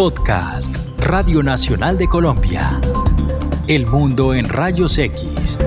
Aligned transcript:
Podcast 0.00 0.76
Radio 0.96 1.42
Nacional 1.42 1.98
de 1.98 2.08
Colombia. 2.08 2.80
El 3.68 3.86
mundo 3.86 4.32
en 4.32 4.48
rayos 4.48 4.96
X. 4.96 5.58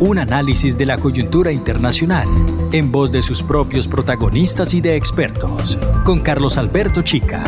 Un 0.00 0.16
análisis 0.16 0.78
de 0.78 0.86
la 0.86 0.96
coyuntura 0.96 1.52
internacional 1.52 2.26
en 2.72 2.90
voz 2.90 3.12
de 3.12 3.20
sus 3.20 3.42
propios 3.42 3.86
protagonistas 3.86 4.72
y 4.72 4.80
de 4.80 4.96
expertos. 4.96 5.78
Con 6.06 6.20
Carlos 6.20 6.56
Alberto 6.56 7.02
Chica. 7.02 7.44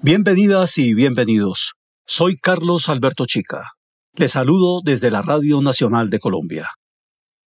Bienvenidas 0.00 0.78
y 0.78 0.94
bienvenidos. 0.94 1.74
Soy 2.06 2.38
Carlos 2.38 2.88
Alberto 2.88 3.26
Chica. 3.26 3.72
Les 4.14 4.32
saludo 4.32 4.80
desde 4.82 5.10
la 5.10 5.20
Radio 5.20 5.60
Nacional 5.60 6.08
de 6.08 6.20
Colombia. 6.20 6.70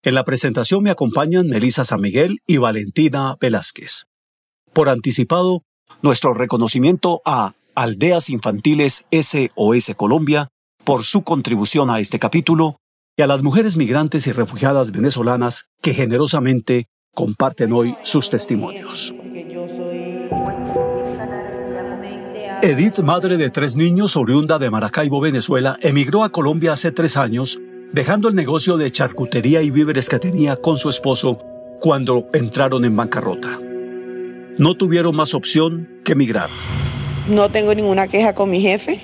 En 0.04 0.16
la 0.16 0.26
presentación 0.26 0.84
me 0.84 0.92
acompañan 0.92 1.48
Melisa 1.48 1.86
San 1.86 2.02
Miguel 2.02 2.40
y 2.46 2.58
Valentina 2.58 3.38
Velázquez. 3.40 4.04
Por 4.74 4.90
anticipado, 4.90 5.62
nuestro 6.02 6.34
reconocimiento 6.34 7.22
a 7.26 7.54
Aldeas 7.76 8.30
Infantiles 8.30 9.06
SOS 9.12 9.92
Colombia 9.96 10.50
por 10.84 11.04
su 11.04 11.24
contribución 11.24 11.92
a 11.92 12.00
este 12.00 12.18
capítulo 12.18 12.78
y 13.16 13.22
a 13.22 13.28
las 13.28 13.44
mujeres 13.44 13.78
migrantes 13.78 14.26
y 14.26 14.32
refugiadas 14.32 14.92
venezolanas 14.92 15.70
que 15.82 15.94
generosamente 15.94 16.88
comparten 17.14 17.72
hoy 17.72 17.96
sus 18.02 18.32
testimonios. 18.32 19.14
Edith, 22.64 23.00
madre 23.00 23.38
de 23.38 23.52
tres 23.52 23.76
niños 23.76 24.16
oriunda 24.18 24.58
de 24.58 24.72
Maracaibo, 24.72 25.22
Venezuela, 25.22 25.78
emigró 25.82 26.24
a 26.24 26.30
Colombia 26.30 26.74
hace 26.74 26.92
tres 26.92 27.18
años 27.18 27.60
dejando 27.92 28.28
el 28.28 28.34
negocio 28.36 28.78
de 28.78 28.92
charcutería 28.92 29.62
y 29.62 29.70
víveres 29.70 30.10
que 30.10 30.18
tenía 30.18 30.56
con 30.56 30.80
su 30.80 30.90
esposo 30.90 31.38
cuando 31.80 32.28
entraron 32.34 32.86
en 32.86 32.96
bancarrota. 32.96 33.60
No 34.58 34.76
tuvieron 34.76 35.16
más 35.16 35.34
opción 35.34 35.90
que 36.04 36.12
emigrar. 36.12 36.50
No 37.28 37.50
tengo 37.50 37.74
ninguna 37.74 38.08
queja 38.08 38.36
con 38.36 38.52
mi 38.52 38.62
jefe, 38.62 39.02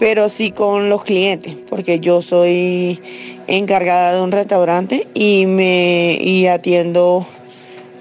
pero 0.00 0.28
sí 0.28 0.50
con 0.50 0.88
los 0.88 1.04
clientes, 1.04 1.54
porque 1.68 2.00
yo 2.00 2.22
soy 2.22 3.00
encargada 3.46 4.16
de 4.16 4.22
un 4.22 4.32
restaurante 4.32 5.06
y 5.14 5.46
me 5.46 6.18
y 6.20 6.46
atiendo 6.46 7.26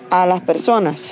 a 0.09 0.25
las 0.25 0.41
personas. 0.41 1.11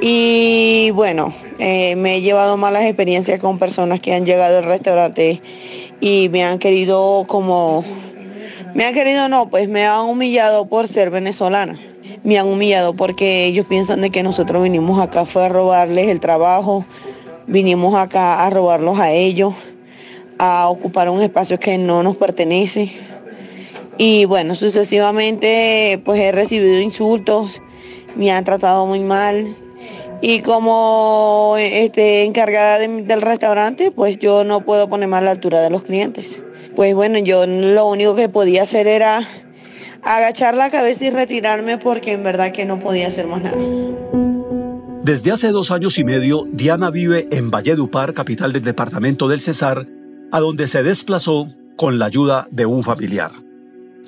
Y 0.00 0.90
bueno, 0.94 1.32
eh, 1.60 1.94
me 1.94 2.16
he 2.16 2.20
llevado 2.22 2.56
malas 2.56 2.82
experiencias 2.84 3.38
con 3.38 3.60
personas 3.60 4.00
que 4.00 4.12
han 4.12 4.26
llegado 4.26 4.58
al 4.58 4.64
restaurante 4.64 5.40
y 6.00 6.28
me 6.30 6.42
han 6.42 6.58
querido 6.58 7.24
como, 7.28 7.84
me 8.74 8.84
han 8.84 8.94
querido 8.94 9.28
no, 9.28 9.48
pues 9.48 9.68
me 9.68 9.86
han 9.86 10.06
humillado 10.06 10.66
por 10.66 10.88
ser 10.88 11.10
venezolana. 11.10 11.78
Me 12.24 12.38
han 12.38 12.46
humillado 12.46 12.94
porque 12.94 13.46
ellos 13.46 13.66
piensan 13.66 14.00
de 14.00 14.10
que 14.10 14.22
nosotros 14.22 14.62
vinimos 14.62 15.00
acá 15.00 15.24
fue 15.24 15.44
a 15.44 15.48
robarles 15.48 16.08
el 16.08 16.20
trabajo, 16.20 16.84
vinimos 17.46 17.94
acá 17.94 18.44
a 18.44 18.50
robarlos 18.50 18.98
a 18.98 19.10
ellos, 19.12 19.54
a 20.38 20.68
ocupar 20.68 21.08
un 21.10 21.22
espacio 21.22 21.58
que 21.58 21.78
no 21.78 22.02
nos 22.02 22.16
pertenece. 22.16 22.92
Y 23.98 24.24
bueno, 24.24 24.54
sucesivamente 24.54 26.00
pues 26.04 26.20
he 26.20 26.32
recibido 26.32 26.80
insultos, 26.80 27.60
me 28.16 28.30
han 28.30 28.44
tratado 28.44 28.86
muy 28.86 29.00
mal, 29.00 29.56
y 30.24 30.38
como 30.40 31.56
este, 31.58 32.22
encargada 32.22 32.78
del 32.78 33.22
restaurante, 33.22 33.90
pues 33.90 34.20
yo 34.20 34.44
no 34.44 34.60
puedo 34.60 34.88
ponerme 34.88 35.16
a 35.16 35.20
la 35.20 35.32
altura 35.32 35.60
de 35.60 35.68
los 35.68 35.82
clientes. 35.82 36.40
Pues 36.76 36.94
bueno, 36.94 37.18
yo 37.18 37.44
lo 37.44 37.88
único 37.88 38.14
que 38.14 38.28
podía 38.28 38.62
hacer 38.62 38.86
era 38.86 39.28
agachar 40.02 40.54
la 40.54 40.70
cabeza 40.70 41.06
y 41.06 41.10
retirarme 41.10 41.78
porque 41.78 42.12
en 42.12 42.22
verdad 42.22 42.52
que 42.52 42.64
no 42.64 42.80
podía 42.80 43.08
hacer 43.08 43.26
más 43.26 43.42
nada. 43.42 43.56
Desde 45.02 45.32
hace 45.32 45.48
dos 45.48 45.70
años 45.70 45.98
y 45.98 46.04
medio, 46.04 46.44
Diana 46.52 46.90
vive 46.90 47.28
en 47.32 47.50
Valledupar, 47.50 48.14
capital 48.14 48.52
del 48.52 48.62
departamento 48.62 49.28
del 49.28 49.40
Cesar, 49.40 49.86
a 50.30 50.40
donde 50.40 50.66
se 50.66 50.82
desplazó 50.82 51.48
con 51.76 51.98
la 51.98 52.06
ayuda 52.06 52.46
de 52.50 52.66
un 52.66 52.84
familiar. 52.84 53.32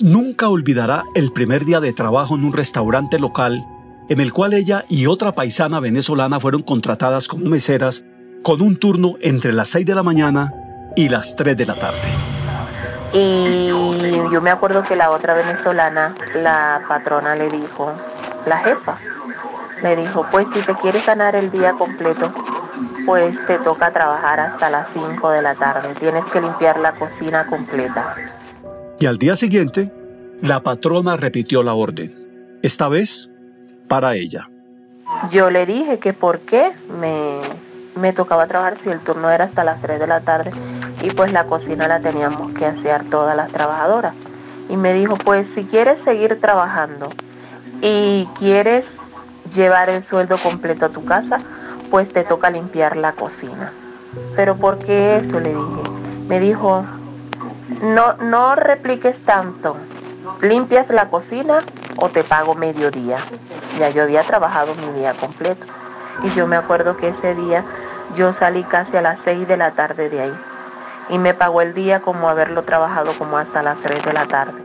Nunca 0.01 0.49
olvidará 0.49 1.05
el 1.15 1.33
primer 1.33 1.65
día 1.65 1.81
de 1.81 1.93
trabajo 1.93 2.37
en 2.37 2.45
un 2.45 2.53
restaurante 2.53 3.19
local 3.19 3.65
en 4.09 4.21
el 4.21 4.33
cual 4.33 4.53
ella 4.53 4.85
y 4.89 5.07
otra 5.07 5.33
paisana 5.33 5.81
venezolana 5.81 6.41
fueron 6.41 6.63
contratadas 6.63 7.29
como 7.29 7.47
meseras 7.47 8.05
con 8.43 8.61
un 8.61 8.77
turno 8.77 9.17
entre 9.21 9.53
las 9.53 9.71
6 9.71 9.87
de 9.87 9.95
la 9.95 10.03
mañana 10.03 10.53
y 10.97 11.09
las 11.09 11.37
3 11.37 11.57
de 11.57 11.67
la 11.67 11.75
tarde. 11.75 12.44
Y 13.17 13.69
yo 14.33 14.43
me 14.43 14.51
acuerdo 14.51 14.83
que 14.83 14.97
la 14.97 15.13
otra 15.13 15.35
venezolana, 15.35 16.17
la 16.35 16.83
patrona 16.89 17.37
le 17.37 17.49
dijo, 17.49 17.93
la 18.45 18.59
jefa, 18.59 18.99
le 19.85 19.95
dijo, 19.95 20.27
pues 20.33 20.49
si 20.53 20.59
te 20.63 20.75
quieres 20.75 21.07
ganar 21.07 21.37
el 21.37 21.53
día 21.53 21.75
completo, 21.75 22.35
pues 23.07 23.39
te 23.47 23.59
toca 23.59 23.93
trabajar 23.93 24.41
hasta 24.41 24.69
las 24.69 24.89
5 24.89 25.31
de 25.31 25.43
la 25.43 25.55
tarde, 25.55 25.95
tienes 25.95 26.25
que 26.25 26.41
limpiar 26.41 26.81
la 26.81 26.97
cocina 26.97 27.47
completa. 27.47 28.17
Y 28.99 29.07
al 29.07 29.19
día 29.19 29.37
siguiente, 29.37 29.93
la 30.41 30.65
patrona 30.65 31.17
repitió 31.17 31.63
la 31.63 31.75
orden. 31.75 32.59
Esta 32.65 32.89
vez 32.89 33.31
para 33.87 34.17
ella. 34.17 34.51
Yo 35.31 35.51
le 35.51 35.67
dije 35.67 36.01
que 36.01 36.15
por 36.15 36.41
qué 36.41 36.73
me, 37.01 37.39
me 37.95 38.13
tocaba 38.13 38.49
trabajar 38.49 38.77
si 38.77 38.89
el 38.89 38.99
turno 38.99 39.31
era 39.31 39.45
hasta 39.45 39.63
las 39.63 39.81
3 39.81 40.01
de 40.01 40.07
la 40.09 40.21
tarde 40.21 40.51
y 41.03 41.11
pues 41.11 41.33
la 41.33 41.45
cocina 41.45 41.89
la 41.89 42.01
teníamos 42.01 42.53
que 42.53 42.67
hacer 42.67 43.09
todas 43.09 43.37
las 43.37 43.51
trabajadoras. 43.51 44.15
Y 44.69 44.77
me 44.77 44.93
dijo, 44.95 45.17
pues 45.17 45.47
si 45.47 45.65
quieres 45.65 46.01
seguir 46.01 46.41
trabajando 46.41 47.11
y 47.83 48.29
quieres 48.39 48.93
llevar 49.53 49.91
el 49.91 50.03
sueldo 50.03 50.39
completo 50.39 50.87
a 50.87 50.89
tu 50.89 51.05
casa, 51.05 51.41
pues 51.91 52.13
te 52.13 52.25
toca 52.25 52.51
limpiar 52.51 52.97
la 52.97 53.13
cocina. 53.13 53.73
Pero 54.37 54.57
¿por 54.57 54.79
qué 54.79 55.17
eso? 55.17 55.41
Le 55.41 55.51
dije. 55.51 55.83
Me 56.29 56.41
dijo, 56.41 56.85
no, 57.83 58.15
no 58.15 58.57
repliques 58.57 59.21
tanto. 59.21 59.77
Limpias 60.41 60.89
la 60.91 61.11
cocina 61.11 61.61
o 61.97 62.09
te 62.09 62.25
pago 62.25 62.55
mediodía. 62.55 63.19
Ya 63.79 63.91
yo 63.91 64.03
había 64.03 64.23
trabajado 64.23 64.75
mi 64.75 64.99
día 64.99 65.13
completo. 65.15 65.67
Y 66.23 66.31
yo 66.31 66.47
me 66.47 66.57
acuerdo 66.57 66.97
que 66.97 67.09
ese 67.09 67.35
día 67.35 67.65
yo 68.17 68.33
salí 68.33 68.63
casi 68.63 68.97
a 68.97 69.03
las 69.03 69.19
6 69.21 69.47
de 69.47 69.57
la 69.57 69.73
tarde 69.73 70.09
de 70.09 70.23
ahí. 70.23 70.35
Y 71.11 71.19
me 71.19 71.35
pagó 71.35 71.63
el 71.63 71.75
día 71.75 72.01
como 72.01 72.29
haberlo 72.29 72.63
trabajado 72.63 73.13
como 73.19 73.37
hasta 73.39 73.63
las 73.63 73.81
3 73.81 74.05
de 74.05 74.13
la 74.13 74.27
tarde. 74.27 74.63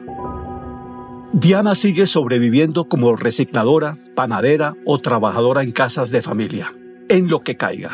Diana 1.31 1.75
sigue 1.75 2.05
sobreviviendo 2.05 2.85
como 2.85 3.15
recicladora, 3.15 3.97
panadera 4.15 4.73
o 4.85 4.99
trabajadora 4.99 5.61
en 5.61 5.71
casas 5.71 6.09
de 6.09 6.21
familia, 6.21 6.73
en 7.07 7.29
lo 7.29 7.39
que 7.39 7.55
caiga. 7.55 7.91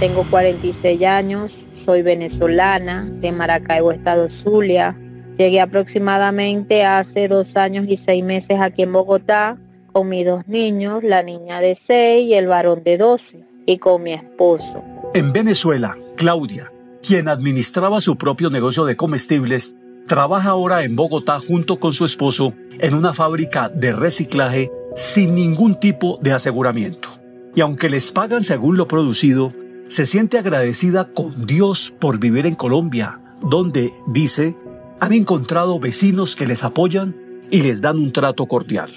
Tengo 0.00 0.28
46 0.28 1.04
años, 1.04 1.68
soy 1.70 2.02
venezolana, 2.02 3.04
de 3.04 3.30
Maracaibo, 3.30 3.92
Estado 3.92 4.28
Zulia, 4.28 4.96
Llegué 5.36 5.62
aproximadamente 5.62 6.84
hace 6.84 7.26
dos 7.26 7.56
años 7.56 7.86
y 7.88 7.96
seis 7.96 8.22
meses 8.22 8.60
aquí 8.60 8.82
en 8.82 8.92
Bogotá 8.92 9.56
con 9.90 10.08
mis 10.08 10.26
dos 10.26 10.46
niños, 10.46 11.02
la 11.02 11.22
niña 11.22 11.60
de 11.60 11.74
seis 11.74 12.28
y 12.28 12.34
el 12.34 12.46
varón 12.46 12.82
de 12.82 12.96
12, 12.96 13.44
y 13.66 13.78
con 13.78 14.02
mi 14.02 14.12
esposo. 14.12 14.82
En 15.14 15.32
Venezuela, 15.32 15.96
Claudia, 16.16 16.71
quien 17.02 17.28
administraba 17.28 18.00
su 18.00 18.16
propio 18.16 18.48
negocio 18.48 18.84
de 18.84 18.96
comestibles, 18.96 19.74
trabaja 20.06 20.50
ahora 20.50 20.84
en 20.84 20.96
Bogotá 20.96 21.40
junto 21.40 21.78
con 21.80 21.92
su 21.92 22.04
esposo 22.04 22.54
en 22.78 22.94
una 22.94 23.12
fábrica 23.12 23.68
de 23.68 23.92
reciclaje 23.92 24.70
sin 24.94 25.34
ningún 25.34 25.78
tipo 25.78 26.18
de 26.22 26.32
aseguramiento. 26.32 27.08
Y 27.54 27.60
aunque 27.60 27.88
les 27.88 28.12
pagan 28.12 28.42
según 28.42 28.76
lo 28.76 28.88
producido, 28.88 29.52
se 29.88 30.06
siente 30.06 30.38
agradecida 30.38 31.12
con 31.12 31.46
Dios 31.46 31.94
por 32.00 32.18
vivir 32.18 32.46
en 32.46 32.54
Colombia, 32.54 33.20
donde, 33.42 33.92
dice, 34.06 34.56
han 35.00 35.12
encontrado 35.12 35.78
vecinos 35.80 36.36
que 36.36 36.46
les 36.46 36.64
apoyan 36.64 37.14
y 37.50 37.62
les 37.62 37.80
dan 37.80 37.98
un 37.98 38.12
trato 38.12 38.46
cordial. 38.46 38.90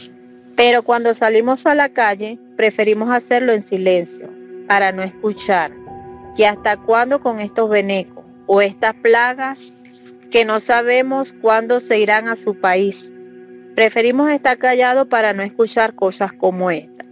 Pero 0.55 0.83
cuando 0.83 1.13
salimos 1.13 1.65
a 1.65 1.75
la 1.75 1.89
calle, 1.89 2.39
preferimos 2.55 3.09
hacerlo 3.09 3.51
en 3.51 3.63
silencio, 3.63 4.29
para 4.67 4.93
no 4.93 5.03
escuchar. 5.03 5.84
Que 6.35 6.47
hasta 6.47 6.77
cuándo 6.77 7.21
con 7.21 7.39
estos 7.39 7.69
venecos 7.69 8.25
o 8.45 8.61
estas 8.61 8.93
plagas 8.95 9.83
que 10.31 10.45
no 10.45 10.59
sabemos 10.59 11.33
cuándo 11.33 11.79
se 11.79 11.99
irán 11.99 12.27
a 12.27 12.35
su 12.35 12.59
país. 12.59 13.11
Preferimos 13.75 14.29
estar 14.31 14.57
callados 14.57 15.07
para 15.07 15.33
no 15.33 15.43
escuchar 15.43 15.95
cosas 15.95 16.33
como 16.33 16.71
esta. 16.71 17.05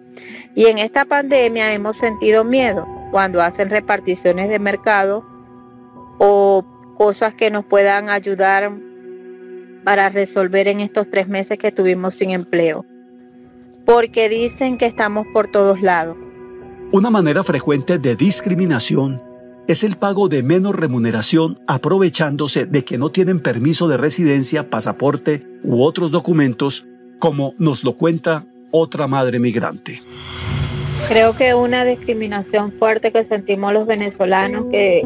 Y 0.55 0.65
en 0.65 0.77
esta 0.77 1.05
pandemia 1.05 1.73
hemos 1.73 1.97
sentido 1.97 2.43
miedo 2.43 2.87
cuando 3.11 3.41
hacen 3.41 3.69
reparticiones 3.69 4.49
de 4.49 4.59
mercado 4.59 5.25
o 6.19 6.65
cosas 6.97 7.33
que 7.33 7.49
nos 7.49 7.65
puedan 7.65 8.09
ayudar 8.09 8.71
para 9.83 10.09
resolver 10.09 10.67
en 10.67 10.79
estos 10.79 11.09
tres 11.09 11.27
meses 11.27 11.57
que 11.57 11.71
tuvimos 11.71 12.15
sin 12.15 12.31
empleo. 12.31 12.85
Porque 13.85 14.29
dicen 14.29 14.77
que 14.77 14.85
estamos 14.85 15.27
por 15.33 15.51
todos 15.51 15.81
lados. 15.81 16.17
Una 16.93 17.09
manera 17.09 17.43
frecuente 17.43 17.97
de 17.97 18.15
discriminación 18.15 19.19
es 19.67 19.83
el 19.83 19.97
pago 19.97 20.29
de 20.29 20.43
menos 20.43 20.75
remuneración 20.75 21.59
aprovechándose 21.65 22.67
de 22.67 22.85
que 22.85 22.99
no 22.99 23.09
tienen 23.09 23.39
permiso 23.39 23.87
de 23.87 23.97
residencia, 23.97 24.69
pasaporte 24.69 25.43
u 25.63 25.81
otros 25.81 26.11
documentos, 26.11 26.85
como 27.17 27.55
nos 27.57 27.83
lo 27.83 27.97
cuenta 27.97 28.45
otra 28.69 29.07
madre 29.07 29.39
migrante. 29.39 30.03
Creo 31.07 31.35
que 31.35 31.55
una 31.55 31.83
discriminación 31.83 32.71
fuerte 32.71 33.11
que 33.11 33.25
sentimos 33.25 33.73
los 33.73 33.87
venezolanos, 33.87 34.67
que, 34.69 35.01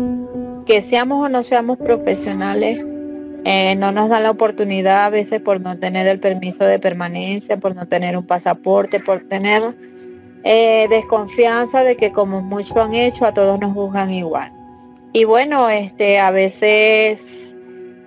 que 0.65 0.81
seamos 0.81 1.25
o 1.25 1.29
no 1.29 1.41
seamos 1.41 1.77
profesionales, 1.77 2.85
eh, 3.45 3.77
no 3.77 3.93
nos 3.93 4.09
dan 4.09 4.23
la 4.23 4.31
oportunidad 4.31 5.05
a 5.05 5.09
veces 5.09 5.39
por 5.39 5.61
no 5.61 5.77
tener 5.77 6.05
el 6.07 6.19
permiso 6.19 6.65
de 6.65 6.79
permanencia, 6.79 7.55
por 7.61 7.77
no 7.77 7.87
tener 7.87 8.17
un 8.17 8.25
pasaporte, 8.25 8.99
por 8.99 9.21
tener 9.21 9.73
eh, 10.43 10.87
desconfianza 10.89 11.83
de 11.83 11.95
que 11.97 12.11
como 12.11 12.41
mucho 12.41 12.81
han 12.81 12.93
hecho, 12.93 13.25
a 13.25 13.33
todos 13.33 13.59
nos 13.59 13.73
juzgan 13.73 14.11
igual. 14.11 14.51
Y 15.13 15.23
bueno, 15.23 15.69
este, 15.69 16.19
a 16.19 16.31
veces 16.31 17.57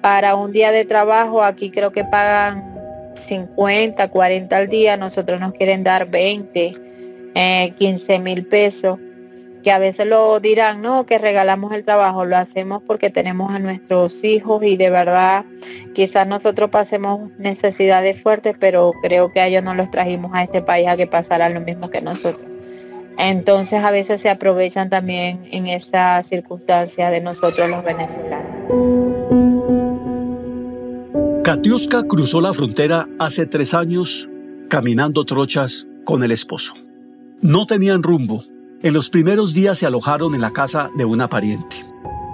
para 0.01 0.35
un 0.35 0.53
día 0.53 0.73
de 0.73 0.85
trabajo 0.85 1.43
aquí 1.43 1.71
creo 1.71 1.93
que 1.93 2.05
pagan 2.05 2.71
50, 3.17 4.09
40 4.09 4.57
al 4.57 4.69
día, 4.69 4.97
nosotros 4.97 5.41
nos 5.41 5.53
quieren 5.53 5.85
dar 5.85 6.09
20, 6.09 6.75
15 7.77 8.15
eh, 8.15 8.19
mil 8.19 8.47
pesos, 8.47 8.99
que 9.63 9.73
a 9.73 9.79
veces 9.79 10.07
lo 10.07 10.41
dirán, 10.41 10.83
no, 10.83 11.07
que 11.07 11.19
regalamos 11.19 11.73
el 11.73 11.83
trabajo, 11.83 12.25
lo 12.25 12.37
hacemos 12.37 12.83
porque 12.87 13.11
tenemos 13.11 13.53
a 13.53 13.59
nuestros 13.59 14.25
hijos 14.25 14.63
y 14.65 14.77
de 14.77 14.91
verdad 14.91 15.45
quizás 15.95 16.27
nosotros 16.27 16.71
pasemos 16.71 17.31
necesidades 17.39 18.21
fuertes, 18.21 18.57
pero 18.59 18.93
creo 19.03 19.33
que 19.33 19.41
a 19.41 19.47
ellos 19.47 19.63
no 19.63 19.75
los 19.75 19.91
trajimos 19.91 20.33
a 20.35 20.43
este 20.43 20.63
país 20.63 20.89
a 20.89 20.97
que 20.97 21.07
pasaran 21.07 21.55
lo 21.55 21.61
mismo 21.61 21.91
que 21.91 22.01
nosotros. 22.01 22.47
Entonces 23.19 23.85
a 23.85 23.91
veces 23.91 24.23
se 24.23 24.31
aprovechan 24.31 24.89
también 24.89 25.47
en 25.51 25.67
esa 25.67 26.23
circunstancia 26.23 27.11
de 27.11 27.21
nosotros 27.21 27.69
los 27.69 27.85
venezolanos. 27.85 28.51
Katiuska 31.45 32.05
cruzó 32.05 32.41
la 32.41 32.53
frontera 32.53 33.09
hace 33.19 33.45
tres 33.45 33.75
años 33.75 34.29
caminando 34.69 35.25
trochas 35.25 35.87
con 36.05 36.23
el 36.23 36.33
esposo. 36.33 36.75
No 37.43 37.67
tenían 37.67 38.03
rumbo. 38.03 38.45
En 38.83 38.95
los 38.95 39.11
primeros 39.11 39.53
días 39.53 39.77
se 39.77 39.85
alojaron 39.85 40.35
en 40.35 40.41
la 40.41 40.53
casa 40.53 40.91
de 40.97 41.05
una 41.05 41.29
pariente. 41.29 41.85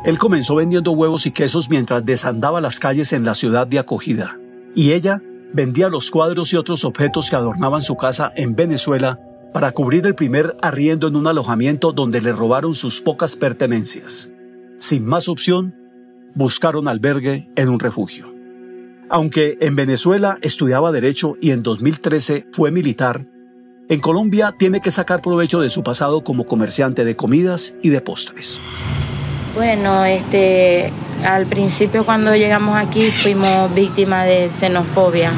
Él 0.05 0.17
comenzó 0.17 0.55
vendiendo 0.55 0.93
huevos 0.93 1.27
y 1.27 1.33
quesos 1.33 1.69
mientras 1.69 2.07
desandaba 2.07 2.61
las 2.61 2.79
calles 2.79 3.13
en 3.13 3.25
la 3.25 3.35
ciudad 3.35 3.67
de 3.67 3.81
acogida. 3.81 4.39
Y 4.73 4.93
ella 4.93 5.21
vendía 5.53 5.89
los 5.89 6.09
cuadros 6.13 6.53
y 6.53 6.57
otros 6.57 6.85
objetos 6.85 7.31
que 7.31 7.37
adornaban 7.37 7.83
su 7.83 7.97
casa 7.97 8.31
en 8.37 8.55
Venezuela 8.55 9.19
para 9.53 9.73
cubrir 9.73 10.07
el 10.07 10.15
primer 10.15 10.57
arriendo 10.63 11.09
en 11.09 11.17
un 11.17 11.27
alojamiento 11.27 11.91
donde 11.91 12.21
le 12.21 12.31
robaron 12.31 12.77
sus 12.77 13.01
pocas 13.01 13.35
pertenencias. 13.35 14.31
Sin 14.79 15.05
más 15.05 15.29
opción, 15.29 15.75
buscaron 16.37 16.87
albergue 16.87 17.51
en 17.57 17.71
un 17.71 17.81
refugio. 17.81 18.33
Aunque 19.09 19.59
en 19.61 19.75
Venezuela 19.75 20.39
estudiaba 20.43 20.93
Derecho 20.93 21.35
y 21.41 21.51
en 21.51 21.65
2013 21.65 22.47
fue 22.53 22.71
militar, 22.71 23.27
en 23.89 24.01
Colombia 24.01 24.55
tiene 24.59 24.81
que 24.81 24.91
sacar 24.91 25.23
provecho 25.23 25.61
de 25.61 25.71
su 25.71 25.83
pasado 25.83 26.23
como 26.23 26.45
comerciante 26.45 27.05
de 27.05 27.17
comidas 27.17 27.75
y 27.83 27.91
de 27.91 28.01
postres. 28.01 28.61
Bueno, 29.55 30.05
este, 30.05 30.93
al 31.25 31.47
principio 31.47 32.05
cuando 32.05 32.35
llegamos 32.37 32.77
aquí 32.77 33.11
fuimos 33.11 33.75
víctimas 33.75 34.27
de 34.27 34.51
xenofobia. 34.55 35.31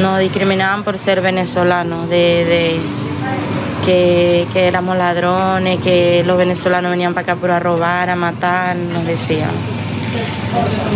Nos 0.00 0.20
discriminaban 0.20 0.84
por 0.84 0.96
ser 0.96 1.20
venezolanos, 1.20 2.08
de, 2.08 2.78
que, 3.84 4.46
éramos 4.54 4.96
ladrones, 4.96 5.80
que 5.80 6.22
los 6.24 6.38
venezolanos 6.38 6.90
venían 6.90 7.14
para 7.14 7.32
acá 7.32 7.40
por 7.40 7.50
a 7.50 7.60
robar, 7.60 8.08
a 8.08 8.16
matar, 8.16 8.76
nos 8.76 9.06
decían 9.06 9.50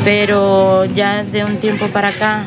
pero 0.04 0.84
ya 0.84 1.24
de 1.24 1.44
un 1.44 1.56
tiempo 1.56 1.88
para 1.88 2.08
acá 2.08 2.44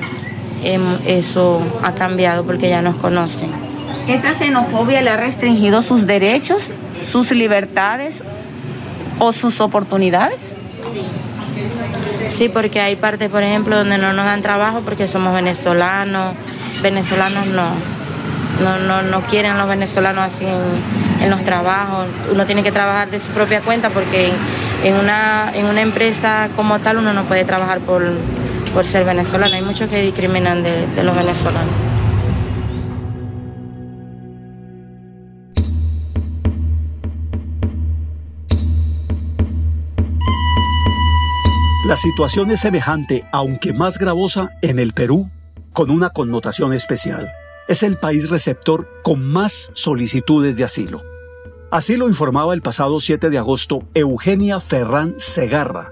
em, 0.63 0.81
eso 1.05 1.61
ha 1.83 1.93
cambiado 1.93 2.45
porque 2.45 2.69
ya 2.69 2.81
nos 2.81 2.95
conocen. 2.97 3.68
¿Esa 4.09 4.33
xenofobia 4.33 5.03
le 5.03 5.11
ha 5.11 5.17
restringido 5.17 5.83
sus 5.83 6.07
derechos, 6.07 6.63
sus 7.07 7.29
libertades 7.29 8.15
o 9.19 9.31
sus 9.31 9.61
oportunidades? 9.61 10.39
Sí. 12.27 12.49
Porque 12.49 12.81
hay 12.81 12.95
partes, 12.95 13.29
por 13.29 13.43
ejemplo, 13.43 13.77
donde 13.77 13.99
no 13.99 14.11
nos 14.13 14.25
dan 14.25 14.41
trabajo 14.41 14.81
porque 14.83 15.07
somos 15.07 15.31
venezolanos. 15.35 16.33
Venezolanos 16.81 17.45
no. 17.47 17.69
No, 18.63 18.79
no, 18.79 19.03
no 19.03 19.21
quieren 19.21 19.59
los 19.59 19.67
venezolanos 19.67 20.23
así 20.23 20.43
en, 21.21 21.29
los 21.29 21.43
trabajos. 21.43 22.07
Uno 22.31 22.47
tiene 22.47 22.63
que 22.63 22.71
trabajar 22.71 23.11
de 23.11 23.19
su 23.19 23.27
propia 23.27 23.61
cuenta 23.61 23.91
porque 23.91 24.31
en 24.83 24.95
una, 24.95 25.51
en 25.53 25.67
una 25.67 25.81
empresa 25.81 26.49
como 26.55 26.79
tal 26.79 26.97
uno 26.97 27.13
no 27.13 27.25
puede 27.25 27.45
trabajar 27.45 27.79
por, 27.79 28.01
por 28.73 28.87
ser 28.87 29.05
venezolano. 29.05 29.55
Hay 29.55 29.61
muchos 29.61 29.87
que 29.87 30.01
discriminan 30.01 30.63
de 30.63 31.03
los 31.03 31.15
venezolanos. 31.15 31.88
Situación 41.99 42.49
es 42.49 42.61
semejante, 42.61 43.25
aunque 43.33 43.73
más 43.73 43.97
gravosa, 43.97 44.51
en 44.61 44.79
el 44.79 44.93
Perú, 44.93 45.29
con 45.73 45.91
una 45.91 46.09
connotación 46.11 46.71
especial. 46.73 47.29
Es 47.67 47.83
el 47.83 47.97
país 47.97 48.29
receptor 48.29 48.87
con 49.03 49.29
más 49.31 49.69
solicitudes 49.73 50.55
de 50.55 50.63
asilo. 50.63 51.01
Así 51.71 51.97
lo 51.97 52.07
informaba 52.07 52.53
el 52.53 52.61
pasado 52.61 53.01
7 53.01 53.29
de 53.29 53.37
agosto 53.37 53.79
Eugenia 53.93 54.61
Ferrán 54.61 55.13
Segarra, 55.17 55.91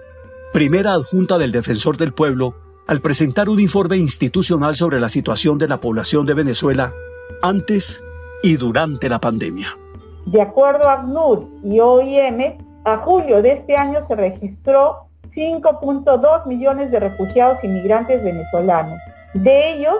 primera 0.54 0.94
adjunta 0.94 1.38
del 1.38 1.52
Defensor 1.52 1.98
del 1.98 2.14
Pueblo, 2.14 2.56
al 2.88 3.02
presentar 3.02 3.50
un 3.50 3.60
informe 3.60 3.98
institucional 3.98 4.76
sobre 4.76 5.02
la 5.02 5.10
situación 5.10 5.58
de 5.58 5.68
la 5.68 5.82
población 5.82 6.26
de 6.26 6.36
Venezuela 6.36 6.94
antes 7.42 8.02
y 8.42 8.56
durante 8.56 9.10
la 9.10 9.20
pandemia. 9.20 9.78
De 10.26 10.42
acuerdo 10.42 10.88
a 10.88 10.94
ACNUR 10.94 11.50
y 11.66 11.82
OIM, 11.82 12.58
a 12.86 12.98
julio 12.98 13.42
de 13.42 13.52
este 13.52 13.76
año 13.76 14.00
se 14.08 14.16
registró 14.16 15.07
5.2 15.38 16.48
millones 16.48 16.90
de 16.90 17.00
refugiados 17.00 17.64
inmigrantes 17.64 18.24
venezolanos. 18.24 19.00
De 19.36 19.72
ellos, 19.72 19.96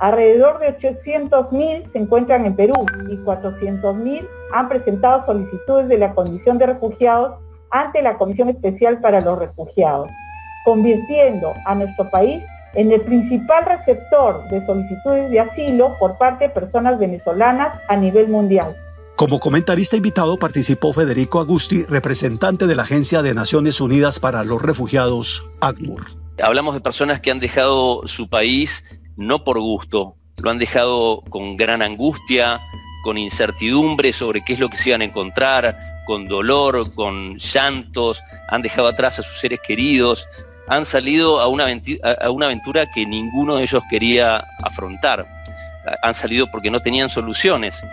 alrededor 0.00 0.58
de 0.58 0.76
800.000 0.78 1.90
se 1.90 1.98
encuentran 1.98 2.44
en 2.44 2.54
Perú 2.54 2.84
y 3.08 3.16
400.000 3.16 4.28
han 4.52 4.68
presentado 4.68 5.24
solicitudes 5.24 5.88
de 5.88 5.96
la 5.96 6.12
condición 6.12 6.58
de 6.58 6.66
refugiados 6.66 7.36
ante 7.70 8.02
la 8.02 8.18
Comisión 8.18 8.50
Especial 8.50 9.00
para 9.00 9.22
los 9.22 9.38
Refugiados, 9.38 10.10
convirtiendo 10.66 11.54
a 11.64 11.74
nuestro 11.74 12.10
país 12.10 12.44
en 12.74 12.92
el 12.92 13.00
principal 13.00 13.64
receptor 13.64 14.46
de 14.50 14.64
solicitudes 14.66 15.30
de 15.30 15.40
asilo 15.40 15.96
por 15.98 16.18
parte 16.18 16.48
de 16.48 16.54
personas 16.54 16.98
venezolanas 16.98 17.78
a 17.88 17.96
nivel 17.96 18.28
mundial. 18.28 18.76
Como 19.22 19.38
comentarista 19.38 19.94
invitado 19.94 20.36
participó 20.36 20.92
Federico 20.92 21.38
Agusti, 21.38 21.84
representante 21.84 22.66
de 22.66 22.74
la 22.74 22.82
Agencia 22.82 23.22
de 23.22 23.34
Naciones 23.34 23.80
Unidas 23.80 24.18
para 24.18 24.42
los 24.42 24.60
Refugiados, 24.60 25.44
ACNUR. 25.60 26.06
Hablamos 26.42 26.74
de 26.74 26.80
personas 26.80 27.20
que 27.20 27.30
han 27.30 27.38
dejado 27.38 28.02
su 28.08 28.28
país 28.28 28.82
no 29.16 29.44
por 29.44 29.60
gusto, 29.60 30.16
lo 30.42 30.50
han 30.50 30.58
dejado 30.58 31.22
con 31.30 31.56
gran 31.56 31.82
angustia, 31.82 32.60
con 33.04 33.16
incertidumbre 33.16 34.12
sobre 34.12 34.42
qué 34.44 34.54
es 34.54 34.58
lo 34.58 34.68
que 34.68 34.76
se 34.76 34.88
iban 34.88 35.02
a 35.02 35.04
encontrar, 35.04 35.78
con 36.04 36.26
dolor, 36.26 36.92
con 36.92 37.36
llantos, 37.36 38.20
han 38.48 38.62
dejado 38.62 38.88
atrás 38.88 39.20
a 39.20 39.22
sus 39.22 39.38
seres 39.38 39.60
queridos, 39.64 40.26
han 40.66 40.84
salido 40.84 41.40
a 41.40 41.46
una, 41.46 41.66
a 42.20 42.30
una 42.30 42.46
aventura 42.46 42.90
que 42.90 43.06
ninguno 43.06 43.54
de 43.54 43.62
ellos 43.62 43.84
quería 43.88 44.44
afrontar. 44.64 45.28
Han 46.02 46.14
salido 46.14 46.50
porque 46.50 46.72
no 46.72 46.80
tenían 46.80 47.08
soluciones. 47.08 47.84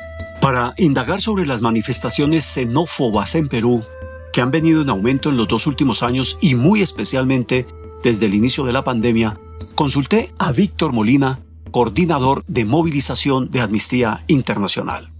Para 0.42 0.74
indagar 0.78 1.20
sobre 1.20 1.46
las 1.46 1.62
manifestaciones 1.62 2.46
xenófobas 2.46 3.36
en 3.36 3.50
Perú, 3.50 3.84
que 4.32 4.40
han 4.40 4.52
venido 4.52 4.82
en 4.82 4.90
aumento 4.90 5.30
en 5.30 5.36
los 5.36 5.50
dos 5.50 5.68
últimos 5.68 6.02
años 6.02 6.38
y 6.40 6.56
muy 6.56 6.82
especialmente 6.82 7.68
desde 8.02 8.28
el 8.28 8.34
inicio 8.34 8.64
de 8.64 8.72
la 8.72 8.86
pandemia, 8.86 9.38
consulté 9.76 10.32
a 10.38 10.54
Víctor 10.54 10.94
Molina, 10.94 11.40
coordinador 11.72 12.46
de 12.48 12.64
movilización 12.64 13.52
de 13.52 13.60
Amnistía 13.60 14.24
Internacional. 14.28 15.12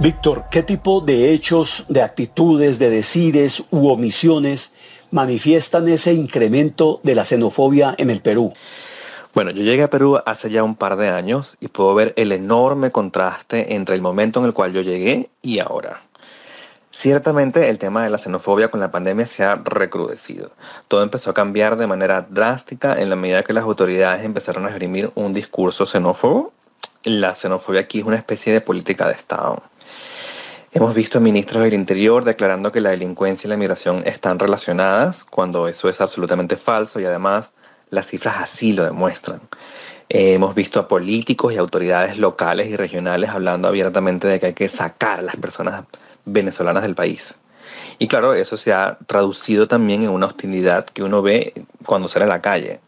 Víctor, 0.00 0.44
¿qué 0.50 0.62
tipo 0.62 1.00
de 1.00 1.32
hechos, 1.32 1.86
de 1.88 2.02
actitudes, 2.02 2.78
de 2.78 2.90
decires 2.90 3.64
u 3.70 3.88
omisiones 3.88 4.74
manifiestan 5.10 5.88
ese 5.88 6.12
incremento 6.12 7.00
de 7.04 7.14
la 7.14 7.24
xenofobia 7.24 7.94
en 7.96 8.10
el 8.10 8.20
Perú? 8.20 8.52
Bueno, 9.34 9.50
yo 9.50 9.62
llegué 9.62 9.82
a 9.82 9.88
Perú 9.88 10.20
hace 10.26 10.50
ya 10.50 10.62
un 10.62 10.74
par 10.74 10.96
de 10.96 11.08
años 11.08 11.56
y 11.58 11.68
puedo 11.68 11.94
ver 11.94 12.12
el 12.16 12.32
enorme 12.32 12.90
contraste 12.90 13.74
entre 13.74 13.94
el 13.94 14.02
momento 14.02 14.40
en 14.40 14.46
el 14.46 14.52
cual 14.52 14.74
yo 14.74 14.82
llegué 14.82 15.30
y 15.40 15.58
ahora. 15.58 16.02
Ciertamente 16.90 17.70
el 17.70 17.78
tema 17.78 18.04
de 18.04 18.10
la 18.10 18.18
xenofobia 18.18 18.70
con 18.70 18.80
la 18.80 18.90
pandemia 18.90 19.24
se 19.24 19.42
ha 19.42 19.56
recrudecido. 19.56 20.50
Todo 20.86 21.02
empezó 21.02 21.30
a 21.30 21.34
cambiar 21.34 21.78
de 21.78 21.86
manera 21.86 22.26
drástica 22.28 23.00
en 23.00 23.08
la 23.08 23.16
medida 23.16 23.42
que 23.42 23.54
las 23.54 23.64
autoridades 23.64 24.22
empezaron 24.22 24.66
a 24.66 24.68
esgrimir 24.68 25.10
un 25.14 25.32
discurso 25.32 25.86
xenófobo. 25.86 26.52
La 27.04 27.34
xenofobia 27.34 27.80
aquí 27.80 28.00
es 28.00 28.04
una 28.04 28.16
especie 28.16 28.52
de 28.52 28.60
política 28.60 29.08
de 29.08 29.14
Estado. 29.14 29.62
Hemos 30.72 30.92
visto 30.92 31.20
ministros 31.20 31.62
del 31.62 31.72
Interior 31.72 32.24
declarando 32.24 32.70
que 32.70 32.82
la 32.82 32.90
delincuencia 32.90 33.48
y 33.48 33.50
la 33.50 33.56
migración 33.56 34.02
están 34.04 34.38
relacionadas, 34.38 35.24
cuando 35.24 35.68
eso 35.68 35.88
es 35.88 36.02
absolutamente 36.02 36.58
falso 36.58 37.00
y 37.00 37.06
además 37.06 37.52
las 37.92 38.06
cifras 38.06 38.36
así 38.38 38.72
lo 38.72 38.84
demuestran. 38.84 39.40
Eh, 40.08 40.32
hemos 40.32 40.54
visto 40.54 40.80
a 40.80 40.88
políticos 40.88 41.52
y 41.52 41.58
autoridades 41.58 42.18
locales 42.18 42.68
y 42.68 42.76
regionales 42.76 43.30
hablando 43.30 43.68
abiertamente 43.68 44.26
de 44.26 44.40
que 44.40 44.46
hay 44.46 44.52
que 44.54 44.68
sacar 44.68 45.20
a 45.20 45.22
las 45.22 45.36
personas 45.36 45.84
venezolanas 46.24 46.82
del 46.82 46.94
país. 46.94 47.38
Y 47.98 48.08
claro, 48.08 48.32
eso 48.32 48.56
se 48.56 48.72
ha 48.72 48.98
traducido 49.06 49.68
también 49.68 50.02
en 50.02 50.08
una 50.08 50.26
hostilidad 50.26 50.86
que 50.86 51.02
uno 51.02 51.20
ve 51.20 51.52
cuando 51.84 52.08
sale 52.08 52.24
a 52.24 52.28
la 52.28 52.40
calle. 52.40 52.80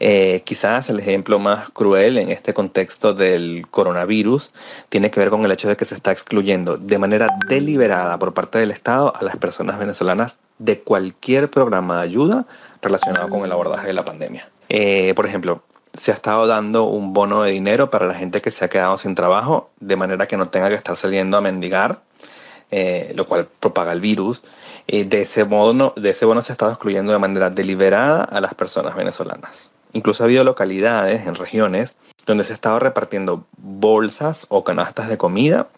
Eh, 0.00 0.42
quizás 0.44 0.88
el 0.88 0.98
ejemplo 0.98 1.38
más 1.38 1.68
cruel 1.70 2.16
en 2.16 2.30
este 2.30 2.54
contexto 2.54 3.12
del 3.12 3.66
coronavirus 3.70 4.52
tiene 4.88 5.10
que 5.10 5.20
ver 5.20 5.30
con 5.30 5.44
el 5.44 5.52
hecho 5.52 5.68
de 5.68 5.76
que 5.76 5.84
se 5.84 5.94
está 5.94 6.10
excluyendo 6.10 6.78
de 6.78 6.98
manera 6.98 7.28
deliberada 7.48 8.18
por 8.18 8.34
parte 8.34 8.58
del 8.58 8.70
Estado 8.70 9.14
a 9.14 9.22
las 9.22 9.36
personas 9.36 9.78
venezolanas 9.78 10.38
de 10.58 10.80
cualquier 10.80 11.50
programa 11.50 11.96
de 11.96 12.02
ayuda 12.02 12.46
relacionado 12.82 13.28
con 13.28 13.44
el 13.44 13.52
abordaje 13.52 13.86
de 13.86 13.92
la 13.92 14.04
pandemia. 14.04 14.48
Eh, 14.68 15.14
por 15.14 15.26
ejemplo, 15.26 15.62
se 15.94 16.10
ha 16.10 16.14
estado 16.14 16.46
dando 16.46 16.84
un 16.84 17.12
bono 17.12 17.42
de 17.42 17.52
dinero 17.52 17.90
para 17.90 18.06
la 18.06 18.14
gente 18.14 18.40
que 18.40 18.50
se 18.50 18.64
ha 18.64 18.68
quedado 18.68 18.96
sin 18.96 19.14
trabajo, 19.14 19.70
de 19.80 19.96
manera 19.96 20.26
que 20.26 20.36
no 20.36 20.48
tenga 20.48 20.68
que 20.68 20.74
estar 20.74 20.96
saliendo 20.96 21.36
a 21.36 21.40
mendigar, 21.40 22.02
eh, 22.70 23.12
lo 23.14 23.26
cual 23.26 23.48
propaga 23.60 23.92
el 23.92 24.00
virus. 24.00 24.42
de, 24.88 25.22
ese 25.22 25.44
modo, 25.44 25.94
de 25.96 26.10
ese 26.10 26.24
bono 26.24 26.42
se 26.42 26.52
ha 26.52 26.54
estado 26.54 26.72
excluyendo 26.72 27.12
de 27.12 27.18
manera 27.18 27.50
deliberada 27.50 28.24
a 28.24 28.40
las 28.40 28.54
personas 28.54 28.96
venezolanas. 28.96 29.72
Incluso 29.92 30.22
ha 30.22 30.26
habido 30.26 30.42
localidades 30.44 31.26
en 31.26 31.34
regiones 31.34 31.96
donde 32.26 32.44
se 32.44 32.52
ha 32.52 32.54
estado 32.54 32.78
repartiendo 32.78 33.46
bolsas 33.58 34.46
o 34.48 34.64
canastas 34.64 35.08
de 35.08 35.18
comida 35.18 35.68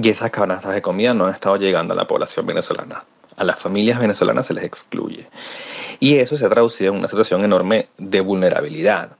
y 0.00 0.08
esas 0.08 0.30
canastas 0.30 0.74
de 0.74 0.82
comida 0.82 1.14
no 1.14 1.26
han 1.26 1.34
estado 1.34 1.56
llegando 1.56 1.94
a 1.94 1.96
la 1.96 2.06
población 2.06 2.46
venezolana. 2.46 3.04
A 3.36 3.44
las 3.44 3.58
familias 3.58 3.98
venezolanas 3.98 4.46
se 4.46 4.54
les 4.54 4.64
excluye. 4.64 5.28
Y 6.00 6.16
eso 6.16 6.36
se 6.36 6.46
ha 6.46 6.50
traducido 6.50 6.92
en 6.92 6.98
una 6.98 7.08
situación 7.08 7.44
enorme 7.44 7.88
de 7.98 8.20
vulnerabilidad, 8.20 9.16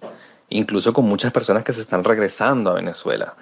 incluso 0.51 0.93
con 0.93 1.07
muchas 1.07 1.33
personas 1.33 1.65
que 1.65 1.73
se 1.73 1.81
están 1.81 2.05
regresando 2.05 2.71
a 2.71 2.75
Venezuela. 2.75 3.35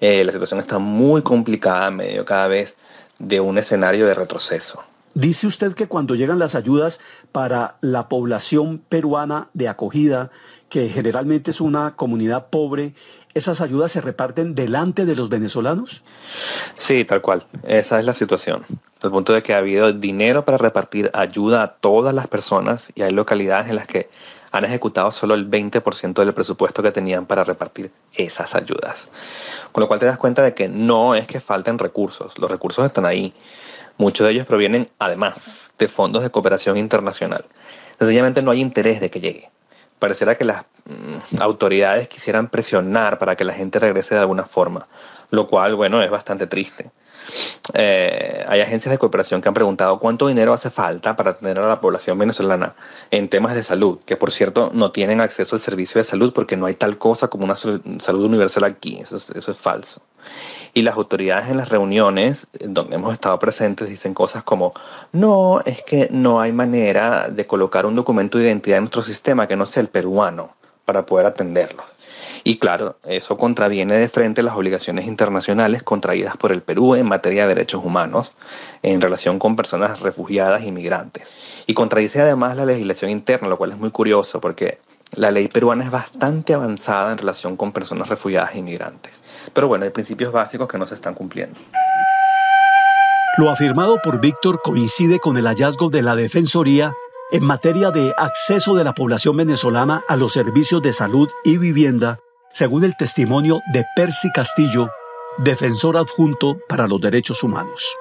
Eh, 0.00 0.24
la 0.24 0.32
situación 0.32 0.60
está 0.60 0.78
muy 0.78 1.22
complicada 1.22 1.88
en 1.88 1.96
medio 1.96 2.24
cada 2.24 2.46
vez 2.46 2.76
de 3.18 3.40
un 3.40 3.58
escenario 3.58 4.06
de 4.06 4.14
retroceso. 4.14 4.82
Dice 5.14 5.46
usted 5.46 5.74
que 5.74 5.88
cuando 5.88 6.14
llegan 6.14 6.38
las 6.38 6.54
ayudas 6.54 7.00
para 7.32 7.76
la 7.80 8.08
población 8.08 8.78
peruana 8.88 9.48
de 9.52 9.68
acogida, 9.68 10.30
que 10.68 10.88
generalmente 10.88 11.50
es 11.50 11.60
una 11.60 11.96
comunidad 11.96 12.48
pobre, 12.48 12.94
¿esas 13.34 13.60
ayudas 13.60 13.92
se 13.92 14.00
reparten 14.00 14.54
delante 14.54 15.06
de 15.06 15.16
los 15.16 15.28
venezolanos? 15.28 16.02
Sí, 16.76 17.04
tal 17.04 17.22
cual. 17.22 17.46
Esa 17.66 17.98
es 17.98 18.04
la 18.04 18.12
situación. 18.12 18.64
Al 19.02 19.10
punto 19.10 19.32
de 19.32 19.42
que 19.42 19.54
ha 19.54 19.58
habido 19.58 19.92
dinero 19.92 20.44
para 20.44 20.58
repartir 20.58 21.10
ayuda 21.14 21.62
a 21.62 21.72
todas 21.74 22.12
las 22.14 22.26
personas 22.26 22.90
y 22.94 23.02
hay 23.02 23.12
localidades 23.12 23.68
en 23.68 23.76
las 23.76 23.86
que 23.86 24.10
han 24.50 24.64
ejecutado 24.64 25.12
solo 25.12 25.34
el 25.34 25.48
20% 25.48 26.14
del 26.14 26.34
presupuesto 26.34 26.82
que 26.82 26.90
tenían 26.90 27.26
para 27.26 27.44
repartir 27.44 27.92
esas 28.14 28.54
ayudas. 28.54 29.08
Con 29.72 29.82
lo 29.82 29.88
cual 29.88 30.00
te 30.00 30.06
das 30.06 30.18
cuenta 30.18 30.42
de 30.42 30.54
que 30.54 30.68
no 30.68 31.14
es 31.14 31.26
que 31.26 31.40
falten 31.40 31.78
recursos, 31.78 32.38
los 32.38 32.50
recursos 32.50 32.84
están 32.84 33.06
ahí. 33.06 33.34
Muchos 33.98 34.26
de 34.26 34.32
ellos 34.32 34.46
provienen, 34.46 34.88
además, 34.98 35.72
de 35.78 35.88
fondos 35.88 36.22
de 36.22 36.30
cooperación 36.30 36.76
internacional. 36.76 37.44
Sencillamente 37.98 38.42
no 38.42 38.52
hay 38.52 38.60
interés 38.60 39.00
de 39.00 39.10
que 39.10 39.20
llegue. 39.20 39.50
Pareciera 39.98 40.36
que 40.36 40.44
las 40.44 40.62
mm, 40.84 41.40
autoridades 41.40 42.08
quisieran 42.08 42.48
presionar 42.48 43.18
para 43.18 43.36
que 43.36 43.44
la 43.44 43.52
gente 43.52 43.78
regrese 43.78 44.14
de 44.14 44.20
alguna 44.20 44.44
forma, 44.44 44.86
lo 45.30 45.48
cual, 45.48 45.74
bueno, 45.74 46.02
es 46.02 46.10
bastante 46.10 46.46
triste. 46.46 46.90
Eh, 47.74 48.44
hay 48.48 48.60
agencias 48.60 48.90
de 48.90 48.98
cooperación 48.98 49.40
que 49.40 49.48
han 49.48 49.54
preguntado 49.54 49.98
cuánto 49.98 50.28
dinero 50.28 50.52
hace 50.52 50.70
falta 50.70 51.16
para 51.16 51.30
atender 51.30 51.58
a 51.58 51.68
la 51.68 51.80
población 51.80 52.18
venezolana 52.18 52.74
en 53.10 53.28
temas 53.28 53.54
de 53.54 53.62
salud, 53.62 53.98
que 54.06 54.16
por 54.16 54.32
cierto 54.32 54.70
no 54.72 54.90
tienen 54.90 55.20
acceso 55.20 55.56
al 55.56 55.60
servicio 55.60 55.98
de 55.98 56.04
salud 56.04 56.32
porque 56.32 56.56
no 56.56 56.66
hay 56.66 56.74
tal 56.74 56.98
cosa 56.98 57.28
como 57.28 57.44
una 57.44 57.56
salud 57.56 58.24
universal 58.24 58.64
aquí, 58.64 58.98
eso 59.00 59.16
es, 59.16 59.58
falso. 59.58 60.02
Y 60.74 60.82
las 60.82 60.96
autoridades 60.96 61.50
en 61.50 61.56
las 61.56 61.68
reuniones 61.68 62.48
donde 62.60 62.96
hemos 62.96 63.12
estado 63.12 63.38
presentes 63.38 63.88
dicen 63.88 64.14
cosas 64.14 64.42
como, 64.42 64.72
no, 65.12 65.60
es 65.64 65.82
que 65.82 66.08
no 66.10 66.40
hay 66.40 66.52
manera 66.52 67.28
de 67.28 67.46
colocar 67.46 67.86
un 67.86 67.96
documento 67.96 68.38
de 68.38 68.44
identidad 68.44 68.78
en 68.78 68.84
nuestro 68.84 69.02
sistema 69.02 69.48
que 69.48 69.56
no 69.56 69.66
sea 69.66 69.82
el 69.82 69.88
peruano 69.88 70.54
para 70.84 71.04
poder 71.04 71.26
atenderlos. 71.26 71.97
Y 72.44 72.58
claro, 72.58 72.98
eso 73.06 73.36
contraviene 73.36 73.96
de 73.96 74.08
frente 74.08 74.42
las 74.42 74.54
obligaciones 74.54 75.06
internacionales 75.06 75.82
contraídas 75.82 76.36
por 76.36 76.52
el 76.52 76.62
Perú 76.62 76.94
en 76.94 77.06
materia 77.06 77.42
de 77.42 77.54
derechos 77.54 77.84
humanos 77.84 78.34
en 78.82 79.00
relación 79.00 79.38
con 79.38 79.56
personas 79.56 80.00
refugiadas 80.00 80.64
y 80.64 80.72
migrantes. 80.72 81.32
Y 81.66 81.74
contradice 81.74 82.20
además 82.20 82.56
la 82.56 82.64
legislación 82.64 83.10
interna, 83.10 83.48
lo 83.48 83.58
cual 83.58 83.72
es 83.72 83.78
muy 83.78 83.90
curioso 83.90 84.40
porque 84.40 84.78
la 85.14 85.30
ley 85.30 85.48
peruana 85.48 85.84
es 85.84 85.90
bastante 85.90 86.54
avanzada 86.54 87.12
en 87.12 87.18
relación 87.18 87.56
con 87.56 87.72
personas 87.72 88.08
refugiadas 88.08 88.54
y 88.56 88.62
migrantes. 88.62 89.24
Pero 89.52 89.68
bueno, 89.68 89.84
hay 89.84 89.90
principios 89.90 90.32
básicos 90.32 90.68
que 90.68 90.78
no 90.78 90.86
se 90.86 90.94
están 90.94 91.14
cumpliendo. 91.14 91.58
Lo 93.38 93.50
afirmado 93.50 93.98
por 94.02 94.20
Víctor 94.20 94.60
coincide 94.62 95.20
con 95.20 95.36
el 95.36 95.46
hallazgo 95.46 95.90
de 95.90 96.02
la 96.02 96.16
Defensoría 96.16 96.92
en 97.30 97.44
materia 97.44 97.90
de 97.90 98.12
acceso 98.16 98.74
de 98.74 98.84
la 98.84 98.94
población 98.94 99.36
venezolana 99.36 100.02
a 100.08 100.16
los 100.16 100.32
servicios 100.32 100.82
de 100.82 100.92
salud 100.92 101.28
y 101.44 101.58
vivienda 101.58 102.18
según 102.58 102.82
el 102.82 102.96
testimonio 102.96 103.62
de 103.72 103.86
Percy 103.94 104.32
Castillo, 104.32 104.90
defensor 105.36 105.96
adjunto 105.96 106.56
para 106.68 106.88
los 106.88 107.00
derechos 107.00 107.44
humanos. 107.44 107.96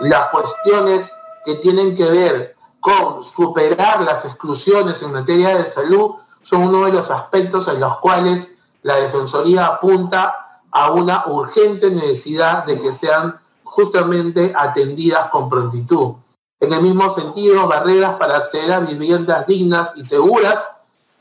Las 0.00 0.28
cuestiones 0.28 1.12
que 1.44 1.56
tienen 1.56 1.94
que 1.94 2.06
ver 2.06 2.56
con 2.80 3.22
superar 3.22 4.00
las 4.00 4.24
exclusiones 4.24 5.02
en 5.02 5.12
materia 5.12 5.58
de 5.58 5.70
salud 5.70 6.12
son 6.42 6.62
uno 6.68 6.86
de 6.86 6.92
los 6.92 7.10
aspectos 7.10 7.68
en 7.68 7.80
los 7.80 7.98
cuales 7.98 8.52
la 8.80 8.96
Defensoría 8.96 9.66
apunta 9.66 10.62
a 10.70 10.90
una 10.92 11.24
urgente 11.26 11.90
necesidad 11.90 12.64
de 12.64 12.80
que 12.80 12.94
sean 12.94 13.38
justamente 13.62 14.54
atendidas 14.56 15.28
con 15.28 15.50
prontitud. 15.50 16.14
En 16.60 16.72
el 16.72 16.80
mismo 16.80 17.10
sentido, 17.10 17.68
barreras 17.68 18.16
para 18.16 18.38
acceder 18.38 18.72
a 18.72 18.80
viviendas 18.80 19.46
dignas 19.46 19.92
y 19.96 20.04
seguras, 20.06 20.66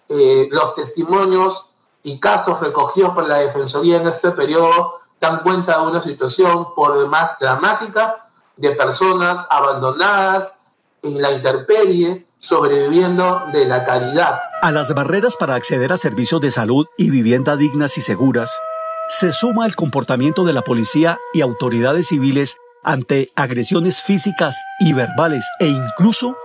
eh, 0.08 0.48
los 0.50 0.74
testimonios 0.74 1.71
y 2.04 2.20
casos 2.20 2.60
recogidos 2.60 3.14
por 3.14 3.28
la 3.28 3.38
Defensoría 3.38 3.98
en 3.98 4.08
este 4.08 4.32
periodo 4.32 5.00
dan 5.20 5.40
cuenta 5.44 5.80
de 5.80 5.88
una 5.88 6.02
situación 6.02 6.74
por 6.76 7.00
demás 7.00 7.32
dramática 7.40 8.28
de 8.58 8.72
personas 8.72 9.46
abandonadas 9.50 10.56
en 11.04 11.22
la 11.22 11.32
intemperie, 11.32 12.28
sobreviviendo 12.40 13.44
de 13.54 13.66
la 13.66 13.86
caridad. 13.86 14.40
A 14.62 14.72
las 14.72 14.94
barreras 14.94 15.36
para 15.36 15.56
acceder 15.56 15.92
a 15.92 15.98
servicios 15.98 16.42
de 16.42 16.52
salud 16.52 16.88
y 16.98 17.10
vivienda 17.10 17.56
dignas 17.56 17.98
y 17.98 18.02
seguras, 18.02 18.60
se 19.08 19.32
suma 19.32 19.66
el 19.66 19.76
comportamiento 19.76 20.44
de 20.44 20.54
la 20.54 20.62
policía 20.62 21.20
y 21.34 21.42
autoridades 21.42 22.08
civiles 22.08 22.58
ante 22.84 23.32
agresiones 23.36 24.02
físicas 24.02 24.64
y 24.80 24.94
verbales 24.94 25.46
e 25.60 25.68
incluso 25.68 26.36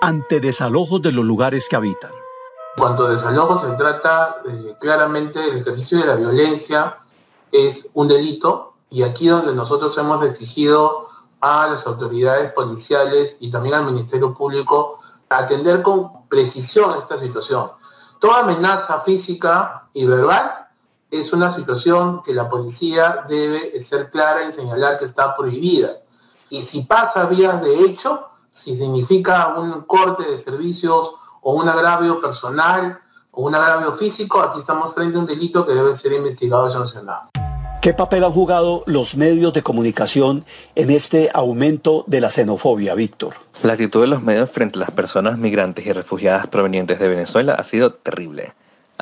ante 0.00 0.40
desalojos 0.40 1.02
de 1.02 1.12
los 1.12 1.24
lugares 1.24 1.68
que 1.68 1.76
habitan 1.76 2.23
cuanto 2.76 3.08
desalojo 3.08 3.58
se 3.58 3.72
trata, 3.76 4.36
eh, 4.46 4.76
claramente 4.80 5.48
el 5.48 5.58
ejercicio 5.58 5.98
de 5.98 6.06
la 6.06 6.16
violencia 6.16 6.98
es 7.52 7.90
un 7.94 8.08
delito 8.08 8.74
y 8.90 9.02
aquí 9.02 9.28
donde 9.28 9.54
nosotros 9.54 9.96
hemos 9.98 10.22
exigido 10.22 11.08
a 11.40 11.68
las 11.68 11.86
autoridades 11.86 12.52
policiales 12.52 13.36
y 13.40 13.50
también 13.50 13.76
al 13.76 13.84
Ministerio 13.84 14.34
Público 14.34 14.98
atender 15.28 15.82
con 15.82 16.26
precisión 16.28 16.96
esta 16.98 17.18
situación. 17.18 17.70
Toda 18.20 18.40
amenaza 18.40 19.00
física 19.00 19.88
y 19.92 20.06
verbal 20.06 20.68
es 21.10 21.32
una 21.32 21.50
situación 21.50 22.22
que 22.22 22.34
la 22.34 22.48
policía 22.48 23.24
debe 23.28 23.80
ser 23.80 24.10
clara 24.10 24.44
y 24.44 24.52
señalar 24.52 24.98
que 24.98 25.04
está 25.04 25.36
prohibida. 25.36 25.90
Y 26.50 26.62
si 26.62 26.82
pasa 26.82 27.26
vías 27.26 27.62
de 27.62 27.80
hecho, 27.80 28.28
si 28.50 28.76
significa 28.76 29.54
un 29.58 29.82
corte 29.82 30.24
de 30.24 30.38
servicios 30.38 31.14
o 31.44 31.54
un 31.54 31.68
agravio 31.68 32.20
personal 32.20 32.98
o 33.30 33.42
un 33.42 33.54
agravio 33.54 33.92
físico, 33.92 34.40
aquí 34.40 34.60
estamos 34.60 34.94
frente 34.94 35.16
a 35.16 35.20
un 35.20 35.26
delito 35.26 35.66
que 35.66 35.74
debe 35.74 35.94
ser 35.94 36.12
investigado 36.12 36.68
y 36.68 36.72
sancionado. 36.72 37.30
¿Qué 37.82 37.92
papel 37.92 38.24
han 38.24 38.32
jugado 38.32 38.82
los 38.86 39.16
medios 39.16 39.52
de 39.52 39.62
comunicación 39.62 40.46
en 40.74 40.90
este 40.90 41.30
aumento 41.34 42.04
de 42.06 42.22
la 42.22 42.30
xenofobia, 42.30 42.94
Víctor? 42.94 43.34
La 43.62 43.74
actitud 43.74 44.00
de 44.00 44.06
los 44.06 44.22
medios 44.22 44.50
frente 44.50 44.78
a 44.78 44.80
las 44.80 44.90
personas 44.90 45.36
migrantes 45.36 45.84
y 45.86 45.92
refugiadas 45.92 46.46
provenientes 46.46 46.98
de 46.98 47.08
Venezuela 47.08 47.54
ha 47.54 47.62
sido 47.62 47.92
terrible. 47.92 48.54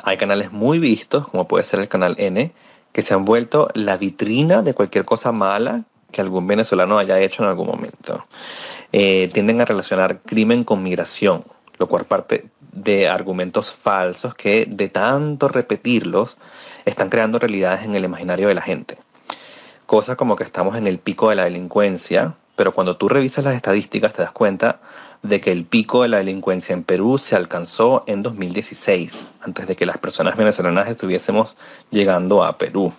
Hay 0.03 0.17
canales 0.17 0.51
muy 0.51 0.79
vistos, 0.79 1.27
como 1.29 1.47
puede 1.47 1.63
ser 1.63 1.79
el 1.79 1.87
canal 1.87 2.15
N, 2.17 2.53
que 2.91 3.01
se 3.01 3.13
han 3.13 3.23
vuelto 3.23 3.69
la 3.73 3.95
vitrina 3.95 4.63
de 4.63 4.73
cualquier 4.73 5.05
cosa 5.05 5.31
mala 5.31 5.83
que 6.11 6.19
algún 6.19 6.45
venezolano 6.45 6.97
haya 6.97 7.19
hecho 7.19 7.43
en 7.43 7.49
algún 7.49 7.67
momento. 7.67 8.25
Eh, 8.91 9.29
tienden 9.33 9.61
a 9.61 9.65
relacionar 9.65 10.19
crimen 10.21 10.65
con 10.65 10.83
migración, 10.83 11.45
lo 11.83 11.89
cual 11.89 12.05
parte 12.05 12.45
de 12.71 13.09
argumentos 13.09 13.73
falsos 13.73 14.35
que 14.35 14.65
de 14.65 14.87
tanto 14.87 15.49
repetirlos 15.49 16.37
están 16.85 17.09
creando 17.09 17.39
realidades 17.39 17.83
en 17.83 17.93
el 17.95 18.05
imaginario 18.05 18.47
de 18.47 18.53
la 18.53 18.61
gente. 18.61 18.97
Cosas 19.85 20.15
como 20.15 20.37
que 20.37 20.45
estamos 20.45 20.77
en 20.77 20.87
el 20.87 20.97
pico 20.97 21.27
de 21.27 21.35
la 21.35 21.43
delincuencia, 21.43 22.35
pero 22.55 22.73
cuando 22.73 22.95
tú 22.95 23.09
revisas 23.09 23.43
las 23.43 23.55
estadísticas 23.55 24.13
te 24.13 24.21
das 24.21 24.31
cuenta 24.31 24.79
de 25.23 25.41
que 25.41 25.51
el 25.51 25.65
pico 25.65 26.03
de 26.03 26.07
la 26.07 26.19
delincuencia 26.19 26.71
en 26.71 26.85
Perú 26.85 27.17
se 27.17 27.35
alcanzó 27.35 28.05
en 28.07 28.23
2016, 28.23 29.25
antes 29.41 29.67
de 29.67 29.75
que 29.75 29.85
las 29.85 29.97
personas 29.97 30.37
venezolanas 30.37 30.87
estuviésemos 30.87 31.57
llegando 31.91 32.45
a 32.45 32.57
Perú. 32.57 32.93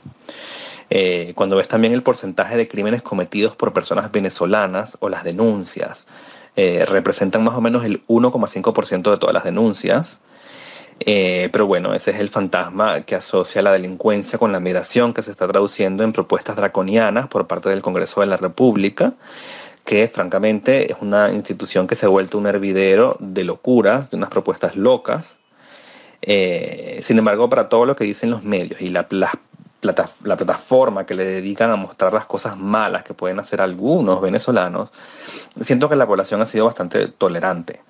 Eh, 0.90 1.32
cuando 1.34 1.56
ves 1.56 1.68
también 1.68 1.94
el 1.94 2.02
porcentaje 2.02 2.58
de 2.58 2.68
crímenes 2.68 3.00
cometidos 3.00 3.56
por 3.56 3.72
personas 3.72 4.12
venezolanas 4.12 4.98
o 5.00 5.08
las 5.08 5.24
denuncias, 5.24 6.04
eh, 6.56 6.84
representan 6.86 7.44
más 7.44 7.54
o 7.54 7.60
menos 7.60 7.84
el 7.84 8.04
1,5% 8.06 9.10
de 9.10 9.16
todas 9.18 9.34
las 9.34 9.44
denuncias. 9.44 10.20
Eh, 11.00 11.48
pero 11.52 11.66
bueno, 11.66 11.92
ese 11.92 12.12
es 12.12 12.20
el 12.20 12.28
fantasma 12.28 13.00
que 13.00 13.16
asocia 13.16 13.62
la 13.62 13.72
delincuencia 13.72 14.38
con 14.38 14.52
la 14.52 14.60
migración 14.60 15.12
que 15.12 15.22
se 15.22 15.32
está 15.32 15.48
traduciendo 15.48 16.04
en 16.04 16.12
propuestas 16.12 16.54
draconianas 16.56 17.26
por 17.26 17.48
parte 17.48 17.68
del 17.68 17.82
Congreso 17.82 18.20
de 18.20 18.28
la 18.28 18.36
República 18.36 19.14
que 19.84 20.08
francamente 20.08 20.90
es 20.90 20.98
una 21.00 21.30
institución 21.30 21.86
que 21.86 21.94
se 21.94 22.06
ha 22.06 22.08
vuelto 22.08 22.38
un 22.38 22.46
hervidero 22.46 23.16
de 23.20 23.44
locuras, 23.44 24.10
de 24.10 24.16
unas 24.16 24.30
propuestas 24.30 24.76
locas. 24.76 25.38
Eh, 26.22 27.00
sin 27.02 27.18
embargo, 27.18 27.50
para 27.50 27.68
todo 27.68 27.84
lo 27.84 27.94
que 27.94 28.04
dicen 28.04 28.30
los 28.30 28.42
medios 28.42 28.80
y 28.80 28.88
la, 28.88 29.06
la, 29.84 30.36
plataforma 30.36 31.06
que 31.06 31.14
le 31.14 31.26
dedican 31.26 31.70
a 31.70 31.76
mostrar 31.76 32.12
las 32.12 32.26
cosas 32.26 32.56
malas 32.56 33.04
que 33.04 33.14
pueden 33.14 33.38
hacer 33.38 33.60
algunos 33.60 34.20
venezolanos, 34.20 34.90
siento 35.60 35.88
que 35.88 35.96
la 35.96 36.06
población 36.06 36.40
ha 36.40 36.46
sido 36.46 36.64
bastante 36.64 37.08
tolerante. 37.08 37.82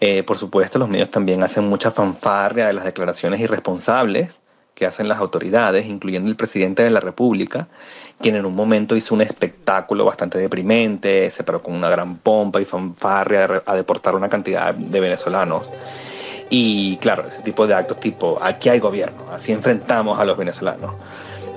Eh, 0.00 0.22
por 0.22 0.38
supuesto, 0.38 0.78
los 0.78 0.88
medios 0.88 1.10
también 1.10 1.42
hacen 1.42 1.68
mucha 1.68 1.90
fanfarria 1.90 2.66
de 2.66 2.72
las 2.72 2.84
declaraciones 2.84 3.40
irresponsables 3.40 4.42
que 4.74 4.86
hacen 4.86 5.08
las 5.08 5.18
autoridades, 5.18 5.86
incluyendo 5.86 6.30
el 6.30 6.36
presidente 6.36 6.82
de 6.82 6.90
la 6.90 7.00
República, 7.00 7.68
quien 8.18 8.36
en 8.36 8.46
un 8.46 8.54
momento 8.54 8.96
hizo 8.96 9.14
un 9.14 9.20
espectáculo 9.20 10.06
bastante 10.06 10.38
deprimente, 10.38 11.28
se 11.30 11.44
paró 11.44 11.60
con 11.60 11.74
una 11.74 11.90
gran 11.90 12.16
pompa 12.16 12.60
y 12.62 12.64
fanfarria 12.64 13.62
a 13.66 13.74
deportar 13.74 14.14
una 14.14 14.30
cantidad 14.30 14.74
de 14.74 15.00
venezolanos. 15.00 15.70
Y 16.48 16.96
claro, 16.96 17.26
ese 17.28 17.42
tipo 17.42 17.66
de 17.66 17.74
actos 17.74 18.00
tipo, 18.00 18.38
aquí 18.42 18.68
hay 18.68 18.80
gobierno, 18.80 19.22
así 19.32 19.52
enfrentamos 19.52 20.18
a 20.18 20.24
los 20.24 20.36
venezolanos, 20.36 20.94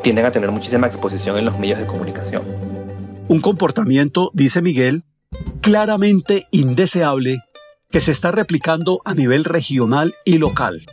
tienden 0.04 0.26
a 0.26 0.32
tener 0.32 0.52
muchísima 0.52 0.86
exposición 0.86 1.38
en 1.38 1.46
los 1.46 1.58
medios 1.58 1.80
de 1.80 1.88
comunicación. 1.88 2.44
Un 3.30 3.40
comportamiento, 3.40 4.30
dice 4.34 4.62
Miguel, 4.62 5.06
claramente 5.62 6.46
indeseable 6.52 7.40
que 7.90 8.02
se 8.02 8.12
está 8.12 8.32
replicando 8.32 9.02
a 9.06 9.16
nivel 9.16 9.46
regional 9.46 10.14
y 10.26 10.38
local. 10.38 10.86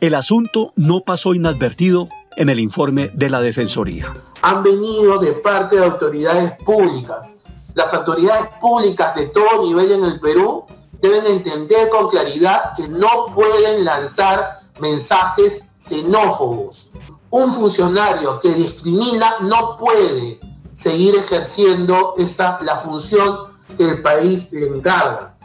El 0.00 0.14
asunto 0.14 0.72
no 0.76 1.00
pasó 1.00 1.34
inadvertido 1.34 2.08
en 2.36 2.50
el 2.50 2.60
informe 2.60 3.10
de 3.14 3.30
la 3.30 3.40
Defensoría. 3.40 4.14
Han 4.42 4.62
venido 4.62 5.18
de 5.18 5.32
parte 5.32 5.76
de 5.76 5.84
autoridades 5.84 6.52
públicas. 6.64 7.36
Las 7.74 7.94
autoridades 7.94 8.48
públicas 8.60 9.14
de 9.14 9.26
todo 9.26 9.64
nivel 9.64 9.92
en 9.92 10.04
el 10.04 10.20
Perú 10.20 10.64
deben 11.00 11.26
entender 11.26 11.88
con 11.88 12.08
claridad 12.08 12.74
que 12.76 12.86
no 12.86 13.32
pueden 13.34 13.84
lanzar 13.84 14.60
mensajes 14.80 15.62
xenófobos. 15.78 16.91
Un 17.32 17.54
funcionario 17.54 18.38
que 18.40 18.52
discrimina 18.52 19.36
no 19.40 19.78
puede 19.78 20.38
seguir 20.76 21.14
ejerciendo 21.14 22.12
esa, 22.18 22.58
la 22.60 22.76
función 22.76 23.38
que 23.74 23.88
el 23.88 24.02
país 24.02 24.52
le 24.52 24.68
encarga. 24.68 25.38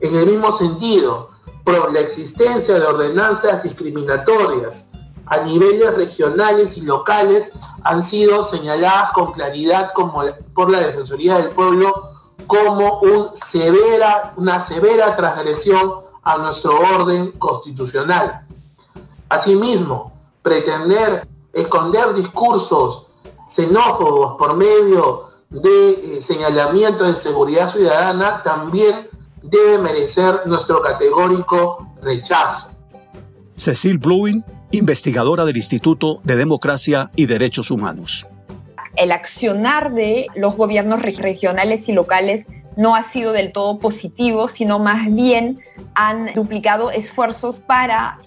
En 0.00 0.16
el 0.16 0.26
mismo 0.26 0.52
sentido, 0.52 1.30
por 1.64 1.94
la 1.94 2.00
existencia 2.00 2.78
de 2.78 2.84
ordenanzas 2.84 3.62
discriminatorias 3.62 4.90
a 5.24 5.38
niveles 5.38 5.94
regionales 5.94 6.76
y 6.76 6.82
locales 6.82 7.52
han 7.84 8.02
sido 8.02 8.44
señaladas 8.44 9.12
con 9.12 9.32
claridad 9.32 9.92
por 9.94 10.70
la 10.70 10.80
Defensoría 10.80 11.38
del 11.38 11.48
Pueblo 11.48 12.10
como 12.46 13.00
una 13.00 14.60
severa 14.60 15.16
transgresión 15.16 15.90
a 16.22 16.36
nuestro 16.36 16.78
orden 16.78 17.32
constitucional. 17.32 18.46
Asimismo, 19.30 20.19
pretender 20.42 21.26
esconder 21.52 22.14
discursos 22.14 23.06
xenófobos 23.48 24.36
por 24.38 24.56
medio 24.56 25.30
de 25.50 25.90
eh, 25.90 26.20
señalamientos 26.20 27.14
de 27.14 27.20
seguridad 27.20 27.68
ciudadana 27.70 28.42
también 28.42 29.08
debe 29.42 29.78
merecer 29.78 30.42
nuestro 30.46 30.80
categórico 30.80 31.88
rechazo. 32.02 32.70
Cecil 33.56 33.98
Bluin 33.98 34.44
investigadora 34.70 35.44
del 35.44 35.56
Instituto 35.56 36.20
de 36.22 36.36
Democracia 36.36 37.10
y 37.16 37.26
Derechos 37.26 37.70
Humanos. 37.70 38.26
El 38.96 39.12
accionar 39.12 39.92
de 39.92 40.26
los 40.34 40.56
gobiernos 40.56 41.02
regionales 41.02 41.88
y 41.88 41.92
locales 41.92 42.46
no 42.76 42.94
ha 42.94 43.10
sido 43.10 43.32
del 43.32 43.52
todo 43.52 43.78
positivo, 43.78 44.48
sino 44.48 44.78
más 44.78 45.12
bien 45.12 45.60
han 45.94 46.32
duplicado 46.34 46.90
esfuerzos 46.90 47.60
para 47.60 48.18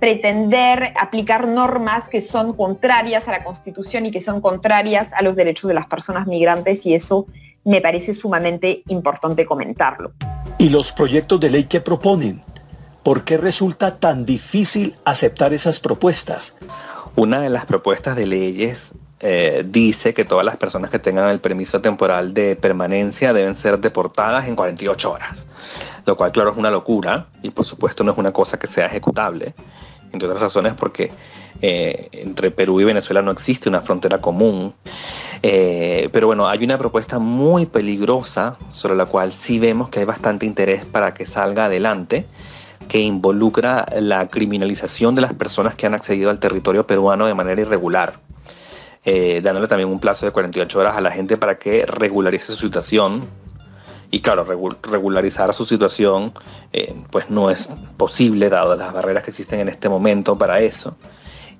pretender 0.00 0.92
aplicar 0.96 1.48
normas 1.48 2.08
que 2.08 2.20
son 2.20 2.54
contrarias 2.54 3.28
a 3.28 3.32
la 3.32 3.44
Constitución 3.44 4.06
y 4.06 4.10
que 4.10 4.20
son 4.20 4.40
contrarias 4.40 5.12
a 5.12 5.22
los 5.22 5.36
derechos 5.36 5.68
de 5.68 5.74
las 5.74 5.86
personas 5.86 6.26
migrantes 6.26 6.84
y 6.86 6.94
eso 6.94 7.26
me 7.64 7.80
parece 7.80 8.14
sumamente 8.14 8.82
importante 8.88 9.46
comentarlo. 9.46 10.12
¿Y 10.58 10.68
los 10.68 10.92
proyectos 10.92 11.40
de 11.40 11.50
ley 11.50 11.64
que 11.64 11.80
proponen? 11.80 12.42
¿Por 13.02 13.24
qué 13.24 13.36
resulta 13.36 13.98
tan 13.98 14.24
difícil 14.24 14.94
aceptar 15.04 15.52
esas 15.52 15.80
propuestas? 15.80 16.56
Una 17.16 17.40
de 17.40 17.50
las 17.50 17.66
propuestas 17.66 18.16
de 18.16 18.26
leyes 18.26 18.92
eh, 19.20 19.64
dice 19.66 20.12
que 20.12 20.24
todas 20.24 20.44
las 20.44 20.56
personas 20.56 20.90
que 20.90 20.98
tengan 20.98 21.28
el 21.30 21.40
permiso 21.40 21.80
temporal 21.80 22.34
de 22.34 22.56
permanencia 22.56 23.32
deben 23.32 23.54
ser 23.54 23.78
deportadas 23.78 24.48
en 24.48 24.56
48 24.56 25.10
horas, 25.10 25.46
lo 26.06 26.16
cual 26.16 26.32
claro 26.32 26.50
es 26.50 26.56
una 26.56 26.70
locura 26.70 27.28
y 27.42 27.50
por 27.50 27.64
supuesto 27.64 28.04
no 28.04 28.12
es 28.12 28.18
una 28.18 28.32
cosa 28.32 28.58
que 28.58 28.66
sea 28.66 28.86
ejecutable, 28.86 29.54
entre 30.12 30.28
otras 30.28 30.42
razones 30.42 30.74
porque 30.74 31.10
eh, 31.62 32.08
entre 32.12 32.50
Perú 32.50 32.80
y 32.80 32.84
Venezuela 32.84 33.22
no 33.22 33.30
existe 33.30 33.68
una 33.68 33.80
frontera 33.80 34.20
común. 34.20 34.74
Eh, 35.42 36.08
pero 36.12 36.26
bueno, 36.26 36.48
hay 36.48 36.64
una 36.64 36.78
propuesta 36.78 37.18
muy 37.18 37.66
peligrosa 37.66 38.56
sobre 38.70 38.96
la 38.96 39.06
cual 39.06 39.32
sí 39.32 39.58
vemos 39.58 39.88
que 39.88 40.00
hay 40.00 40.04
bastante 40.04 40.46
interés 40.46 40.84
para 40.84 41.14
que 41.14 41.26
salga 41.26 41.66
adelante 41.66 42.26
que 42.88 43.00
involucra 43.00 43.86
la 43.98 44.28
criminalización 44.28 45.14
de 45.14 45.22
las 45.22 45.32
personas 45.32 45.76
que 45.76 45.86
han 45.86 45.94
accedido 45.94 46.30
al 46.30 46.38
territorio 46.38 46.86
peruano 46.86 47.26
de 47.26 47.34
manera 47.34 47.60
irregular, 47.60 48.20
eh, 49.04 49.40
dándole 49.42 49.68
también 49.68 49.88
un 49.88 50.00
plazo 50.00 50.26
de 50.26 50.32
48 50.32 50.78
horas 50.78 50.96
a 50.96 51.00
la 51.00 51.10
gente 51.10 51.36
para 51.36 51.58
que 51.58 51.86
regularice 51.86 52.46
su 52.46 52.56
situación. 52.56 53.26
Y 54.14 54.20
claro, 54.20 54.44
regularizar 54.44 55.52
su 55.54 55.64
situación 55.64 56.32
eh, 56.72 56.94
pues 57.10 57.30
no 57.30 57.50
es 57.50 57.68
posible 57.96 58.48
dado 58.48 58.76
las 58.76 58.92
barreras 58.92 59.24
que 59.24 59.30
existen 59.30 59.58
en 59.58 59.68
este 59.68 59.88
momento 59.88 60.38
para 60.38 60.60
eso. 60.60 60.96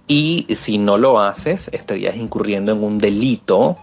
Y 0.06 0.46
si 0.54 0.76
no 0.76 0.98
lo 0.98 1.18
haces, 1.18 1.70
estarías 1.72 2.16
incurriendo 2.16 2.72
en 2.72 2.84
un 2.84 2.98
delito 2.98 3.78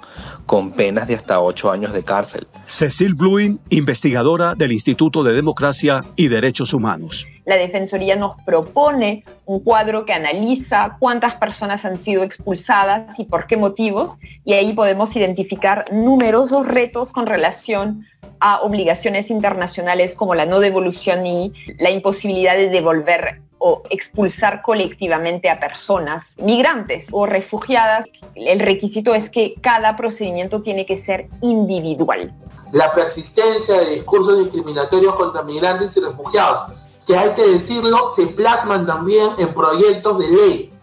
con 0.45 0.71
penas 0.71 1.07
de 1.07 1.15
hasta 1.15 1.39
ocho 1.39 1.71
años 1.71 1.93
de 1.93 2.03
cárcel. 2.03 2.47
Cecil 2.65 3.15
Bluin, 3.15 3.59
investigadora 3.69 4.53
del 4.53 4.71
Instituto 4.71 5.23
de 5.23 5.33
Democracia 5.33 6.01
y 6.15 6.27
Derechos 6.27 6.73
Humanos. 6.73 7.27
La 7.45 7.55
Defensoría 7.55 8.15
nos 8.15 8.33
propone 8.43 9.23
un 9.45 9.61
cuadro 9.61 10.05
que 10.05 10.13
analiza 10.13 10.97
cuántas 10.99 11.35
personas 11.35 11.85
han 11.85 11.97
sido 11.97 12.21
expulsadas 12.21 13.17
y 13.17 13.25
por 13.25 13.47
qué 13.47 13.57
motivos, 13.57 14.17
y 14.45 14.53
ahí 14.53 14.73
podemos 14.73 15.15
identificar 15.15 15.85
numerosos 15.91 16.67
retos 16.67 17.11
con 17.11 17.25
relación 17.25 18.05
a 18.39 18.61
obligaciones 18.61 19.29
internacionales 19.31 20.15
como 20.15 20.35
la 20.35 20.45
no 20.45 20.59
devolución 20.59 21.25
y 21.25 21.53
la 21.79 21.91
imposibilidad 21.91 22.55
de 22.55 22.69
devolver 22.69 23.41
o 23.63 23.83
expulsar 23.91 24.63
colectivamente 24.63 25.47
a 25.47 25.59
personas 25.59 26.23
migrantes 26.37 27.05
o 27.11 27.27
refugiadas. 27.27 28.07
El 28.33 28.59
requisito 28.59 29.13
es 29.13 29.29
que 29.29 29.53
cada 29.61 29.95
procedimiento 29.95 30.63
tiene 30.63 30.87
que 30.87 30.97
ser 31.05 31.29
individual. 31.41 32.33
La 32.71 32.91
persistencia 32.91 33.79
de 33.81 33.91
discursos 33.91 34.39
discriminatorios 34.39 35.13
contra 35.13 35.43
migrantes 35.43 35.95
y 35.95 35.99
refugiados, 35.99 36.73
que 37.05 37.15
hay 37.15 37.29
que 37.31 37.47
decirlo, 37.47 38.13
se 38.15 38.27
plasman 38.27 38.87
también 38.87 39.29
en 39.37 39.53
proyectos 39.53 40.17
de 40.17 40.27
ley, 40.27 40.73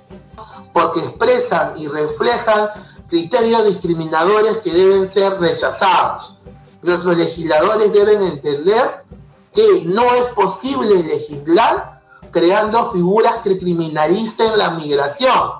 porque 0.73 1.01
expresan 1.01 1.77
y 1.79 1.89
reflejan 1.89 2.69
criterios 3.09 3.67
discriminadores 3.67 4.59
que 4.59 4.71
deben 4.71 5.11
ser 5.11 5.41
rechazados. 5.41 6.39
Nuestros 6.83 7.17
legisladores 7.17 7.93
deben 7.93 8.23
entender 8.23 9.03
que 9.53 9.83
no 9.85 10.15
es 10.15 10.29
posible 10.29 11.03
legislar 11.03 11.98
creando 12.31 12.91
figuras 12.91 13.37
que 13.43 13.59
criminalicen 13.59 14.57
la 14.59 14.71
migración. 14.71 15.51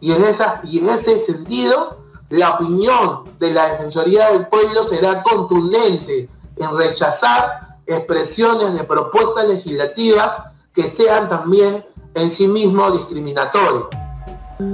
Y 0.00 0.12
en, 0.12 0.24
esa, 0.24 0.60
y 0.64 0.78
en 0.78 0.90
ese 0.90 1.18
sentido, 1.18 1.98
la 2.28 2.50
opinión 2.50 3.24
de 3.38 3.52
la 3.52 3.68
Defensoría 3.68 4.30
del 4.30 4.46
Pueblo 4.48 4.84
será 4.84 5.22
contundente 5.22 6.28
en 6.56 6.76
rechazar 6.76 7.78
expresiones 7.86 8.74
de 8.74 8.84
propuestas 8.84 9.48
legislativas 9.48 10.42
que 10.74 10.88
sean 10.88 11.28
también 11.28 11.84
en 12.14 12.30
sí 12.30 12.46
mismos 12.48 12.92
discriminatorias. 12.94 13.86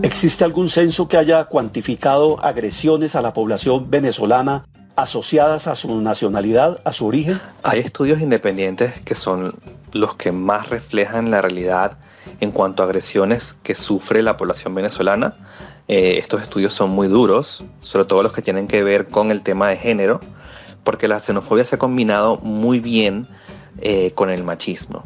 ¿Existe 0.02 0.44
algún 0.44 0.68
censo 0.68 1.08
que 1.08 1.16
haya 1.16 1.44
cuantificado 1.44 2.42
agresiones 2.42 3.16
a 3.16 3.22
la 3.22 3.32
población 3.32 3.90
venezolana 3.90 4.64
asociadas 4.96 5.66
a 5.66 5.74
su 5.74 6.00
nacionalidad, 6.00 6.80
a 6.84 6.92
su 6.92 7.06
origen? 7.06 7.40
Hay 7.62 7.80
estudios 7.80 8.20
independientes 8.20 9.00
que 9.00 9.14
son 9.14 9.54
los 9.92 10.14
que 10.14 10.32
más 10.32 10.68
reflejan 10.68 11.30
la 11.30 11.42
realidad 11.42 11.98
en 12.40 12.50
cuanto 12.50 12.82
a 12.82 12.86
agresiones 12.86 13.56
que 13.62 13.74
sufre 13.74 14.22
la 14.22 14.36
población 14.36 14.74
venezolana. 14.74 15.34
Eh, 15.88 16.18
estos 16.18 16.42
estudios 16.42 16.72
son 16.72 16.90
muy 16.90 17.08
duros, 17.08 17.64
sobre 17.82 18.04
todo 18.04 18.22
los 18.22 18.32
que 18.32 18.42
tienen 18.42 18.66
que 18.66 18.82
ver 18.82 19.08
con 19.08 19.30
el 19.30 19.42
tema 19.42 19.68
de 19.68 19.76
género, 19.76 20.20
porque 20.84 21.08
la 21.08 21.20
xenofobia 21.20 21.64
se 21.64 21.76
ha 21.76 21.78
combinado 21.78 22.38
muy 22.38 22.80
bien 22.80 23.26
eh, 23.80 24.12
con 24.12 24.30
el 24.30 24.44
machismo. 24.44 25.04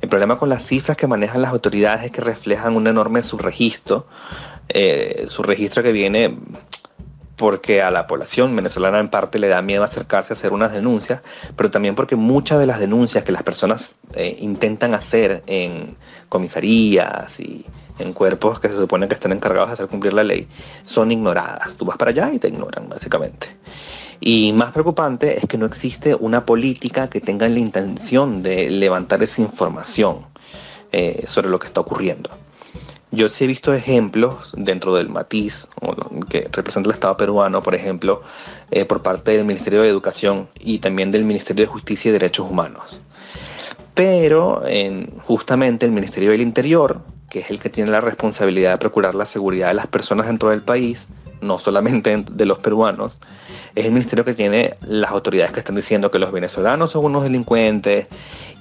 El 0.00 0.08
problema 0.08 0.38
con 0.38 0.48
las 0.48 0.64
cifras 0.64 0.96
que 0.96 1.06
manejan 1.06 1.42
las 1.42 1.52
autoridades 1.52 2.04
es 2.04 2.10
que 2.10 2.22
reflejan 2.22 2.74
un 2.76 2.86
enorme 2.86 3.22
subregistro, 3.22 4.06
eh, 4.68 5.26
subregistro 5.28 5.82
que 5.82 5.92
viene 5.92 6.38
porque 7.40 7.80
a 7.80 7.90
la 7.90 8.06
población 8.06 8.54
venezolana 8.54 8.98
en 8.98 9.08
parte 9.08 9.38
le 9.38 9.48
da 9.48 9.62
miedo 9.62 9.82
acercarse 9.82 10.34
a 10.34 10.36
hacer 10.36 10.52
unas 10.52 10.74
denuncias, 10.74 11.22
pero 11.56 11.70
también 11.70 11.94
porque 11.94 12.14
muchas 12.14 12.58
de 12.58 12.66
las 12.66 12.78
denuncias 12.78 13.24
que 13.24 13.32
las 13.32 13.42
personas 13.42 13.96
eh, 14.12 14.36
intentan 14.40 14.92
hacer 14.92 15.42
en 15.46 15.96
comisarías 16.28 17.40
y 17.40 17.64
en 17.98 18.12
cuerpos 18.12 18.60
que 18.60 18.68
se 18.68 18.76
supone 18.76 19.08
que 19.08 19.14
están 19.14 19.32
encargados 19.32 19.70
de 19.70 19.72
hacer 19.72 19.86
cumplir 19.86 20.12
la 20.12 20.22
ley 20.22 20.48
son 20.84 21.12
ignoradas. 21.12 21.76
Tú 21.76 21.86
vas 21.86 21.96
para 21.96 22.10
allá 22.10 22.30
y 22.30 22.38
te 22.38 22.48
ignoran, 22.48 22.90
básicamente. 22.90 23.56
Y 24.20 24.52
más 24.52 24.72
preocupante 24.72 25.38
es 25.38 25.46
que 25.46 25.56
no 25.56 25.64
existe 25.64 26.14
una 26.14 26.44
política 26.44 27.08
que 27.08 27.22
tenga 27.22 27.48
la 27.48 27.58
intención 27.58 28.42
de 28.42 28.68
levantar 28.68 29.22
esa 29.22 29.40
información 29.40 30.26
eh, 30.92 31.24
sobre 31.26 31.48
lo 31.48 31.58
que 31.58 31.68
está 31.68 31.80
ocurriendo. 31.80 32.28
Yo 33.12 33.28
sí 33.28 33.44
he 33.44 33.46
visto 33.48 33.74
ejemplos 33.74 34.54
dentro 34.56 34.94
del 34.94 35.08
matiz 35.08 35.66
que 36.28 36.48
representa 36.52 36.88
el 36.88 36.94
Estado 36.94 37.16
peruano, 37.16 37.60
por 37.60 37.74
ejemplo, 37.74 38.22
eh, 38.70 38.84
por 38.84 39.02
parte 39.02 39.32
del 39.32 39.44
Ministerio 39.44 39.82
de 39.82 39.88
Educación 39.88 40.48
y 40.60 40.78
también 40.78 41.10
del 41.10 41.24
Ministerio 41.24 41.64
de 41.64 41.72
Justicia 41.72 42.10
y 42.10 42.12
Derechos 42.12 42.48
Humanos. 42.48 43.00
Pero 43.94 44.62
en, 44.64 45.12
justamente 45.26 45.86
el 45.86 45.92
Ministerio 45.92 46.30
del 46.30 46.40
Interior, 46.40 47.00
que 47.28 47.40
es 47.40 47.50
el 47.50 47.58
que 47.58 47.68
tiene 47.68 47.90
la 47.90 48.00
responsabilidad 48.00 48.72
de 48.72 48.78
procurar 48.78 49.16
la 49.16 49.24
seguridad 49.24 49.68
de 49.68 49.74
las 49.74 49.88
personas 49.88 50.28
dentro 50.28 50.50
del 50.50 50.62
país, 50.62 51.08
no 51.40 51.58
solamente 51.58 52.24
de 52.30 52.46
los 52.46 52.58
peruanos, 52.58 53.18
es 53.74 53.86
el 53.86 53.92
ministerio 53.92 54.24
que 54.24 54.34
tiene 54.34 54.76
las 54.82 55.10
autoridades 55.10 55.52
que 55.52 55.58
están 55.58 55.74
diciendo 55.74 56.10
que 56.10 56.18
los 56.18 56.30
venezolanos 56.30 56.92
son 56.92 57.06
unos 57.06 57.24
delincuentes 57.24 58.06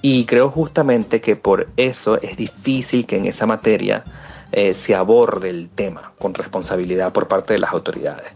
y 0.01 0.25
creo 0.25 0.49
justamente 0.49 1.21
que 1.21 1.35
por 1.35 1.67
eso 1.77 2.19
es 2.21 2.37
difícil 2.37 3.05
que 3.05 3.17
en 3.17 3.25
esa 3.25 3.45
materia 3.45 4.03
eh, 4.51 4.73
se 4.73 4.95
aborde 4.95 5.49
el 5.49 5.69
tema 5.69 6.13
con 6.19 6.33
responsabilidad 6.33 7.13
por 7.13 7.27
parte 7.27 7.53
de 7.53 7.59
las 7.59 7.71
autoridades. 7.71 8.27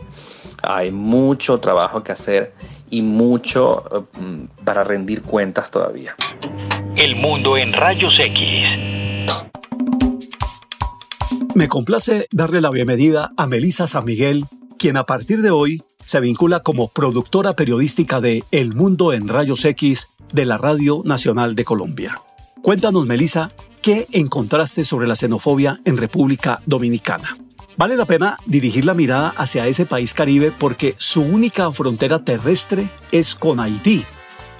Hay 0.61 0.91
mucho 0.91 1.59
trabajo 1.59 2.03
que 2.03 2.11
hacer 2.11 2.53
y 2.89 3.01
mucho 3.01 3.83
eh, 3.91 4.47
para 4.63 4.83
rendir 4.83 5.21
cuentas 5.21 5.71
todavía. 5.71 6.15
El 6.95 7.15
mundo 7.15 7.57
en 7.57 7.73
rayos 7.73 8.19
X. 8.19 8.69
Me 11.55 11.67
complace 11.67 12.27
darle 12.31 12.61
la 12.61 12.69
bienvenida 12.69 13.31
a 13.37 13.47
Melisa 13.47 13.87
San 13.87 14.05
Miguel, 14.05 14.45
quien 14.77 14.97
a 14.97 15.05
partir 15.05 15.41
de 15.41 15.51
hoy 15.51 15.83
se 16.05 16.19
vincula 16.19 16.61
como 16.61 16.89
productora 16.89 17.53
periodística 17.53 18.21
de 18.21 18.43
El 18.51 18.75
Mundo 18.75 19.13
en 19.13 19.27
Rayos 19.27 19.65
X 19.65 20.09
de 20.31 20.45
la 20.45 20.57
Radio 20.57 21.01
Nacional 21.05 21.55
de 21.55 21.63
Colombia. 21.63 22.21
Cuéntanos, 22.61 23.05
Melisa, 23.05 23.51
¿Qué 23.83 24.07
encontraste 24.13 24.85
sobre 24.85 25.07
la 25.07 25.15
xenofobia 25.17 25.81
en 25.83 25.97
República 25.97 26.61
Dominicana? 26.65 27.35
Vale 27.75 27.97
la 27.97 28.05
pena 28.05 28.37
dirigir 28.45 28.85
la 28.85 28.93
mirada 28.93 29.33
hacia 29.35 29.67
ese 29.67 29.85
país 29.85 30.13
caribe 30.13 30.53
porque 30.57 30.95
su 30.99 31.21
única 31.21 31.69
frontera 31.73 32.23
terrestre 32.23 32.87
es 33.11 33.35
con 33.35 33.59
Haití, 33.59 34.05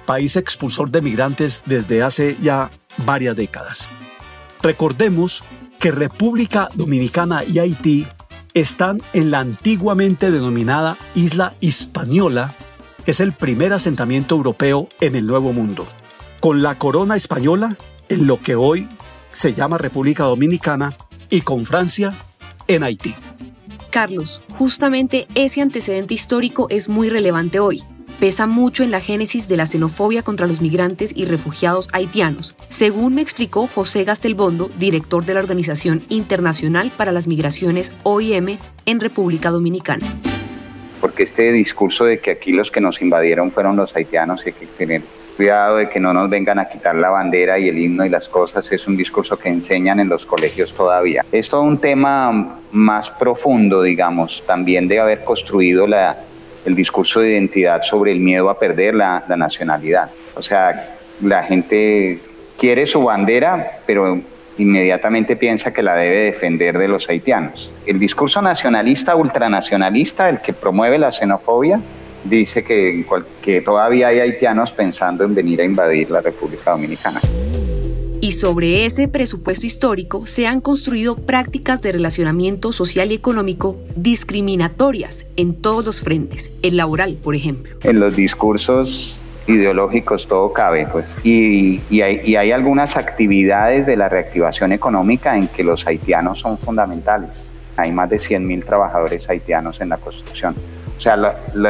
país 0.04 0.36
expulsor 0.36 0.90
de 0.90 1.00
migrantes 1.00 1.62
desde 1.64 2.02
hace 2.02 2.36
ya 2.42 2.70
varias 3.06 3.34
décadas. 3.34 3.88
Recordemos 4.60 5.42
que 5.80 5.90
República 5.90 6.68
Dominicana 6.74 7.44
y 7.44 7.60
Haití 7.60 8.06
están 8.52 9.00
en 9.14 9.30
la 9.30 9.40
antiguamente 9.40 10.30
denominada 10.30 10.98
Isla 11.14 11.54
Hispaniola, 11.60 12.54
que 13.06 13.12
es 13.12 13.20
el 13.20 13.32
primer 13.32 13.72
asentamiento 13.72 14.34
europeo 14.34 14.90
en 15.00 15.16
el 15.16 15.26
Nuevo 15.26 15.54
Mundo, 15.54 15.86
con 16.40 16.62
la 16.62 16.76
corona 16.76 17.16
española 17.16 17.78
en 18.10 18.26
lo 18.26 18.38
que 18.38 18.54
hoy 18.54 18.86
se 19.34 19.52
llama 19.52 19.76
República 19.76 20.24
Dominicana 20.24 20.96
y 21.28 21.42
con 21.42 21.66
Francia 21.66 22.14
en 22.68 22.82
Haití. 22.82 23.14
Carlos, 23.90 24.40
justamente 24.58 25.26
ese 25.34 25.60
antecedente 25.60 26.14
histórico 26.14 26.68
es 26.70 26.88
muy 26.88 27.10
relevante 27.10 27.60
hoy. 27.60 27.82
Pesa 28.20 28.46
mucho 28.46 28.84
en 28.84 28.90
la 28.90 29.00
génesis 29.00 29.48
de 29.48 29.56
la 29.56 29.66
xenofobia 29.66 30.22
contra 30.22 30.46
los 30.46 30.60
migrantes 30.60 31.12
y 31.14 31.24
refugiados 31.24 31.88
haitianos, 31.92 32.54
según 32.68 33.14
me 33.14 33.22
explicó 33.22 33.66
José 33.66 34.04
Gastelbondo, 34.04 34.70
director 34.78 35.24
de 35.24 35.34
la 35.34 35.40
Organización 35.40 36.04
Internacional 36.08 36.92
para 36.96 37.12
las 37.12 37.26
Migraciones 37.26 37.92
OIM 38.04 38.56
en 38.86 39.00
República 39.00 39.50
Dominicana. 39.50 40.06
Porque 41.00 41.24
este 41.24 41.52
discurso 41.52 42.04
de 42.04 42.20
que 42.20 42.30
aquí 42.30 42.52
los 42.52 42.70
que 42.70 42.80
nos 42.80 43.02
invadieron 43.02 43.50
fueron 43.50 43.76
los 43.76 43.94
haitianos 43.94 44.46
y 44.46 44.52
que 44.52 44.66
tener 44.66 45.02
cuidado 45.36 45.76
de 45.76 45.88
que 45.88 46.00
no 46.00 46.12
nos 46.12 46.30
vengan 46.30 46.58
a 46.58 46.68
quitar 46.68 46.94
la 46.94 47.10
bandera 47.10 47.58
y 47.58 47.68
el 47.68 47.78
himno 47.78 48.04
y 48.04 48.08
las 48.08 48.28
cosas, 48.28 48.70
es 48.70 48.86
un 48.86 48.96
discurso 48.96 49.36
que 49.36 49.48
enseñan 49.48 50.00
en 50.00 50.08
los 50.08 50.24
colegios 50.24 50.72
todavía. 50.72 51.24
Es 51.32 51.48
todo 51.48 51.62
un 51.62 51.78
tema 51.78 52.58
más 52.72 53.10
profundo, 53.10 53.82
digamos, 53.82 54.42
también 54.46 54.88
de 54.88 55.00
haber 55.00 55.24
construido 55.24 55.86
la, 55.86 56.16
el 56.64 56.74
discurso 56.74 57.20
de 57.20 57.32
identidad 57.32 57.82
sobre 57.82 58.12
el 58.12 58.20
miedo 58.20 58.48
a 58.48 58.58
perder 58.58 58.94
la, 58.94 59.24
la 59.28 59.36
nacionalidad. 59.36 60.10
O 60.36 60.42
sea, 60.42 60.96
la 61.20 61.42
gente 61.42 62.20
quiere 62.58 62.86
su 62.86 63.02
bandera, 63.02 63.78
pero 63.86 64.20
inmediatamente 64.58 65.36
piensa 65.36 65.72
que 65.72 65.82
la 65.82 65.96
debe 65.96 66.20
defender 66.20 66.78
de 66.78 66.88
los 66.88 67.08
haitianos. 67.08 67.70
El 67.86 67.98
discurso 67.98 68.40
nacionalista, 68.40 69.16
ultranacionalista, 69.16 70.28
el 70.28 70.40
que 70.40 70.52
promueve 70.52 70.98
la 70.98 71.10
xenofobia, 71.10 71.80
dice 72.24 72.64
que, 72.64 73.04
que 73.42 73.60
todavía 73.60 74.08
hay 74.08 74.20
haitianos 74.20 74.72
pensando 74.72 75.24
en 75.24 75.34
venir 75.34 75.60
a 75.60 75.64
invadir 75.64 76.10
la 76.10 76.20
República 76.20 76.72
Dominicana. 76.72 77.20
Y 78.20 78.32
sobre 78.32 78.86
ese 78.86 79.06
presupuesto 79.06 79.66
histórico 79.66 80.26
se 80.26 80.46
han 80.46 80.62
construido 80.62 81.14
prácticas 81.14 81.82
de 81.82 81.92
relacionamiento 81.92 82.72
social 82.72 83.12
y 83.12 83.16
económico 83.16 83.76
discriminatorias 83.96 85.26
en 85.36 85.54
todos 85.54 85.84
los 85.84 86.00
frentes, 86.00 86.50
el 86.62 86.78
laboral, 86.78 87.18
por 87.22 87.34
ejemplo. 87.34 87.76
En 87.82 88.00
los 88.00 88.16
discursos 88.16 89.20
ideológicos 89.46 90.26
todo 90.26 90.54
cabe, 90.54 90.86
pues. 90.90 91.06
Y, 91.22 91.82
y, 91.90 92.00
hay, 92.00 92.22
y, 92.24 92.36
hay, 92.36 92.50
algunas 92.50 92.96
actividades 92.96 93.84
de 93.84 93.98
la 93.98 94.08
reactivación 94.08 94.72
económica 94.72 95.36
en 95.36 95.48
que 95.48 95.62
los 95.62 95.86
haitianos 95.86 96.40
son 96.40 96.56
fundamentales. 96.56 97.28
Hay 97.76 97.92
más 97.92 98.08
de 98.08 98.18
100.000 98.18 98.64
trabajadores 98.64 99.28
haitianos 99.28 99.82
en 99.82 99.90
la 99.90 99.98
construcción. 99.98 100.54
O 100.96 101.00
sea, 101.00 101.16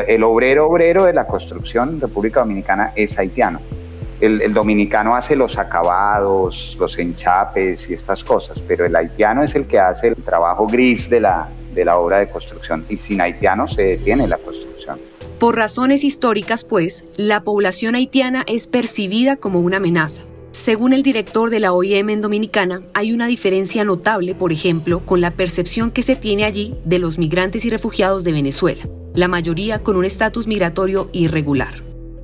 el 0.06 0.22
obrero 0.22 0.66
obrero 0.66 1.04
de 1.04 1.12
la 1.12 1.26
construcción 1.26 1.90
en 1.90 2.00
República 2.00 2.40
Dominicana 2.40 2.92
es 2.94 3.18
haitiano. 3.18 3.60
El, 4.20 4.54
dominicano 4.54 5.14
hace 5.14 5.36
los 5.36 5.58
acabados, 5.58 6.76
los 6.78 6.98
enchapes 6.98 7.90
y 7.90 7.94
estas 7.94 8.22
cosas, 8.24 8.58
pero 8.66 8.86
el 8.86 8.94
haitiano 8.96 9.42
es 9.42 9.54
el 9.54 9.66
que 9.66 9.78
hace 9.78 10.08
el 10.08 10.16
trabajo 10.16 10.66
gris 10.66 11.10
de 11.10 11.20
la, 11.20 11.48
de 11.74 11.84
la 11.84 11.98
obra 11.98 12.18
de 12.18 12.30
construcción 12.30 12.86
y 12.88 12.96
sin 12.96 13.20
haitianos 13.20 13.74
se 13.74 13.82
detiene 13.82 14.26
la 14.26 14.38
construcción. 14.38 14.98
Por 15.38 15.56
razones 15.56 16.04
históricas, 16.04 16.64
pues, 16.64 17.04
la 17.16 17.42
población 17.42 17.96
haitiana 17.96 18.44
es 18.46 18.66
percibida 18.66 19.36
como 19.36 19.60
una 19.60 19.76
amenaza. 19.78 20.22
Según 20.52 20.92
el 20.92 21.02
director 21.02 21.50
de 21.50 21.58
la 21.58 21.72
OIM 21.72 22.08
en 22.10 22.22
Dominicana, 22.22 22.80
hay 22.94 23.12
una 23.12 23.26
diferencia 23.26 23.84
notable, 23.84 24.36
por 24.36 24.52
ejemplo, 24.52 25.00
con 25.00 25.20
la 25.20 25.32
percepción 25.32 25.90
que 25.90 26.02
se 26.02 26.14
tiene 26.14 26.44
allí 26.44 26.78
de 26.84 27.00
los 27.00 27.18
migrantes 27.18 27.64
y 27.64 27.70
refugiados 27.70 28.22
de 28.22 28.32
Venezuela 28.32 28.84
la 29.14 29.28
mayoría 29.28 29.80
con 29.80 29.96
un 29.96 30.04
estatus 30.04 30.48
migratorio 30.48 31.08
irregular. 31.12 31.74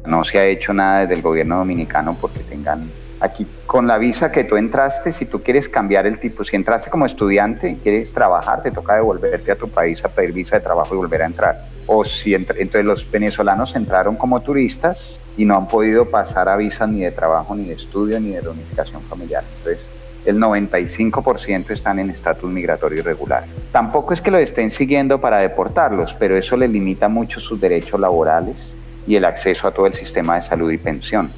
No 0.07 0.25
se 0.25 0.39
ha 0.39 0.47
hecho 0.47 0.75
nada 0.75 1.01
desde 1.01 1.15
el 1.15 1.23
gobierno 1.23 1.59
dominicano 1.59 2.17
porque 2.21 2.41
tengan 2.41 2.91
aquí 3.21 3.47
con 3.67 3.87
la 3.87 3.97
visa 3.99 4.33
que 4.33 4.43
tú 4.43 4.57
entraste, 4.57 5.13
si 5.13 5.25
tú 5.25 5.41
quieres 5.41 5.69
cambiar 5.69 6.07
el 6.07 6.19
tipo, 6.19 6.45
si 6.45 6.57
entraste 6.57 6.91
como 6.91 7.07
estudiante 7.07 7.71
y 7.71 7.77
quieres 7.77 8.11
trabajar, 8.11 8.63
te 8.65 8.73
toca 8.73 8.97
devolverte 8.97 9.53
a 9.53 9.57
tu 9.57 9.69
país 9.69 10.05
a 10.05 10.09
pedir 10.09 10.33
visa 10.33 10.57
de 10.57 10.63
trabajo 10.63 10.95
y 10.95 10.99
volver 10.99 11.23
a 11.23 11.27
entrar. 11.27 11.65
O 11.87 12.05
si 12.05 12.35
entonces 12.35 12.85
los 12.85 13.09
venezolanos 13.09 13.77
entraron 13.77 14.17
como 14.17 14.41
turistas 14.41 15.19
y 15.37 15.45
no 15.45 15.57
han 15.57 15.69
podido 15.69 16.11
pasar 16.11 16.49
a 16.49 16.57
visa 16.57 16.89
ni 16.89 17.03
de 17.03 17.13
trabajo, 17.13 17.55
ni 17.55 17.67
de 17.69 17.75
estudio, 17.75 18.19
ni 18.19 18.31
de 18.31 18.41
reunificación 18.41 19.01
familiar. 19.03 19.45
Entonces, 19.59 19.87
el 20.25 20.39
95% 20.39 21.71
están 21.71 21.99
en 21.99 22.11
estatus 22.11 22.51
migratorio 22.51 23.01
irregular. 23.01 23.45
Tampoco 23.73 24.13
es 24.13 24.21
que 24.21 24.31
lo 24.31 24.39
estén 24.39 24.71
siguiendo 24.71 25.21
para 25.21 25.41
deportarlos, 25.41 26.15
pero 26.19 26.37
eso 26.37 26.57
les 26.57 26.71
limita 26.71 27.09
mucho 27.09 27.41
sus 27.41 27.61
derechos 27.61 27.99
laborales 28.01 28.75
y 29.07 29.17
el 29.17 29.25
acceso 29.25 29.67
a 29.69 29.73
todo 29.73 29.87
el 29.87 29.95
sistema 29.95 30.37
de 30.37 30.43
salud 30.43 30.71
y 30.71 30.79
pensión. 30.79 31.31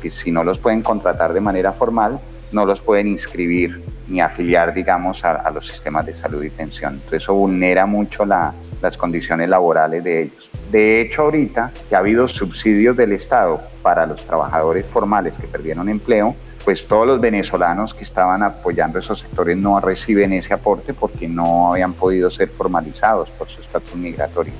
Que 0.00 0.10
si 0.10 0.30
no 0.30 0.44
los 0.44 0.58
pueden 0.58 0.82
contratar 0.82 1.32
de 1.32 1.40
manera 1.40 1.72
formal, 1.72 2.20
no 2.52 2.64
los 2.64 2.80
pueden 2.80 3.08
inscribir 3.08 3.82
ni 4.06 4.20
afiliar, 4.20 4.72
digamos, 4.72 5.24
a, 5.24 5.50
los 5.50 5.66
sistemas 5.66 6.06
de 6.06 6.14
salud 6.14 6.42
y 6.42 6.50
pensión. 6.50 6.94
Entonces 6.94 7.22
eso 7.22 7.34
vulnera 7.34 7.84
mucho 7.84 8.24
las 8.24 8.96
condiciones 8.96 9.48
laborales 9.48 10.02
de 10.02 10.22
ellos. 10.22 10.50
De 10.70 11.00
hecho, 11.00 11.22
ahorita 11.22 11.72
que 11.88 11.96
ha 11.96 11.98
habido 11.98 12.28
subsidios 12.28 12.96
del 12.96 13.12
Estado 13.12 13.60
para 13.82 14.06
los 14.06 14.22
trabajadores 14.24 14.86
formales 14.86 15.34
que 15.34 15.46
perdieron 15.46 15.88
empleo, 15.88 16.36
pues 16.68 16.86
todos 16.86 17.06
los 17.06 17.18
venezolanos 17.18 17.94
que 17.94 18.04
estaban 18.04 18.42
apoyando 18.42 18.98
esos 18.98 19.20
sectores 19.20 19.56
no 19.56 19.80
reciben 19.80 20.34
ese 20.34 20.52
aporte 20.52 20.92
porque 20.92 21.26
no 21.26 21.72
habían 21.72 21.94
podido 21.94 22.30
ser 22.30 22.50
formalizados 22.50 23.30
por 23.30 23.48
su 23.48 23.62
estatus 23.62 23.96
migratorio. 23.96 24.52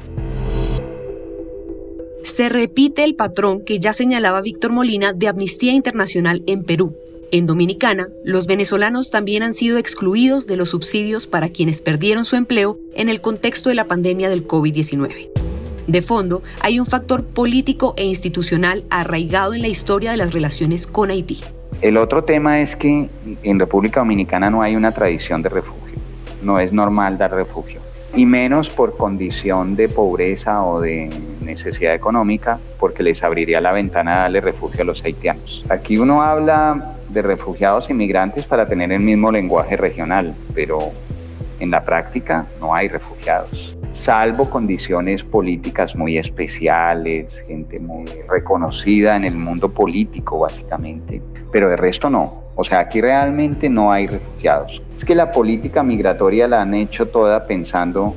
Se 2.25 2.49
repite 2.49 3.05
el 3.05 3.15
patrón 3.15 3.63
que 3.63 3.79
ya 3.79 3.93
señalaba 3.93 4.41
Víctor 4.41 4.73
Molina 4.73 5.13
de 5.13 5.29
Amnistía 5.29 5.75
Internacional 5.75 6.43
en 6.47 6.65
Perú. 6.65 6.97
En 7.31 7.47
Dominicana, 7.47 8.09
los 8.25 8.47
venezolanos 8.47 9.11
también 9.11 9.43
han 9.43 9.53
sido 9.53 9.77
excluidos 9.77 10.47
de 10.47 10.57
los 10.57 10.71
subsidios 10.71 11.27
para 11.27 11.51
quienes 11.51 11.83
perdieron 11.83 12.25
su 12.25 12.37
empleo 12.37 12.79
en 12.95 13.11
el 13.11 13.21
contexto 13.21 13.69
de 13.69 13.75
la 13.75 13.85
pandemia 13.85 14.31
del 14.31 14.47
COVID-19. 14.47 15.29
De 15.87 16.01
fondo, 16.01 16.43
hay 16.63 16.81
un 16.81 16.87
factor 16.87 17.25
político 17.25 17.93
e 17.99 18.07
institucional 18.07 18.85
arraigado 18.89 19.53
en 19.53 19.61
la 19.61 19.69
historia 19.69 20.11
de 20.11 20.17
las 20.17 20.33
relaciones 20.33 20.87
con 20.87 21.11
Haití. 21.11 21.41
El 21.81 21.97
otro 21.97 22.25
tema 22.25 22.61
es 22.61 22.75
que 22.75 23.09
en 23.45 23.59
República 23.61 24.01
Dominicana 24.01 24.51
no 24.51 24.63
hay 24.63 24.75
una 24.75 24.91
tradición 24.91 25.43
de 25.43 25.49
refugio. 25.49 25.97
No 26.43 26.59
es 26.59 26.73
normal 26.73 27.17
dar 27.17 27.33
refugio. 27.33 27.81
Y 28.17 28.27
menos 28.27 28.69
por 28.69 28.97
condición 28.97 29.77
de 29.77 29.89
pobreza 29.89 30.65
o 30.65 30.81
de 30.81 31.09
necesidad 31.41 31.95
económica, 31.95 32.59
porque 32.81 33.05
les 33.05 33.23
abriría 33.23 33.61
la 33.61 33.71
ventana 33.71 34.15
a 34.15 34.19
darle 34.23 34.41
refugio 34.41 34.83
a 34.83 34.85
los 34.85 35.05
haitianos. 35.05 35.65
Aquí 35.69 35.99
uno 35.99 36.21
habla 36.23 36.97
de 37.11 37.23
refugiados 37.23 37.89
inmigrantes 37.91 38.45
para 38.45 38.67
tener 38.67 38.91
el 38.91 39.01
mismo 39.01 39.31
lenguaje 39.31 39.77
regional, 39.77 40.35
pero 40.55 40.79
en 41.61 41.71
la 41.71 41.85
práctica 41.85 42.47
no 42.61 42.75
hay 42.75 42.89
refugiados 42.89 43.78
salvo 43.99 44.49
condiciones 44.49 45.25
políticas 45.25 45.97
muy 45.97 46.19
especiales, 46.19 47.43
gente 47.47 47.81
muy 47.81 48.07
reconocida 48.29 49.17
en 49.17 49.25
el 49.25 49.35
mundo 49.35 49.69
político 49.69 50.39
básicamente, 50.39 51.21
pero 51.51 51.69
de 51.69 51.77
resto 51.77 52.09
no. 52.09 52.45
O 52.55 52.65
sea, 52.65 52.79
aquí 52.79 53.01
realmente 53.01 53.69
no 53.69 53.91
hay 53.91 54.07
refugiados. 54.07 54.81
Es 54.97 55.05
que 55.05 55.15
la 55.15 55.31
política 55.31 55.83
migratoria 55.83 56.47
la 56.47 56.63
han 56.63 56.75
hecho 56.75 57.07
toda 57.09 57.45
pensando 57.45 58.15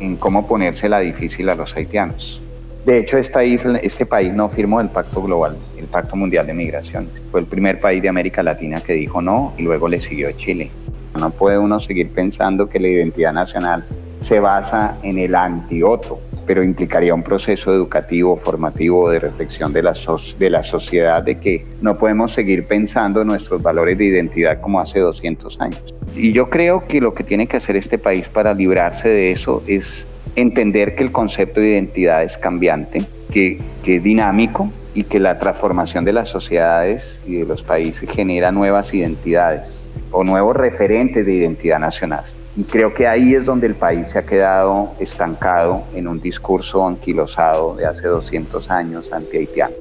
en 0.00 0.16
cómo 0.16 0.46
ponérsela 0.46 0.98
difícil 0.98 1.48
a 1.48 1.54
los 1.54 1.76
haitianos. 1.76 2.40
De 2.84 2.98
hecho, 2.98 3.18
esta 3.18 3.44
isla, 3.44 3.78
este 3.78 4.06
país 4.06 4.32
no 4.32 4.48
firmó 4.48 4.80
el 4.80 4.88
Pacto 4.88 5.22
Global, 5.22 5.56
el 5.78 5.86
Pacto 5.86 6.16
Mundial 6.16 6.46
de 6.46 6.54
Migraciones. 6.54 7.10
Fue 7.30 7.40
el 7.40 7.46
primer 7.46 7.78
país 7.78 8.02
de 8.02 8.08
América 8.08 8.42
Latina 8.42 8.80
que 8.80 8.94
dijo 8.94 9.22
no 9.22 9.52
y 9.58 9.62
luego 9.62 9.86
le 9.86 10.00
siguió 10.00 10.32
Chile. 10.32 10.70
No 11.18 11.30
puede 11.30 11.58
uno 11.58 11.78
seguir 11.78 12.08
pensando 12.08 12.68
que 12.68 12.80
la 12.80 12.88
identidad 12.88 13.32
nacional 13.32 13.84
se 14.20 14.40
basa 14.40 14.96
en 15.02 15.18
el 15.18 15.34
anti-otro, 15.34 16.20
pero 16.46 16.62
implicaría 16.62 17.14
un 17.14 17.22
proceso 17.22 17.72
educativo, 17.72 18.36
formativo, 18.36 19.10
de 19.10 19.20
reflexión 19.20 19.72
de 19.72 19.82
la, 19.82 19.94
de 20.38 20.50
la 20.50 20.62
sociedad, 20.62 21.22
de 21.22 21.38
que 21.38 21.64
no 21.80 21.96
podemos 21.96 22.32
seguir 22.32 22.66
pensando 22.66 23.24
nuestros 23.24 23.62
valores 23.62 23.98
de 23.98 24.06
identidad 24.06 24.60
como 24.60 24.80
hace 24.80 25.00
200 25.00 25.60
años. 25.60 25.94
Y 26.14 26.32
yo 26.32 26.50
creo 26.50 26.86
que 26.86 27.00
lo 27.00 27.14
que 27.14 27.24
tiene 27.24 27.46
que 27.46 27.56
hacer 27.56 27.76
este 27.76 27.98
país 27.98 28.28
para 28.28 28.52
librarse 28.52 29.08
de 29.08 29.32
eso 29.32 29.62
es 29.66 30.08
entender 30.36 30.94
que 30.96 31.04
el 31.04 31.12
concepto 31.12 31.60
de 31.60 31.70
identidad 31.70 32.22
es 32.22 32.36
cambiante, 32.36 33.02
que, 33.30 33.58
que 33.82 33.96
es 33.96 34.02
dinámico 34.02 34.70
y 34.94 35.04
que 35.04 35.20
la 35.20 35.38
transformación 35.38 36.04
de 36.04 36.12
las 36.12 36.28
sociedades 36.28 37.20
y 37.26 37.36
de 37.36 37.44
los 37.44 37.62
países 37.62 38.10
genera 38.10 38.50
nuevas 38.50 38.92
identidades 38.92 39.84
o 40.10 40.24
nuevos 40.24 40.56
referentes 40.56 41.24
de 41.24 41.32
identidad 41.32 41.78
nacional. 41.78 42.24
Y 42.56 42.64
creo 42.64 42.92
que 42.92 43.06
ahí 43.06 43.34
es 43.34 43.44
donde 43.44 43.66
el 43.66 43.74
país 43.74 44.08
se 44.08 44.18
ha 44.18 44.26
quedado 44.26 44.92
estancado 44.98 45.84
en 45.94 46.08
un 46.08 46.20
discurso 46.20 46.86
anquilosado 46.86 47.76
de 47.76 47.86
hace 47.86 48.08
200 48.08 48.70
años 48.70 49.12
anti-haitiano. 49.12 49.74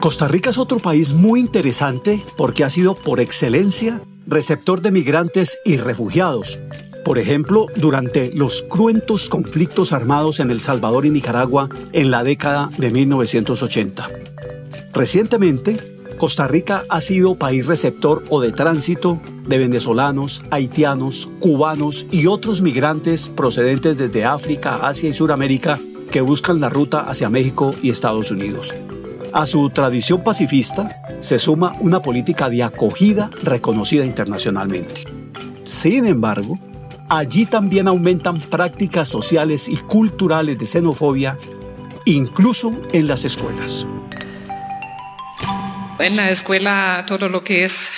Costa 0.00 0.28
Rica 0.28 0.50
es 0.50 0.58
otro 0.58 0.78
país 0.78 1.14
muy 1.14 1.40
interesante 1.40 2.22
porque 2.36 2.62
ha 2.62 2.70
sido 2.70 2.94
por 2.94 3.18
excelencia 3.18 4.00
receptor 4.26 4.80
de 4.80 4.92
migrantes 4.92 5.58
y 5.64 5.78
refugiados. 5.78 6.60
Por 7.04 7.18
ejemplo, 7.18 7.66
durante 7.76 8.30
los 8.32 8.62
cruentos 8.62 9.28
conflictos 9.28 9.92
armados 9.92 10.40
en 10.40 10.50
El 10.50 10.60
Salvador 10.60 11.06
y 11.06 11.10
Nicaragua 11.10 11.68
en 11.92 12.10
la 12.10 12.24
década 12.24 12.70
de 12.78 12.90
1980. 12.90 14.08
Recientemente, 14.92 15.95
Costa 16.16 16.48
Rica 16.48 16.84
ha 16.88 17.00
sido 17.00 17.36
país 17.36 17.66
receptor 17.66 18.22
o 18.28 18.40
de 18.40 18.52
tránsito 18.52 19.20
de 19.46 19.58
venezolanos, 19.58 20.42
haitianos, 20.50 21.28
cubanos 21.40 22.06
y 22.10 22.26
otros 22.26 22.62
migrantes 22.62 23.28
procedentes 23.28 23.96
desde 23.98 24.24
África, 24.24 24.88
Asia 24.88 25.10
y 25.10 25.14
Sudamérica 25.14 25.78
que 26.10 26.20
buscan 26.20 26.60
la 26.60 26.68
ruta 26.68 27.00
hacia 27.00 27.30
México 27.30 27.74
y 27.82 27.90
Estados 27.90 28.30
Unidos. 28.30 28.74
A 29.32 29.44
su 29.44 29.68
tradición 29.70 30.24
pacifista 30.24 30.88
se 31.20 31.38
suma 31.38 31.72
una 31.80 32.00
política 32.00 32.48
de 32.48 32.62
acogida 32.62 33.30
reconocida 33.42 34.04
internacionalmente. 34.04 35.04
Sin 35.64 36.06
embargo, 36.06 36.58
allí 37.08 37.44
también 37.44 37.88
aumentan 37.88 38.40
prácticas 38.40 39.08
sociales 39.08 39.68
y 39.68 39.76
culturales 39.76 40.56
de 40.58 40.66
xenofobia, 40.66 41.38
incluso 42.04 42.70
en 42.92 43.06
las 43.06 43.24
escuelas. 43.24 43.86
En 45.98 46.14
la 46.14 46.30
escuela 46.30 47.04
todo 47.06 47.28
lo 47.28 47.42
que 47.42 47.64
es 47.64 47.90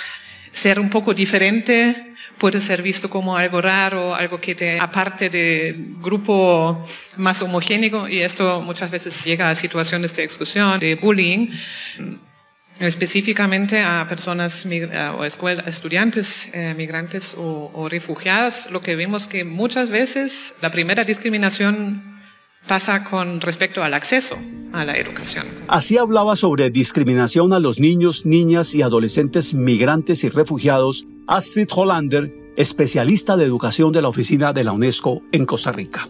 ser 0.53 0.79
un 0.79 0.89
poco 0.89 1.13
diferente 1.13 2.13
puede 2.37 2.61
ser 2.61 2.81
visto 2.81 3.09
como 3.09 3.35
algo 3.35 3.61
raro, 3.61 4.15
algo 4.15 4.39
que 4.39 4.55
te 4.55 4.79
aparte 4.79 5.29
del 5.29 5.95
grupo 6.01 6.81
más 7.17 7.41
homogéneo 7.41 8.07
y 8.07 8.19
esto 8.19 8.61
muchas 8.61 8.89
veces 8.89 9.23
llega 9.25 9.49
a 9.49 9.55
situaciones 9.55 10.15
de 10.15 10.23
exclusión, 10.23 10.79
de 10.79 10.95
bullying 10.95 11.49
específicamente 12.79 13.81
a 13.81 14.05
personas 14.07 14.65
o 15.17 15.25
escuelas, 15.25 15.67
estudiantes 15.67 16.51
eh, 16.53 16.73
migrantes 16.77 17.35
o, 17.37 17.69
o, 17.73 17.89
refugiadas, 17.89 18.71
lo 18.71 18.81
que 18.81 18.95
vemos 18.95 19.27
que 19.27 19.43
muchas 19.43 19.89
veces 19.89 20.55
la 20.61 20.71
primera 20.71 21.03
discriminación 21.03 22.08
pasa 22.69 23.03
con 23.03 23.41
respecto 23.41 23.83
al 23.83 23.95
acceso 23.95 24.37
a 24.71 24.85
la 24.85 24.95
educación. 24.97 25.45
Así 25.67 25.97
hablaba 25.97 26.35
sobre 26.35 26.69
discriminación 26.69 27.51
a 27.51 27.59
los 27.59 27.79
niños, 27.79 28.27
niñas 28.27 28.75
y 28.75 28.83
adolescentes 28.83 29.55
migrantes 29.55 30.23
y 30.23 30.29
refugiados 30.29 31.07
Astrid 31.27 31.67
Hollander, 31.75 32.31
especialista 32.55 33.35
de 33.35 33.45
educación 33.45 33.91
de 33.91 34.03
la 34.03 34.09
Oficina 34.09 34.53
de 34.53 34.63
la 34.63 34.73
UNESCO 34.73 35.21
en 35.31 35.47
Costa 35.47 35.71
Rica. 35.71 36.07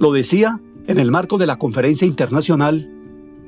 Lo 0.00 0.12
decía 0.12 0.58
en 0.86 0.98
el 0.98 1.10
marco 1.10 1.36
de 1.36 1.46
la 1.46 1.56
conferencia 1.56 2.06
internacional 2.06 2.90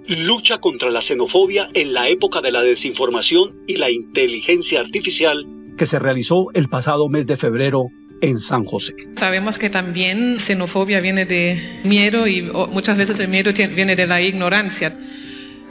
Lucha 0.07 0.59
contra 0.59 0.91
la 0.91 1.03
xenofobia 1.03 1.69
en 1.75 1.93
la 1.93 2.09
época 2.09 2.41
de 2.41 2.53
la 2.53 2.63
desinformación 2.63 3.65
y 3.67 3.77
la 3.79 3.91
inteligencia 3.91 4.81
artificial 4.81 5.47
que 5.77 5.87
se 5.87 5.99
realizó 5.99 6.47
el 6.55 6.69
pasado 6.69 7.09
mes 7.09 7.27
de 7.27 7.37
febrero 7.37 7.89
en 8.21 8.39
San 8.39 8.65
José. 8.65 8.95
Sabemos 9.17 9.59
que 9.59 9.71
también 9.71 10.39
xenofobia 10.39 11.01
viene 11.01 11.25
de 11.25 11.61
miedo 11.85 12.27
y 12.27 12.43
muchas 12.43 12.97
veces 12.97 13.19
el 13.21 13.29
miedo 13.29 13.53
viene 13.75 13.97
de 13.97 14.07
la 14.07 14.21
ignorancia. 14.21 14.97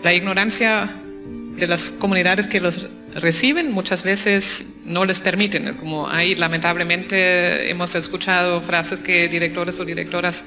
La 0.03 0.13
ignorancia 0.13 0.89
de 1.58 1.67
las 1.67 1.89
comunidades 1.91 2.47
que 2.47 2.60
los 2.60 2.88
reciben 3.15 3.71
muchas 3.71 4.03
veces 4.03 4.65
no 4.84 5.05
les 5.05 5.19
permiten. 5.19 5.67
Es 5.67 5.77
como 5.77 6.08
ahí 6.08 6.36
lamentablemente 6.36 7.69
hemos 7.69 7.95
escuchado 7.95 8.62
frases 8.62 8.99
que 8.99 9.27
directores 9.27 9.79
o 9.79 9.86
directoras 9.86 10.45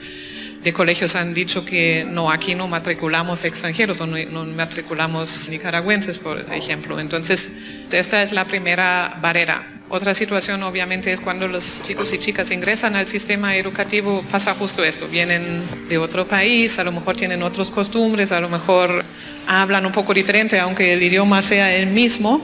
de 0.62 0.72
colegios 0.72 1.14
han 1.14 1.34
dicho 1.34 1.64
que 1.64 2.04
no, 2.08 2.30
aquí 2.30 2.54
no 2.54 2.66
matriculamos 2.66 3.44
extranjeros 3.44 4.00
no, 4.00 4.06
no 4.06 4.44
matriculamos 4.44 5.48
nicaragüenses, 5.48 6.18
por 6.18 6.40
ejemplo. 6.52 7.00
Entonces, 7.00 7.52
esta 7.90 8.22
es 8.22 8.32
la 8.32 8.46
primera 8.46 9.18
barrera 9.22 9.77
otra 9.90 10.14
situación 10.14 10.62
obviamente 10.62 11.12
es 11.12 11.20
cuando 11.20 11.48
los 11.48 11.82
chicos 11.82 12.12
y 12.12 12.18
chicas 12.18 12.50
ingresan 12.50 12.94
al 12.94 13.08
sistema 13.08 13.56
educativo, 13.56 14.22
pasa 14.30 14.54
justo 14.54 14.84
esto, 14.84 15.08
vienen 15.08 15.62
de 15.88 15.96
otro 15.98 16.26
país, 16.26 16.78
a 16.78 16.84
lo 16.84 16.92
mejor 16.92 17.16
tienen 17.16 17.42
otras 17.42 17.70
costumbres, 17.70 18.32
a 18.32 18.40
lo 18.40 18.48
mejor 18.48 19.04
hablan 19.46 19.86
un 19.86 19.92
poco 19.92 20.12
diferente, 20.12 20.58
aunque 20.60 20.92
el 20.92 21.02
idioma 21.02 21.40
sea 21.40 21.74
el 21.74 21.86
mismo. 21.88 22.40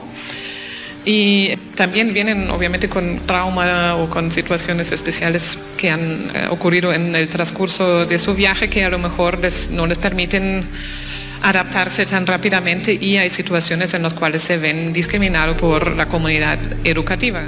Y 1.07 1.55
también 1.75 2.13
vienen 2.15 2.49
obviamente 2.49 2.89
con 2.89 3.19
trauma 3.27 3.95
o 3.95 4.09
con 4.09 4.31
situaciones 4.31 4.91
especiales 4.91 5.59
que 5.77 5.91
han 5.91 6.31
eh, 6.33 6.47
ocurrido 6.49 6.91
en 6.93 7.15
el 7.15 7.29
transcurso 7.29 8.07
de 8.07 8.17
su 8.17 8.33
viaje 8.33 8.69
que 8.71 8.83
a 8.83 8.89
lo 8.89 8.97
mejor 8.97 9.37
no 9.69 9.85
les 9.85 9.97
permiten 9.99 10.67
adaptarse 11.45 12.07
tan 12.07 12.25
rápidamente 12.25 12.93
y 12.93 13.17
hay 13.17 13.29
situaciones 13.29 13.93
en 13.93 14.01
las 14.01 14.15
cuales 14.15 14.41
se 14.41 14.57
ven 14.57 14.93
discriminados 14.93 15.55
por 15.57 15.95
la 15.95 16.07
comunidad 16.07 16.57
educativa. 16.83 17.43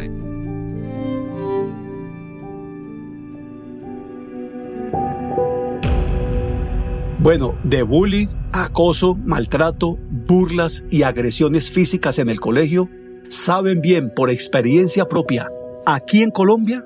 Bueno, 7.19 7.57
de 7.63 7.81
bullying 7.81 8.27
acoso, 8.53 9.15
maltrato, 9.15 9.97
burlas 10.27 10.85
y 10.91 11.01
agresiones 11.01 11.71
físicas 11.71 12.19
en 12.19 12.29
el 12.29 12.39
colegio, 12.39 12.89
saben 13.29 13.81
bien 13.81 14.13
por 14.15 14.29
experiencia 14.29 15.05
propia, 15.05 15.47
aquí 15.85 16.21
en 16.21 16.29
Colombia, 16.29 16.83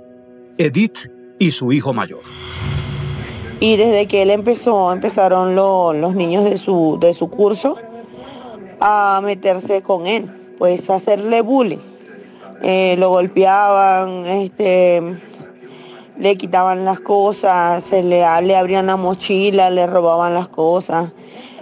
Edith 0.57 1.09
y 1.39 1.51
su 1.51 1.73
hijo 1.73 1.93
mayor. 1.93 2.40
Y 3.61 3.75
desde 3.75 4.07
que 4.07 4.23
él 4.23 4.31
empezó, 4.31 4.91
empezaron 4.91 5.53
los 5.55 6.15
niños 6.15 6.43
de 6.43 6.57
su, 6.57 6.97
de 6.99 7.13
su 7.13 7.29
curso 7.29 7.77
a 8.79 9.21
meterse 9.23 9.83
con 9.83 10.07
él, 10.07 10.55
pues 10.57 10.89
a 10.89 10.95
hacerle 10.95 11.41
bullying. 11.41 11.77
Eh, 12.63 12.95
lo 12.97 13.09
golpeaban, 13.09 14.25
este, 14.25 15.03
le 16.17 16.37
quitaban 16.37 16.85
las 16.85 17.01
cosas, 17.01 17.83
se 17.83 18.01
le, 18.01 18.23
le 18.41 18.55
abrían 18.55 18.87
la 18.87 18.97
mochila, 18.97 19.69
le 19.69 19.85
robaban 19.85 20.33
las 20.33 20.49
cosas, 20.49 21.13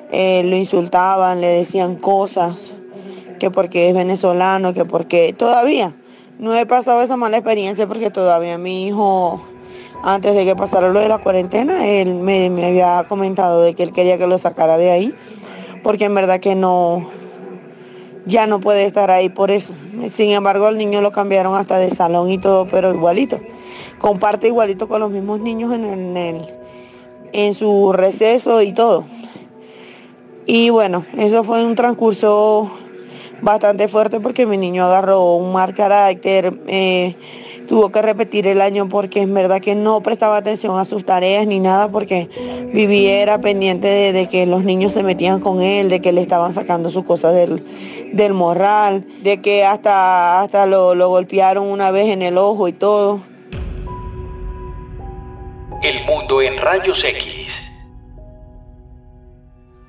eh, 0.09 0.41
lo 0.45 0.55
insultaban, 0.55 1.41
le 1.41 1.47
decían 1.47 1.97
cosas, 1.97 2.71
que 3.39 3.51
porque 3.51 3.89
es 3.89 3.93
venezolano, 3.93 4.71
que 4.71 4.85
porque 4.85 5.33
todavía 5.33 5.93
no 6.37 6.55
he 6.55 6.65
pasado 6.65 7.01
esa 7.01 7.17
mala 7.17 7.35
experiencia 7.35 7.85
porque 7.85 8.09
todavía 8.09 8.57
mi 8.57 8.87
hijo, 8.87 9.41
antes 10.03 10.35
de 10.35 10.45
que 10.45 10.55
pasara 10.55 10.89
lo 10.89 10.99
de 10.99 11.07
la 11.07 11.17
cuarentena, 11.17 11.85
él 11.87 12.15
me, 12.15 12.45
había 12.65 13.05
comentado 13.07 13.61
de 13.61 13.73
que 13.73 13.83
él 13.83 13.91
quería 13.91 14.17
que 14.17 14.27
lo 14.27 14.37
sacara 14.37 14.77
de 14.77 14.91
ahí, 14.91 15.15
porque 15.83 16.05
en 16.05 16.15
verdad 16.15 16.39
que 16.39 16.55
no, 16.55 17.09
ya 18.25 18.47
no 18.47 18.59
puede 18.59 18.85
estar 18.85 19.11
ahí 19.11 19.29
por 19.29 19.51
eso. 19.51 19.73
Sin 20.09 20.31
embargo, 20.31 20.67
al 20.67 20.77
niño 20.77 21.01
lo 21.01 21.11
cambiaron 21.11 21.55
hasta 21.55 21.77
de 21.77 21.89
salón 21.89 22.29
y 22.29 22.37
todo, 22.37 22.67
pero 22.67 22.93
igualito. 22.93 23.39
Comparte 23.99 24.47
igualito 24.47 24.87
con 24.87 25.01
los 25.01 25.11
mismos 25.11 25.39
niños 25.39 25.73
en, 25.73 26.15
el, 26.15 26.47
en 27.33 27.53
su 27.53 27.91
receso 27.91 28.61
y 28.61 28.73
todo. 28.73 29.05
Y 30.45 30.69
bueno, 30.69 31.05
eso 31.17 31.43
fue 31.43 31.63
un 31.63 31.75
transcurso 31.75 32.71
bastante 33.41 33.87
fuerte 33.87 34.19
porque 34.19 34.45
mi 34.45 34.57
niño 34.57 34.85
agarró 34.85 35.35
un 35.35 35.53
mal 35.53 35.73
carácter, 35.73 36.59
eh, 36.67 37.15
tuvo 37.69 37.91
que 37.91 38.01
repetir 38.01 38.47
el 38.47 38.61
año 38.61 38.89
porque 38.89 39.21
es 39.21 39.31
verdad 39.31 39.61
que 39.61 39.75
no 39.75 40.01
prestaba 40.01 40.37
atención 40.37 40.79
a 40.79 40.85
sus 40.85 41.05
tareas 41.05 41.45
ni 41.45 41.59
nada 41.59 41.91
porque 41.91 42.27
vivía 42.73 43.21
era 43.21 43.39
pendiente 43.39 43.87
de, 43.87 44.27
que 44.27 44.47
los 44.47 44.63
niños 44.63 44.93
se 44.93 45.03
metían 45.03 45.39
con 45.39 45.61
él, 45.61 45.87
de 45.87 46.01
que 46.01 46.11
le 46.11 46.21
estaban 46.21 46.55
sacando 46.55 46.89
sus 46.89 47.05
cosas 47.05 47.35
del, 47.35 47.63
del 48.11 48.33
morral, 48.33 49.05
de 49.21 49.39
que 49.39 49.63
hasta, 49.63 50.41
hasta 50.41 50.65
lo, 50.65 50.95
lo 50.95 51.09
golpearon 51.09 51.67
una 51.67 51.91
vez 51.91 52.07
en 52.07 52.23
el 52.23 52.39
ojo 52.39 52.67
y 52.67 52.73
todo. 52.73 53.21
El 55.83 56.03
mundo 56.05 56.41
en 56.41 56.57
rayos 56.57 57.03
X. 57.03 57.71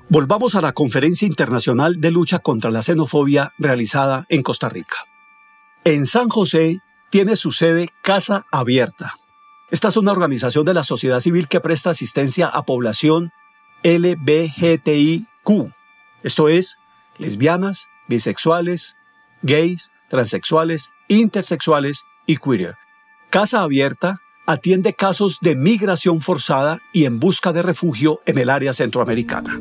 Volvamos 0.07 0.53
a 0.53 0.61
la 0.61 0.71
Conferencia 0.71 1.27
Internacional 1.27 1.99
de 1.99 2.11
Lucha 2.11 2.39
contra 2.39 2.69
la 2.69 2.83
Xenofobia 2.83 3.53
realizada 3.57 4.25
en 4.29 4.43
Costa 4.43 4.69
Rica. 4.69 4.97
En 5.83 6.05
San 6.05 6.29
José 6.29 6.79
tiene 7.11 7.35
su 7.35 7.51
sede 7.51 7.89
Casa 8.01 8.45
Abierta. 8.51 9.15
Esta 9.69 9.89
es 9.89 9.97
una 9.97 10.13
organización 10.13 10.65
de 10.65 10.73
la 10.73 10.83
sociedad 10.83 11.19
civil 11.19 11.47
que 11.47 11.59
presta 11.59 11.91
asistencia 11.91 12.47
a 12.47 12.63
población 12.63 13.31
LBGTIQ, 13.83 15.73
esto 16.23 16.49
es, 16.49 16.77
lesbianas, 17.17 17.87
bisexuales, 18.07 18.95
gays, 19.41 19.91
transexuales, 20.09 20.91
intersexuales 21.07 22.05
y 22.25 22.37
queer. 22.37 22.75
Casa 23.29 23.61
Abierta 23.61 24.19
atiende 24.51 24.93
casos 24.93 25.39
de 25.41 25.55
migración 25.55 26.21
forzada 26.21 26.79
y 26.93 27.05
en 27.05 27.19
busca 27.19 27.51
de 27.53 27.61
refugio 27.61 28.21
en 28.25 28.37
el 28.37 28.49
área 28.49 28.73
centroamericana. 28.73 29.59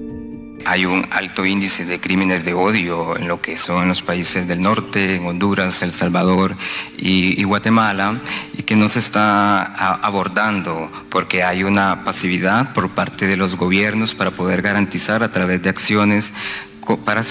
Hay 0.66 0.84
un 0.84 1.06
alto 1.10 1.46
índice 1.46 1.86
de 1.86 2.00
crímenes 2.00 2.44
de 2.44 2.52
odio 2.52 3.16
en 3.16 3.28
lo 3.28 3.40
que 3.40 3.56
son 3.56 3.88
los 3.88 4.02
países 4.02 4.46
del 4.46 4.60
norte, 4.60 5.16
en 5.16 5.24
Honduras, 5.24 5.80
El 5.82 5.92
Salvador 5.92 6.54
y, 6.98 7.42
Guatemala, 7.44 8.20
y 8.56 8.62
que 8.64 8.76
no 8.76 8.88
se 8.88 8.98
está 8.98 9.62
abordando 9.94 10.90
porque 11.08 11.42
hay 11.42 11.64
una 11.64 12.04
pasividad 12.04 12.74
por 12.74 12.90
parte 12.90 13.26
de 13.26 13.38
los 13.38 13.56
gobiernos 13.56 14.14
para 14.14 14.32
poder 14.32 14.60
garantizar 14.60 15.22
a 15.22 15.30
través 15.30 15.62
de 15.62 15.70
acciones 15.70 16.32
para, 17.04 17.22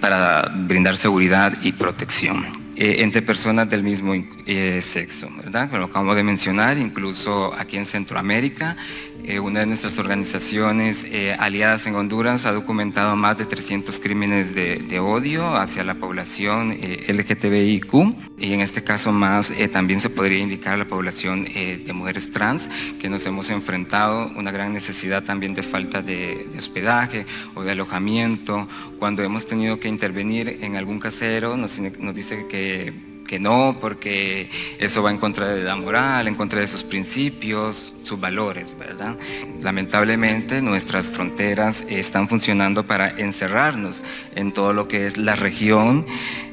para 0.00 0.52
brindar 0.54 0.96
seguridad 0.96 1.58
y 1.62 1.72
protección. 1.72 2.57
Eh, 2.80 3.02
entre 3.02 3.22
personas 3.22 3.68
del 3.68 3.82
mismo 3.82 4.14
eh, 4.46 4.78
sexo, 4.82 5.28
¿verdad? 5.36 5.68
Lo 5.72 5.86
acabamos 5.86 6.14
de 6.14 6.22
mencionar, 6.22 6.78
incluso 6.78 7.52
aquí 7.58 7.76
en 7.76 7.84
Centroamérica 7.84 8.76
eh, 9.24 9.40
una 9.40 9.60
de 9.60 9.66
nuestras 9.66 9.98
organizaciones 9.98 11.04
eh, 11.04 11.36
aliadas 11.38 11.86
en 11.86 11.94
Honduras 11.94 12.46
ha 12.46 12.52
documentado 12.52 13.16
más 13.16 13.36
de 13.36 13.44
300 13.44 13.98
crímenes 14.00 14.54
de, 14.54 14.98
odio 15.00 15.56
hacia 15.56 15.84
la 15.84 15.94
población 15.94 16.72
eh, 16.72 17.06
LGTBIQ 17.08 18.38
y 18.38 18.52
en 18.52 18.60
este 18.60 18.82
caso 18.82 19.12
más 19.12 19.52
también 19.72 20.00
se 20.00 20.10
podría 20.10 20.38
indicar 20.38 20.78
la 20.78 20.86
población 20.86 21.44
de 21.44 21.92
mujeres 21.92 22.32
trans 22.32 22.68
que 23.00 23.08
nos 23.08 23.24
hemos 23.26 23.50
enfrentado 23.50 24.30
una 24.36 24.50
gran 24.50 24.72
necesidad 24.72 25.22
también 25.22 25.54
de 25.54 25.62
falta 25.62 26.02
de, 26.02 26.48
hospedaje 26.56 27.26
o 27.54 27.62
de 27.62 27.72
alojamiento. 27.72 28.68
Cuando 28.98 29.22
hemos 29.22 29.46
tenido 29.46 29.78
que 29.78 29.88
intervenir 29.88 30.58
en 30.62 30.76
algún 30.76 30.98
casero 31.00 31.56
nos 31.56 31.80
dice 32.14 32.46
que 32.48 33.07
que 33.28 33.38
no, 33.38 33.76
porque 33.80 34.50
eso 34.80 35.04
va 35.04 35.12
en 35.12 35.18
contra 35.18 35.46
de 35.46 35.62
la 35.62 35.76
moral, 35.76 36.26
en 36.26 36.34
contra 36.34 36.58
de 36.58 36.66
sus 36.66 36.82
principios, 36.82 37.94
sus 38.02 38.18
valores, 38.18 38.76
¿verdad? 38.76 39.16
Lamentablemente 39.62 40.60
nuestras 40.62 41.08
fronteras 41.08 41.84
están 41.88 42.28
funcionando 42.28 42.86
para 42.88 43.10
encerrarnos 43.10 44.02
en 44.34 44.50
todo 44.50 44.72
lo 44.72 44.88
que 44.88 45.06
es 45.06 45.16
la 45.16 45.36
región 45.36 46.06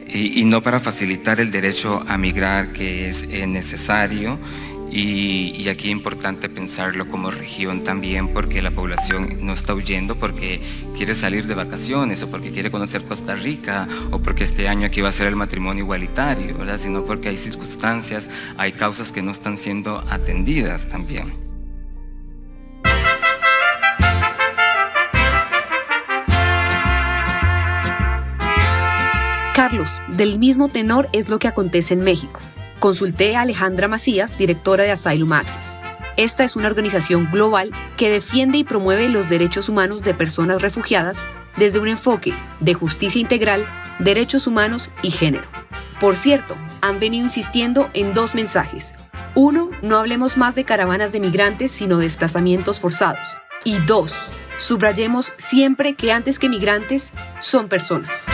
y, 0.08 0.44
no 0.44 0.62
para 0.62 0.80
facilitar 0.80 1.40
el 1.40 1.50
derecho 1.50 2.04
a 2.08 2.18
migrar 2.18 2.74
que 2.74 3.10
es 3.10 3.28
necesario 3.48 4.38
y, 4.98 5.68
aquí 5.68 5.90
es 5.90 5.92
importante 5.92 6.48
pensarlo 6.48 7.08
como 7.10 7.30
región 7.30 7.84
también 7.84 8.30
porque 8.30 8.62
la 8.62 8.72
población 8.72 9.40
no 9.42 9.52
está 9.52 9.74
huyendo 9.74 10.16
porque 10.16 10.62
quiere 10.96 11.16
salir 11.16 11.48
de 11.48 11.54
vacaciones 11.54 12.24
o 12.24 12.32
porque 12.32 12.52
quiere 12.52 12.72
conocer 12.72 13.04
Costa 13.04 13.36
Rica 13.36 13.90
o 14.12 14.20
porque 14.20 14.46
este 14.46 14.70
año 14.70 14.86
aquí 14.86 15.02
va 15.02 15.10
a 15.10 15.12
ser 15.12 15.28
el 15.28 15.36
matrimonio 15.36 15.84
igualitario, 15.84 16.58
sino 16.78 17.04
porque 17.04 17.28
hay 17.28 17.36
circunstancias, 17.36 18.30
hay 18.58 18.72
causas 18.72 19.12
que 19.12 19.22
no 19.22 19.32
están 19.32 19.58
siendo 19.58 20.00
atendidas 20.10 20.88
también. 20.88 21.26
Carlos, 29.54 30.00
del 30.10 30.40
mismo 30.40 30.70
tenor 30.70 31.10
es 31.12 31.28
lo 31.28 31.40
que 31.40 31.50
acontece 31.50 31.96
en 31.96 32.02
México. 32.02 32.40
Consulté 32.86 33.36
a 33.36 33.42
Alejandra 33.42 33.88
Macías, 33.88 34.38
directora 34.38 34.84
de 34.84 34.92
Asylum 34.92 35.34
Access. 35.34 35.76
Esta 36.18 36.44
es 36.44 36.56
una 36.56 36.68
organización 36.68 37.32
global 37.32 37.72
que 37.98 38.12
defiende 38.12 38.60
y 38.60 38.64
promueve 38.64 39.10
los 39.10 39.28
derechos 39.28 39.70
humanos 39.70 40.04
de 40.04 40.14
personas 40.14 40.62
refugiadas 40.62 41.26
desde 41.58 41.80
un 41.80 41.88
enfoque 41.88 42.32
de 42.60 42.76
justicia 42.76 43.20
integral, 43.20 43.66
derechos 43.98 44.46
humanos 44.46 44.92
y 45.02 45.10
género. 45.10 45.48
Por 46.00 46.16
cierto, 46.16 46.56
han 46.82 47.00
venido 47.00 47.26
insistiendo 47.26 47.90
en 47.96 48.14
dos 48.14 48.36
mensajes. 48.36 48.94
Uno, 49.34 49.72
no 49.82 49.98
hablemos 49.98 50.38
más 50.38 50.54
de 50.54 50.64
caravanas 50.64 51.12
de 51.12 51.22
migrantes, 51.22 51.72
sino 51.72 51.98
de 51.98 52.04
desplazamientos 52.04 52.80
forzados. 52.80 53.36
Y 53.64 53.80
dos, 53.80 54.30
subrayemos 54.58 55.34
siempre 55.38 55.96
que 55.96 56.12
antes 56.12 56.38
que 56.38 56.50
migrantes 56.50 57.14
son 57.40 57.68
personas. 57.68 58.28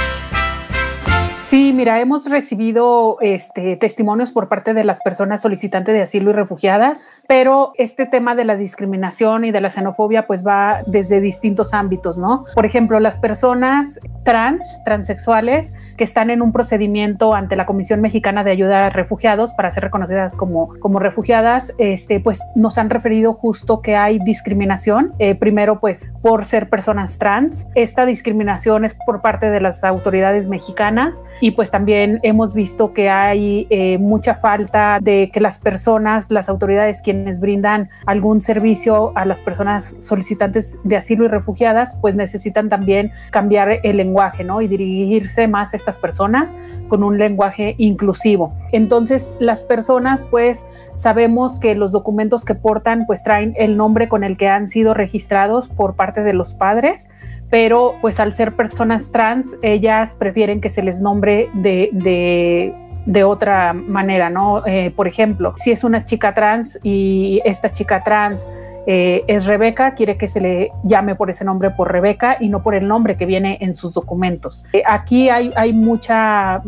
Sí, 1.42 1.74
mira, 1.74 2.00
hemos 2.00 2.30
recibido 2.30 3.18
este, 3.20 3.76
testimonios 3.76 4.32
por 4.32 4.48
parte 4.48 4.76
de 4.76 4.84
las 4.84 5.02
personas 5.02 5.42
solicitantes 5.42 5.96
de 5.96 6.04
asilo 6.04 6.30
y 6.30 6.34
refugiadas, 6.34 7.08
pero 7.28 7.72
este 7.78 8.06
tema 8.06 8.36
de 8.36 8.46
la 8.46 8.56
discriminación 8.56 9.44
y 9.46 9.52
de 9.52 9.60
la 9.60 9.72
xenofobia 9.72 10.28
pues 10.28 10.46
va 10.46 10.82
desde 10.86 11.20
distintos 11.20 11.74
ámbitos, 11.74 12.20
¿no? 12.20 12.46
Por 12.54 12.68
ejemplo, 12.68 13.00
las 13.00 13.18
personas 13.18 14.00
trans, 14.24 14.82
transexuales, 14.86 15.74
que 15.98 16.04
están 16.04 16.30
en 16.30 16.44
un 16.44 16.52
procedimiento 16.52 17.34
ante 17.34 17.56
la 17.56 17.66
Comisión 17.66 18.02
Mexicana 18.02 18.44
de 18.44 18.52
Ayuda 18.52 18.86
a 18.86 18.90
Refugiados 18.92 19.56
para 19.56 19.72
ser 19.72 19.84
reconocidas 19.84 20.36
como, 20.36 21.00
refugiadas, 21.00 21.74
este, 21.80 22.20
pues 22.20 22.40
nos 22.56 22.78
han 22.78 22.92
referido 22.92 23.34
justo 23.34 23.82
que 23.82 23.96
hay 23.96 24.20
discriminación, 24.20 25.16
eh, 25.18 25.34
primero 25.34 25.80
pues 25.80 26.06
por 26.22 26.46
ser 26.46 26.70
personas 26.70 27.18
trans. 27.18 27.68
Esta 27.74 28.06
discriminación 28.06 28.86
es 28.86 28.96
por 29.08 29.24
parte 29.24 29.50
de 29.50 29.60
las 29.60 29.84
autoridades 29.84 30.48
mexicanas 30.48 31.26
y 31.40 31.52
pues 31.52 31.72
también 31.72 32.20
hemos 32.24 32.54
visto 32.54 32.94
que 32.94 33.10
hay 33.10 33.68
eh, 33.70 33.98
mucha 33.98 34.36
falta 34.36 35.00
de 35.02 35.30
que 35.32 35.40
las 35.40 35.60
personas, 35.60 36.30
las 36.30 36.50
autoridades 36.50 37.02
quienes 37.02 37.40
brindan 37.40 37.90
algún 38.06 38.42
servicio 38.42 39.12
a 39.16 39.26
las 39.26 39.42
personas 39.42 39.96
solicitantes 40.00 40.78
de 40.84 40.98
asilo 40.98 41.26
y 41.26 41.28
refugiadas, 41.28 41.98
pues 42.02 42.16
necesitan 42.16 42.70
también 42.70 43.12
cambiar 43.32 43.80
el 43.84 43.98
lenguaje, 43.98 44.44
¿no? 44.44 44.62
Y 44.62 44.68
dirigirse 44.68 45.48
más 45.48 45.74
a 45.74 45.78
estas 45.78 45.98
personas 45.98 46.54
con 46.88 47.04
un 47.04 47.18
lenguaje 47.18 47.76
inclusivo. 47.78 48.54
Entonces, 48.72 49.34
las 49.40 49.64
personas, 49.64 50.26
pues, 50.26 50.66
sabemos 50.96 51.60
que 51.60 51.76
los 51.76 51.92
documentos 51.92 52.46
que 52.46 52.56
portan, 52.56 53.06
pues, 53.06 53.24
traen 53.24 53.54
el 53.58 53.78
nombre 53.78 54.08
con 54.08 54.24
el 54.24 54.38
que 54.38 54.50
han 54.50 54.70
sido 54.70 54.94
registrados 54.94 55.68
por 55.68 55.96
parte 55.96 56.24
de 56.24 56.34
los 56.34 56.54
padres, 56.54 57.10
pero 57.52 57.96
pues 58.02 58.20
al 58.20 58.34
ser 58.34 58.56
personas 58.56 59.12
trans, 59.12 59.58
ellas 59.62 60.16
prefieren 60.18 60.62
que 60.62 60.70
se 60.70 60.82
les 60.82 61.02
nombre 61.02 61.21
de, 61.22 62.74
de 63.06 63.24
otra 63.24 63.74
manera, 63.74 64.30
¿no? 64.30 64.66
Eh, 64.66 64.92
por 64.96 65.08
ejemplo, 65.08 65.54
si 65.56 65.72
es 65.72 65.84
una 65.84 66.06
chica 66.06 66.34
trans 66.34 66.80
y 66.84 67.42
esta 67.46 67.72
chica 67.72 68.04
trans 68.04 68.48
eh, 68.88 69.24
es 69.28 69.46
Rebeca, 69.46 69.94
quiere 69.96 70.18
que 70.18 70.28
se 70.28 70.40
le 70.40 70.72
llame 70.84 71.16
por 71.16 71.30
ese 71.30 71.46
nombre 71.46 71.72
por 71.72 71.92
Rebeca 71.92 72.38
y 72.40 72.50
no 72.50 72.64
por 72.64 72.76
el 72.76 72.88
nombre 72.88 73.18
que 73.18 73.26
viene 73.26 73.58
en 73.62 73.76
sus 73.76 73.94
documentos. 73.94 74.66
Eh, 74.74 74.84
aquí 74.86 75.30
hay, 75.30 75.52
hay, 75.56 75.74
mucha, 75.74 76.62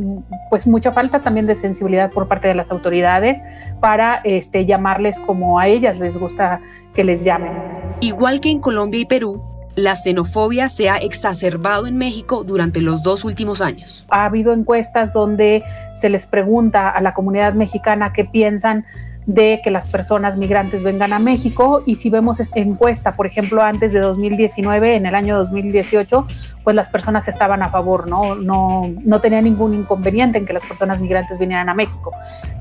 pues 0.50 0.66
mucha 0.68 0.92
falta 0.92 1.22
también 1.22 1.46
de 1.46 1.56
sensibilidad 1.56 2.12
por 2.12 2.28
parte 2.28 2.48
de 2.48 2.56
las 2.56 2.72
autoridades 2.72 3.44
para 3.80 4.22
este, 4.24 4.66
llamarles 4.66 5.20
como 5.20 5.60
a 5.60 5.68
ellas 5.68 6.00
les 6.00 6.18
gusta 6.18 6.62
que 6.94 7.04
les 7.04 7.24
llamen. 7.24 7.52
Igual 8.00 8.42
que 8.42 8.50
en 8.50 8.60
Colombia 8.60 9.00
y 9.00 9.06
Perú, 9.06 9.53
la 9.76 9.96
xenofobia 9.96 10.68
se 10.68 10.90
ha 10.90 10.98
exacerbado 10.98 11.88
en 11.88 11.98
México 11.98 12.44
durante 12.44 12.82
los 12.82 13.04
dos 13.04 13.24
últimos 13.24 13.62
años. 13.62 14.06
Ha 14.10 14.26
habido 14.26 14.54
encuestas 14.54 15.14
donde 15.14 15.64
se 15.96 16.10
les 16.10 16.28
pregunta 16.28 16.90
a 16.90 17.02
la 17.02 17.14
comunidad 17.14 17.54
mexicana 17.54 18.14
qué 18.14 18.26
piensan 18.26 18.86
de 19.26 19.62
que 19.64 19.72
las 19.72 19.88
personas 19.88 20.38
migrantes 20.38 20.84
vengan 20.84 21.14
a 21.14 21.20
México 21.20 21.84
y 21.86 21.96
si 21.96 22.10
vemos 22.10 22.40
esta 22.40 22.60
encuesta, 22.60 23.16
por 23.16 23.28
ejemplo, 23.28 23.62
antes 23.62 23.94
de 23.94 24.00
2019, 24.00 24.96
en 24.96 25.06
el 25.06 25.16
año 25.16 25.38
2018, 25.38 26.28
pues 26.64 26.76
las 26.76 26.90
personas 26.90 27.28
estaban 27.28 27.62
a 27.62 27.70
favor, 27.70 28.08
¿no? 28.08 28.36
No, 28.36 28.90
no 29.04 29.22
tenía 29.22 29.42
ningún 29.42 29.74
inconveniente 29.74 30.38
en 30.38 30.46
que 30.46 30.54
las 30.54 30.66
personas 30.66 31.00
migrantes 31.00 31.40
vinieran 31.40 31.70
a 31.70 31.74
México. 31.74 32.12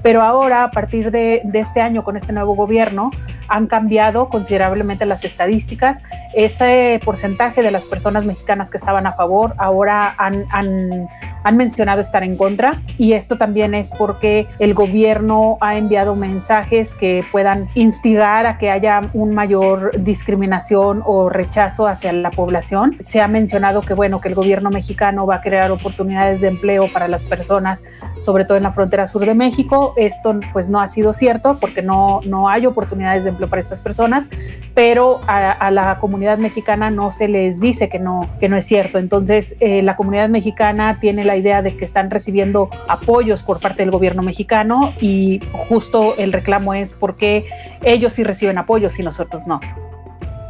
Pero 0.02 0.22
ahora, 0.22 0.64
a 0.64 0.70
partir 0.70 1.10
de, 1.10 1.42
este 1.54 1.80
año, 1.80 2.02
con 2.04 2.16
este 2.16 2.32
nuevo 2.32 2.54
gobierno, 2.54 3.10
han 3.48 3.66
cambiado 3.66 4.28
considerablemente 4.28 5.06
las 5.06 5.24
estadísticas. 5.24 6.02
Ese 6.34 7.00
porcentaje 7.04 7.62
de 7.62 7.70
las 7.70 7.86
personas 7.86 8.24
mexicanas 8.24 8.70
que 8.70 8.78
estaban 8.78 9.06
a 9.06 9.12
favor 9.12 9.54
ahora 9.58 10.14
han, 10.18 10.44
han, 10.50 11.08
han 11.44 11.56
mencionado 11.56 12.00
estar 12.00 12.24
en 12.24 12.36
contra 12.36 12.82
y 12.98 13.12
esto 13.12 13.38
también 13.38 13.74
es 13.74 13.92
porque 13.92 14.46
el 14.58 14.74
gobierno 14.74 15.58
ha 15.60 15.76
enviado 15.76 16.16
mensajes 16.16 16.51
que 16.98 17.24
puedan 17.32 17.68
instigar 17.74 18.46
a 18.46 18.58
que 18.58 18.70
haya 18.70 19.00
un 19.14 19.34
mayor 19.34 19.92
discriminación 19.98 21.02
o 21.04 21.28
rechazo 21.28 21.86
hacia 21.86 22.12
la 22.12 22.30
población. 22.30 22.96
Se 23.00 23.20
ha 23.20 23.28
mencionado 23.28 23.80
que 23.80 23.94
bueno, 23.94 24.20
que 24.20 24.28
el 24.28 24.34
gobierno 24.34 24.70
mexicano 24.70 25.26
va 25.26 25.36
a 25.36 25.40
crear 25.40 25.70
oportunidades 25.70 26.40
de 26.40 26.48
empleo 26.48 26.88
para 26.92 27.08
las 27.08 27.24
personas, 27.24 27.84
sobre 28.20 28.44
todo 28.44 28.56
en 28.56 28.64
la 28.64 28.72
frontera 28.72 29.06
sur 29.06 29.24
de 29.24 29.34
México. 29.34 29.94
Esto 29.96 30.38
pues 30.52 30.68
no 30.68 30.80
ha 30.80 30.88
sido 30.88 31.12
cierto 31.12 31.56
porque 31.58 31.82
no, 31.82 32.20
no 32.24 32.48
hay 32.48 32.66
oportunidades 32.66 33.24
de 33.24 33.30
empleo 33.30 33.48
para 33.48 33.60
estas 33.60 33.80
personas, 33.80 34.28
pero 34.74 35.20
a, 35.26 35.70
la 35.70 35.98
comunidad 36.00 36.38
mexicana 36.38 36.90
no 36.90 37.10
se 37.10 37.28
les 37.28 37.60
dice 37.60 37.88
que 37.88 37.98
no, 37.98 38.28
que 38.40 38.48
no 38.48 38.56
es 38.56 38.66
cierto. 38.66 38.98
Entonces, 38.98 39.56
eh, 39.60 39.82
la 39.82 39.96
comunidad 39.96 40.28
mexicana 40.28 40.98
tiene 41.00 41.24
la 41.24 41.36
idea 41.36 41.62
de 41.62 41.76
que 41.76 41.84
están 41.84 42.10
recibiendo 42.10 42.68
apoyos 42.88 43.42
por 43.42 43.60
parte 43.60 43.82
del 43.82 43.90
gobierno 43.90 44.22
mexicano 44.22 44.92
y 45.00 45.40
justo 45.68 46.14
el 46.18 46.32
reclamo 46.42 46.74
es 46.74 46.92
por 46.92 47.16
qué 47.16 47.46
ellos 47.82 48.12
sí 48.14 48.24
reciben 48.24 48.58
apoyos 48.58 48.98
y 48.98 49.02
nosotros 49.02 49.46
no. 49.46 49.60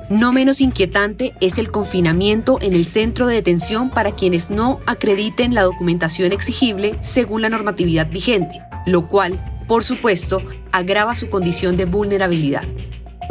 No 0.08 0.32
menos 0.32 0.60
inquietante 0.60 1.32
es 1.40 1.58
el 1.58 1.70
confinamiento 1.70 2.58
en 2.60 2.74
el 2.74 2.84
centro 2.84 3.26
de 3.26 3.36
detención 3.36 3.90
para 3.90 4.12
quienes 4.12 4.50
no 4.50 4.80
acrediten 4.86 5.54
la 5.54 5.62
documentación 5.62 6.32
exigible 6.32 6.96
según 7.00 7.40
la 7.42 7.48
normatividad 7.48 8.10
vigente, 8.10 8.60
lo 8.84 9.08
cual, 9.08 9.38
por 9.68 9.84
supuesto, 9.84 10.42
agrava 10.72 11.14
su 11.14 11.30
condición 11.30 11.76
de 11.76 11.84
vulnerabilidad. 11.84 12.64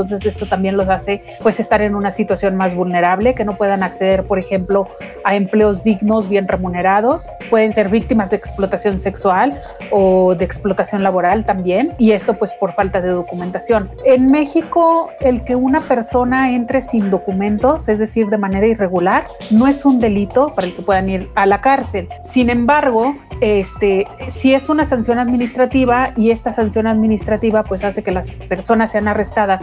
Entonces 0.02 0.36
esto 0.36 0.48
también 0.48 0.78
los 0.78 0.90
hace 0.90 1.24
pues 1.42 1.60
estar 1.60 1.82
en 1.82 1.96
una 1.96 2.12
situación 2.12 2.56
más 2.56 2.76
vulnerable, 2.76 3.36
que 3.36 3.46
no 3.46 3.54
puedan 3.54 3.84
acceder, 3.84 4.24
por 4.24 4.40
ejemplo, 4.40 4.88
a 5.24 5.36
empleos 5.36 5.84
dignos, 5.84 6.30
bien 6.30 6.48
remunerados. 6.48 7.30
Pueden 7.50 7.74
ser 7.74 7.90
víctimas 7.90 8.30
de 8.30 8.38
explotación 8.38 9.00
sexual 9.02 9.62
o 9.92 10.36
de 10.36 10.46
explotación 10.46 11.04
laboral 11.04 11.46
también. 11.46 11.94
Y 11.98 12.12
esto 12.12 12.36
pues 12.36 12.54
por 12.54 12.74
falta 12.74 13.02
de 13.02 13.10
documentación. 13.12 13.90
En 14.06 14.32
México, 14.32 15.10
el 15.20 15.44
que 15.44 15.56
una 15.56 15.82
persona 15.82 16.52
entre 16.54 16.82
sin 16.82 17.10
documentos, 17.10 17.88
es 17.90 18.00
decir, 18.00 18.28
de 18.28 18.38
manera 18.38 18.68
irregular, 18.68 19.28
no 19.50 19.68
es 19.68 19.86
un 19.86 20.00
delito 20.00 20.52
para 20.56 20.68
el 20.68 20.76
que 20.76 20.82
puedan 20.82 21.10
ir 21.10 21.30
a 21.36 21.46
la 21.46 21.62
cárcel. 21.62 22.10
Sin 22.24 22.50
embargo, 22.50 23.16
este, 23.42 24.08
si 24.28 24.54
es 24.54 24.70
una 24.70 24.86
sanción 24.86 25.18
administrativa 25.20 26.14
y 26.16 26.30
esta 26.30 26.54
sanción 26.54 26.88
administrativa 26.88 27.64
pues 27.64 27.84
hace 27.84 28.04
que 28.04 28.12
las 28.12 28.30
personas 28.30 28.92
sean 28.92 29.08
arrestadas 29.08 29.62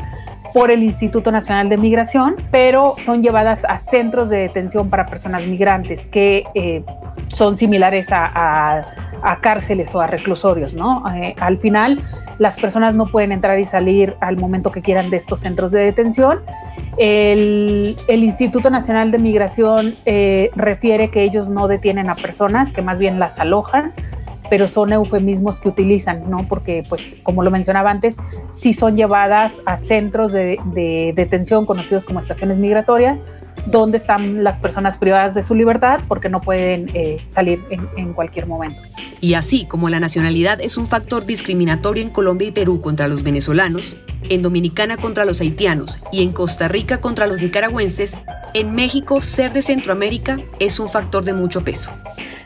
por 0.53 0.71
el 0.71 0.83
Instituto 0.83 1.31
Nacional 1.31 1.69
de 1.69 1.77
Migración, 1.77 2.37
pero 2.51 2.95
son 3.05 3.23
llevadas 3.23 3.65
a 3.65 3.79
centros 3.79 4.31
de 4.31 4.39
detención 4.39 4.89
para 4.91 5.07
personas 5.07 5.47
migrantes 5.47 6.07
que 6.07 6.45
eh, 6.55 6.83
son 7.29 7.57
similares 7.57 8.09
a, 8.11 8.87
cárceles 9.41 9.95
o 9.95 10.01
a 10.01 10.07
reclusorios, 10.07 10.75
¿no? 10.75 11.03
Eh, 11.15 11.35
al 11.39 11.59
final, 11.59 12.01
las 12.39 12.59
personas 12.59 12.95
no 12.95 13.07
pueden 13.07 13.33
entrar 13.33 13.59
y 13.59 13.67
salir 13.67 14.17
al 14.21 14.37
momento 14.37 14.71
que 14.71 14.81
quieran 14.81 15.11
de 15.11 15.17
estos 15.17 15.41
centros 15.41 15.73
de 15.73 15.81
detención. 15.81 16.41
El, 16.97 17.97
Instituto 18.09 18.71
Nacional 18.71 19.11
de 19.11 19.19
Migración 19.19 19.97
eh, 20.07 20.51
refiere 20.55 21.11
que 21.11 21.23
ellos 21.23 21.51
no 21.51 21.69
detienen 21.69 22.11
a 22.11 22.15
personas, 22.15 22.73
que 22.73 22.83
más 22.83 22.99
bien 22.99 23.19
las 23.19 23.39
alojan 23.39 23.93
pero 24.51 24.69
son 24.69 24.93
eufemismos 24.93 25.61
que 25.61 25.69
utilizan, 25.69 26.29
¿no? 26.31 26.47
Porque, 26.49 26.85
pues, 26.89 27.17
como 27.23 27.43
lo 27.43 27.51
mencionaba 27.51 27.91
antes, 27.91 28.17
sí 28.51 28.75
son 28.75 28.97
llevadas 28.97 29.63
a 29.67 29.77
centros 29.77 30.33
de, 30.33 30.59
detención 31.15 31.67
conocidos 31.67 32.05
como 32.05 32.21
estaciones 32.21 32.59
migratorias, 32.59 33.21
donde 33.67 33.97
están 33.99 34.45
las 34.45 34.59
personas 34.59 34.99
privadas 34.99 35.35
de 35.35 35.43
su 35.43 35.55
libertad 35.55 36.01
porque 36.09 36.29
no 36.29 36.41
pueden 36.41 36.91
eh, 36.95 37.19
salir 37.25 37.61
en, 37.71 37.89
en 37.97 38.15
cualquier 38.15 38.47
momento. 38.47 38.81
Y 39.21 39.35
así 39.35 39.67
como 39.67 39.89
la 39.89 40.01
nacionalidad 40.01 40.61
es 40.61 40.79
un 40.79 40.87
factor 40.87 41.27
discriminatorio 41.27 42.03
en 42.03 42.11
Colombia 42.11 42.49
y 42.49 42.53
Perú 42.53 42.81
contra 42.81 43.09
los 43.09 43.23
venezolanos, 43.23 43.97
en 44.29 44.43
Dominicana 44.43 44.97
contra 44.97 45.25
los 45.25 45.41
haitianos 45.41 46.01
y 46.13 46.23
en 46.23 46.33
Costa 46.33 46.69
Rica 46.69 47.01
contra 47.01 47.27
los 47.27 47.41
nicaragüenses, 47.41 48.17
en 48.55 48.75
México 48.75 49.21
ser 49.21 49.53
de 49.53 49.63
Centroamérica 49.63 50.39
es 50.59 50.81
un 50.81 50.89
factor 50.89 51.25
de 51.25 51.33
mucho 51.33 51.63
peso. 51.63 51.91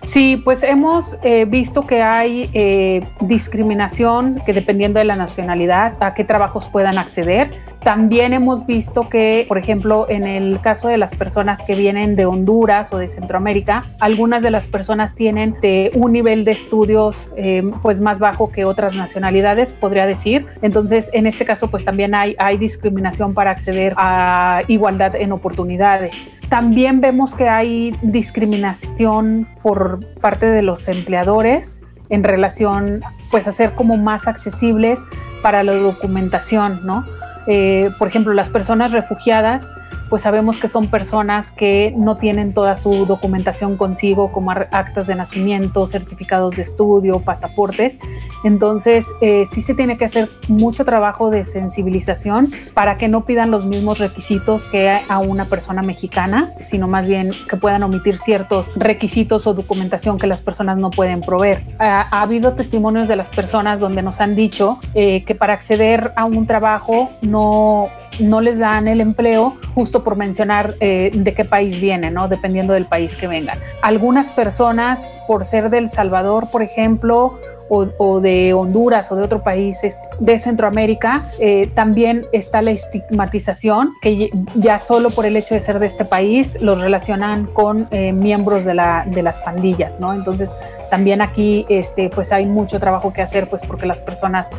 Sí, 0.04 0.36
pues 0.36 0.64
hemos 0.64 1.16
eh, 1.22 1.44
visto 1.44 1.86
que 1.86 2.02
hay 2.02 2.50
eh, 2.54 3.06
discriminación 3.20 4.42
que 4.44 4.52
dependiendo 4.52 4.98
de 4.98 5.04
la 5.04 5.14
nacionalidad, 5.14 5.94
a 6.00 6.12
qué 6.14 6.24
trabajos 6.24 6.66
puedan 6.66 6.98
acceder. 6.98 7.52
También 7.84 8.32
hemos 8.32 8.66
visto 8.66 9.08
que, 9.08 9.44
por 9.46 9.58
ejemplo, 9.58 10.06
en 10.08 10.26
el 10.26 10.60
caso 10.60 10.88
de 10.88 10.98
las 10.98 11.14
personas 11.14 11.62
que 11.62 11.76
vienen 11.76 12.16
de 12.16 12.26
Honduras 12.26 12.92
o 12.92 12.98
de 12.98 13.08
Centroamérica, 13.08 13.86
algunas 14.00 14.42
de 14.42 14.50
las 14.50 14.66
personas 14.66 15.14
tienen 15.14 15.56
un 15.94 16.12
nivel 16.12 16.44
de 16.44 16.52
estudios 16.52 17.30
eh, 17.36 17.62
pues 17.80 18.00
más 18.00 18.18
bajo 18.18 18.50
que 18.50 18.64
otras 18.64 18.94
nacionalidades, 18.94 19.72
podría 19.72 20.06
decir. 20.06 20.46
Entonces, 20.62 21.10
en 21.12 21.26
este 21.26 21.44
caso, 21.44 21.70
pues 21.70 21.84
también 21.84 22.14
hay 22.14 22.58
discriminación 22.58 23.34
para 23.34 23.52
acceder 23.52 23.94
a 23.96 24.62
igualdad 24.66 25.14
en 25.14 25.30
oportunidades. 25.30 26.26
También 26.52 27.00
vemos 27.00 27.34
que 27.34 27.48
hay 27.48 27.96
discriminación 28.02 29.48
por 29.62 30.06
parte 30.20 30.44
de 30.44 30.60
los 30.60 30.86
empleadores 30.86 31.80
en 32.10 32.24
relación, 32.24 33.00
pues, 33.30 33.48
a 33.48 33.52
ser 33.52 33.72
como 33.72 33.96
más 33.96 34.28
accesibles 34.28 35.02
para 35.40 35.62
la 35.62 35.72
documentación, 35.72 36.84
¿no? 36.84 37.06
Eh, 37.46 37.88
por 37.98 38.08
ejemplo, 38.08 38.34
las 38.34 38.50
personas 38.50 38.92
refugiadas 38.92 39.70
pues 40.12 40.24
sabemos 40.24 40.58
que 40.58 40.68
son 40.68 40.88
personas 40.88 41.52
que 41.52 41.94
no 41.96 42.18
tienen 42.18 42.52
toda 42.52 42.76
su 42.76 43.06
documentación 43.06 43.78
consigo, 43.78 44.30
como 44.30 44.50
actas 44.50 45.06
de 45.06 45.14
nacimiento, 45.14 45.86
certificados 45.86 46.56
de 46.56 46.64
estudio, 46.64 47.20
pasaportes. 47.20 47.98
Entonces, 48.44 49.06
eh, 49.22 49.46
sí 49.46 49.62
se 49.62 49.72
tiene 49.72 49.96
que 49.96 50.04
hacer 50.04 50.28
mucho 50.48 50.84
trabajo 50.84 51.30
de 51.30 51.46
sensibilización 51.46 52.50
para 52.74 52.98
que 52.98 53.08
no 53.08 53.24
pidan 53.24 53.50
los 53.50 53.64
mismos 53.64 54.00
requisitos 54.00 54.66
que 54.66 55.00
a 55.08 55.18
una 55.18 55.48
persona 55.48 55.80
mexicana, 55.80 56.52
sino 56.60 56.88
más 56.88 57.08
bien 57.08 57.30
que 57.48 57.56
puedan 57.56 57.82
omitir 57.82 58.18
ciertos 58.18 58.70
requisitos 58.76 59.46
o 59.46 59.54
documentación 59.54 60.18
que 60.18 60.26
las 60.26 60.42
personas 60.42 60.76
no 60.76 60.90
pueden 60.90 61.22
proveer. 61.22 61.64
Ha, 61.78 62.20
habido 62.20 62.52
testimonios 62.52 63.08
de 63.08 63.16
las 63.16 63.30
personas 63.30 63.80
donde 63.80 64.02
nos 64.02 64.20
han 64.20 64.36
dicho 64.36 64.78
eh, 64.92 65.24
que 65.24 65.34
para 65.34 65.54
acceder 65.54 66.12
a 66.16 66.26
un 66.26 66.46
trabajo 66.46 67.08
no 67.22 67.88
no 68.18 68.40
les 68.40 68.58
dan 68.58 68.88
el 68.88 69.00
empleo 69.00 69.56
justo 69.74 70.04
por 70.04 70.16
mencionar 70.16 70.74
eh, 70.80 71.10
de 71.14 71.34
qué 71.34 71.44
país 71.44 71.80
vienen, 71.80 72.14
¿no? 72.14 72.28
Dependiendo 72.28 72.74
del 72.74 72.86
país 72.86 73.16
que 73.16 73.26
vengan. 73.26 73.58
Algunas 73.82 74.32
personas, 74.32 75.16
por 75.26 75.44
ser 75.44 75.70
del 75.70 75.88
Salvador, 75.88 76.48
por 76.50 76.62
ejemplo, 76.62 77.38
o, 77.68 78.20
de 78.20 78.52
Honduras 78.52 79.10
o 79.12 79.16
de 79.16 79.22
otro 79.22 79.42
país 79.42 79.80
de 80.20 80.38
Centroamérica, 80.38 81.22
eh, 81.38 81.70
también 81.74 82.26
está 82.32 82.60
la 82.60 82.70
estigmatización, 82.70 83.94
que 84.02 84.30
ya 84.54 84.78
solo 84.78 85.10
por 85.10 85.24
el 85.24 85.36
hecho 85.36 85.54
de 85.54 85.62
ser 85.62 85.78
de 85.78 85.86
este 85.86 86.04
país 86.04 86.58
los 86.60 86.82
relacionan 86.82 87.46
con 87.46 87.88
eh, 87.90 88.12
miembros 88.12 88.66
de, 88.66 88.74
la, 88.74 89.06
de 89.06 89.22
las 89.22 89.40
pandillas, 89.40 90.00
¿no? 90.00 90.12
Entonces 90.12 90.54
también 90.90 91.22
aquí 91.22 91.64
este, 91.70 92.10
pues 92.10 92.30
hay 92.30 92.44
mucho 92.44 92.78
trabajo 92.78 93.12
que 93.12 93.22
hacer, 93.22 93.48
pues 93.48 93.62
porque 93.66 93.86
las 93.86 94.02
personas, 94.02 94.50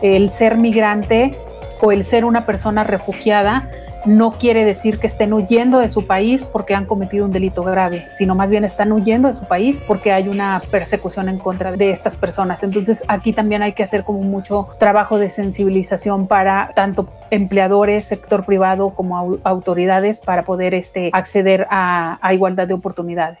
el 0.00 0.30
ser 0.30 0.56
migrante, 0.56 1.38
o 1.82 1.92
el 1.92 2.04
ser 2.04 2.24
una 2.24 2.46
persona 2.46 2.84
refugiada 2.84 3.68
no 4.06 4.32
quiere 4.32 4.64
decir 4.64 4.98
que 4.98 5.06
estén 5.06 5.32
huyendo 5.32 5.78
de 5.78 5.90
su 5.90 6.06
país 6.06 6.44
porque 6.50 6.74
han 6.74 6.86
cometido 6.86 7.24
un 7.24 7.32
delito 7.32 7.62
grave, 7.62 8.08
sino 8.12 8.34
más 8.34 8.50
bien 8.50 8.64
están 8.64 8.90
huyendo 8.92 9.28
de 9.28 9.34
su 9.34 9.44
país 9.46 9.80
porque 9.86 10.12
hay 10.12 10.28
una 10.28 10.62
persecución 10.70 11.28
en 11.28 11.38
contra 11.38 11.72
de 11.72 11.90
estas 11.90 12.16
personas. 12.16 12.62
Entonces 12.62 13.04
aquí 13.08 13.32
también 13.32 13.62
hay 13.62 13.72
que 13.72 13.82
hacer 13.82 14.04
como 14.04 14.20
mucho 14.22 14.68
trabajo 14.78 15.18
de 15.18 15.30
sensibilización 15.30 16.26
para 16.26 16.72
tanto 16.74 17.08
empleadores, 17.30 18.06
sector 18.06 18.44
privado 18.44 18.90
como 18.90 19.38
autoridades 19.44 20.20
para 20.20 20.44
poder 20.44 20.74
este, 20.74 21.10
acceder 21.12 21.66
a, 21.70 22.18
a 22.20 22.34
igualdad 22.34 22.66
de 22.66 22.74
oportunidades. 22.74 23.38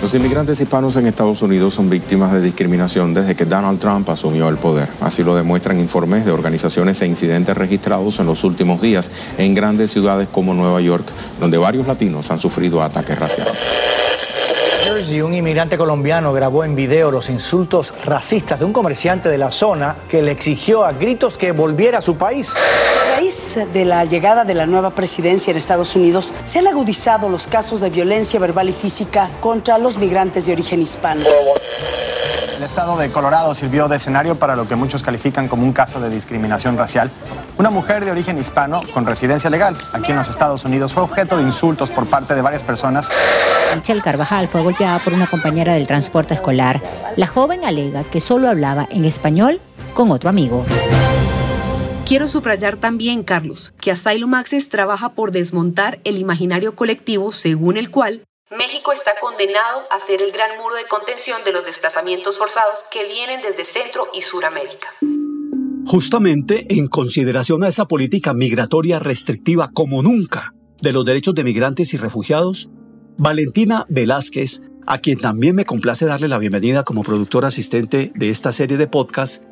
Los 0.00 0.14
inmigrantes 0.14 0.60
hispanos 0.60 0.96
en 0.96 1.06
Estados 1.06 1.42
Unidos 1.42 1.74
son 1.74 1.90
víctimas 1.90 2.32
de 2.32 2.40
discriminación 2.40 3.12
desde 3.12 3.34
que 3.34 3.44
Donald 3.44 3.78
Trump 3.78 4.08
asumió 4.08 4.48
el 4.48 4.56
poder. 4.56 4.88
Así 5.00 5.22
lo 5.22 5.34
demuestran 5.34 5.80
informes 5.80 6.24
de 6.24 6.32
organizaciones 6.32 7.02
e 7.02 7.06
incidentes 7.06 7.56
registrados 7.56 8.18
en 8.20 8.26
los 8.26 8.44
últimos 8.44 8.80
días 8.80 9.10
en 9.36 9.54
grandes 9.54 9.90
ciudades 9.90 10.28
como 10.30 10.54
Nueva 10.54 10.80
York, 10.80 11.06
donde 11.40 11.58
varios 11.58 11.86
latinos 11.86 12.30
han 12.30 12.38
sufrido 12.38 12.82
ataques 12.82 13.18
raciales. 13.18 13.66
Y 14.86 15.20
un 15.20 15.34
inmigrante 15.34 15.76
colombiano 15.76 16.32
grabó 16.32 16.62
en 16.62 16.76
video 16.76 17.10
los 17.10 17.28
insultos 17.28 17.92
racistas 18.04 18.60
de 18.60 18.64
un 18.64 18.72
comerciante 18.72 19.28
de 19.28 19.36
la 19.36 19.50
zona 19.50 19.96
que 20.08 20.22
le 20.22 20.30
exigió 20.30 20.84
a 20.84 20.92
gritos 20.92 21.36
que 21.36 21.50
volviera 21.50 21.98
a 21.98 22.00
su 22.00 22.16
país. 22.16 22.54
A 22.54 23.16
raíz 23.16 23.58
de 23.72 23.84
la 23.84 24.04
llegada 24.04 24.44
de 24.44 24.54
la 24.54 24.64
nueva 24.64 24.90
presidencia 24.90 25.50
en 25.50 25.56
Estados 25.56 25.96
Unidos, 25.96 26.32
se 26.44 26.60
han 26.60 26.68
agudizado 26.68 27.28
los 27.28 27.48
casos 27.48 27.80
de 27.80 27.90
violencia 27.90 28.38
verbal 28.38 28.68
y 28.68 28.72
física 28.72 29.28
contra 29.40 29.76
los 29.76 29.98
migrantes 29.98 30.46
de 30.46 30.52
origen 30.52 30.80
hispano. 30.80 31.24
El 32.56 32.62
estado 32.62 32.96
de 32.96 33.10
Colorado 33.10 33.54
sirvió 33.54 33.86
de 33.86 33.96
escenario 33.96 34.38
para 34.38 34.56
lo 34.56 34.66
que 34.66 34.76
muchos 34.76 35.02
califican 35.02 35.46
como 35.46 35.62
un 35.62 35.74
caso 35.74 36.00
de 36.00 36.08
discriminación 36.08 36.78
racial. 36.78 37.10
Una 37.58 37.68
mujer 37.68 38.02
de 38.02 38.10
origen 38.10 38.38
hispano 38.38 38.80
con 38.94 39.04
residencia 39.04 39.50
legal 39.50 39.76
aquí 39.92 40.12
en 40.12 40.16
los 40.16 40.30
Estados 40.30 40.64
Unidos 40.64 40.94
fue 40.94 41.02
objeto 41.02 41.36
de 41.36 41.42
insultos 41.42 41.90
por 41.90 42.06
parte 42.06 42.34
de 42.34 42.40
varias 42.40 42.62
personas. 42.62 43.10
Michelle 43.74 44.00
Carvajal 44.00 44.48
fue 44.48 44.62
golpeada 44.62 44.98
por 45.00 45.12
una 45.12 45.26
compañera 45.26 45.74
del 45.74 45.86
transporte 45.86 46.32
escolar. 46.32 46.82
La 47.16 47.26
joven 47.26 47.62
alega 47.62 48.04
que 48.04 48.22
solo 48.22 48.48
hablaba 48.48 48.88
en 48.90 49.04
español 49.04 49.60
con 49.92 50.10
otro 50.10 50.30
amigo. 50.30 50.64
Quiero 52.06 52.26
subrayar 52.26 52.78
también, 52.78 53.22
Carlos, 53.22 53.74
que 53.82 53.90
Asylum 53.90 54.32
Access 54.32 54.70
trabaja 54.70 55.10
por 55.10 55.30
desmontar 55.30 55.98
el 56.04 56.16
imaginario 56.16 56.74
colectivo 56.74 57.32
según 57.32 57.76
el 57.76 57.90
cual 57.90 58.22
México 58.50 58.92
está 58.92 59.18
condenado 59.20 59.82
a 59.90 59.98
ser 59.98 60.22
el 60.22 60.30
gran 60.30 60.56
muro 60.56 60.76
de 60.76 60.86
contención 60.86 61.42
de 61.44 61.52
los 61.52 61.64
desplazamientos 61.64 62.38
forzados 62.38 62.84
que 62.92 63.04
vienen 63.04 63.40
desde 63.42 63.64
Centro 63.64 64.08
y 64.14 64.22
Suramérica. 64.22 64.94
Justamente 65.84 66.64
en 66.70 66.86
consideración 66.86 67.64
a 67.64 67.68
esa 67.68 67.86
política 67.86 68.34
migratoria 68.34 69.00
restrictiva 69.00 69.70
como 69.74 70.00
nunca 70.00 70.54
de 70.80 70.92
los 70.92 71.04
derechos 71.04 71.34
de 71.34 71.42
migrantes 71.42 71.92
y 71.92 71.96
refugiados, 71.96 72.70
Valentina 73.16 73.84
Velázquez, 73.88 74.62
a 74.86 74.98
quien 74.98 75.18
también 75.18 75.56
me 75.56 75.64
complace 75.64 76.06
darle 76.06 76.28
la 76.28 76.38
bienvenida 76.38 76.84
como 76.84 77.02
productora 77.02 77.48
asistente 77.48 78.12
de 78.14 78.30
esta 78.30 78.52
serie 78.52 78.76
de 78.76 78.86
podcast, 78.86 79.42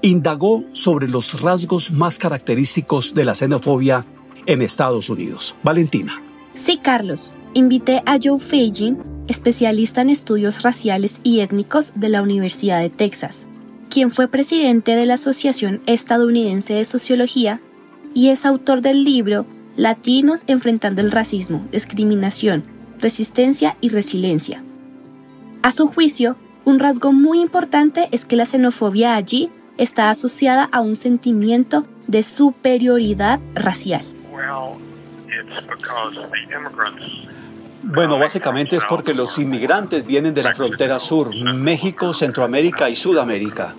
indagó 0.00 0.64
sobre 0.72 1.06
los 1.06 1.42
rasgos 1.42 1.90
más 1.90 2.18
característicos 2.18 3.12
de 3.12 3.26
la 3.26 3.34
xenofobia 3.34 4.06
en 4.46 4.62
Estados 4.62 5.10
Unidos. 5.10 5.54
Valentina. 5.62 6.22
Sí, 6.54 6.78
Carlos 6.78 7.30
invité 7.54 8.02
a 8.06 8.18
Joe 8.22 8.38
Feijin, 8.38 8.98
especialista 9.28 10.02
en 10.02 10.10
estudios 10.10 10.62
raciales 10.62 11.20
y 11.22 11.40
étnicos 11.40 11.92
de 11.94 12.08
la 12.08 12.22
Universidad 12.22 12.80
de 12.80 12.90
Texas, 12.90 13.46
quien 13.90 14.10
fue 14.10 14.28
presidente 14.28 14.96
de 14.96 15.06
la 15.06 15.14
Asociación 15.14 15.80
Estadounidense 15.86 16.74
de 16.74 16.84
Sociología 16.84 17.60
y 18.14 18.28
es 18.28 18.46
autor 18.46 18.80
del 18.80 19.04
libro 19.04 19.46
Latinos 19.76 20.44
enfrentando 20.48 21.00
el 21.00 21.10
racismo, 21.10 21.66
discriminación, 21.70 22.64
resistencia 22.98 23.76
y 23.80 23.90
resiliencia. 23.90 24.62
A 25.62 25.70
su 25.70 25.86
juicio, 25.86 26.36
un 26.64 26.78
rasgo 26.78 27.12
muy 27.12 27.40
importante 27.40 28.08
es 28.12 28.24
que 28.24 28.36
la 28.36 28.44
xenofobia 28.44 29.14
allí 29.14 29.50
está 29.76 30.10
asociada 30.10 30.68
a 30.72 30.80
un 30.80 30.96
sentimiento 30.96 31.86
de 32.06 32.22
superioridad 32.22 33.40
racial. 33.54 34.02
Bueno, 37.82 38.18
básicamente 38.18 38.76
es 38.76 38.84
porque 38.84 39.14
los 39.14 39.38
inmigrantes 39.38 40.04
vienen 40.04 40.34
de 40.34 40.42
la 40.42 40.52
frontera 40.52 40.98
sur, 40.98 41.34
México, 41.34 42.12
Centroamérica 42.12 42.90
y 42.90 42.96
Sudamérica. 42.96 43.74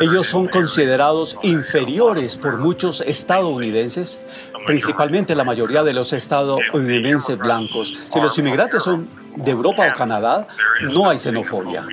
Ellos 0.00 0.26
son 0.26 0.48
considerados 0.48 1.38
inferiores 1.42 2.36
por 2.36 2.58
muchos 2.58 3.00
estadounidenses, 3.00 4.26
principalmente 4.66 5.34
la 5.34 5.44
mayoría 5.44 5.82
de 5.82 5.94
los 5.94 6.12
estadounidenses 6.12 7.38
blancos. 7.38 7.94
Si 8.12 8.20
los 8.20 8.36
inmigrantes 8.38 8.82
son 8.82 9.08
de 9.36 9.50
Europa 9.50 9.88
o 9.90 9.96
Canadá, 9.96 10.46
no 10.82 11.08
hay 11.08 11.18
xenofobia. 11.18 11.86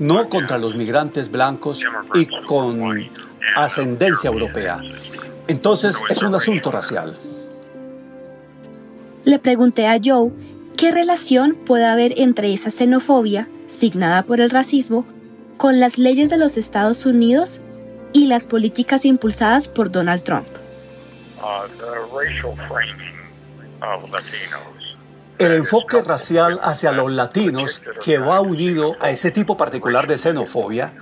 No 0.00 0.28
contra 0.28 0.58
los 0.58 0.74
migrantes 0.74 1.30
blancos 1.30 1.84
y 2.14 2.26
con 2.46 3.08
ascendencia 3.54 4.28
europea. 4.28 4.80
Entonces 5.46 6.02
es 6.08 6.22
un 6.22 6.34
asunto 6.34 6.72
racial 6.72 7.16
le 9.28 9.38
pregunté 9.38 9.86
a 9.86 9.98
Joe 10.02 10.32
qué 10.74 10.90
relación 10.90 11.54
puede 11.66 11.84
haber 11.84 12.14
entre 12.16 12.50
esa 12.54 12.70
xenofobia, 12.70 13.46
signada 13.66 14.22
por 14.22 14.40
el 14.40 14.48
racismo, 14.48 15.06
con 15.58 15.80
las 15.80 15.98
leyes 15.98 16.30
de 16.30 16.38
los 16.38 16.56
Estados 16.56 17.04
Unidos 17.04 17.60
y 18.14 18.24
las 18.24 18.46
políticas 18.46 19.04
impulsadas 19.04 19.68
por 19.68 19.90
Donald 19.90 20.22
Trump. 20.22 20.46
El 25.38 25.52
enfoque 25.52 26.00
racial 26.00 26.58
hacia 26.62 26.92
los 26.92 27.12
latinos 27.12 27.82
que 28.02 28.16
va 28.16 28.40
unido 28.40 28.94
a 28.98 29.10
ese 29.10 29.30
tipo 29.30 29.58
particular 29.58 30.06
de 30.06 30.16
xenofobia, 30.16 30.94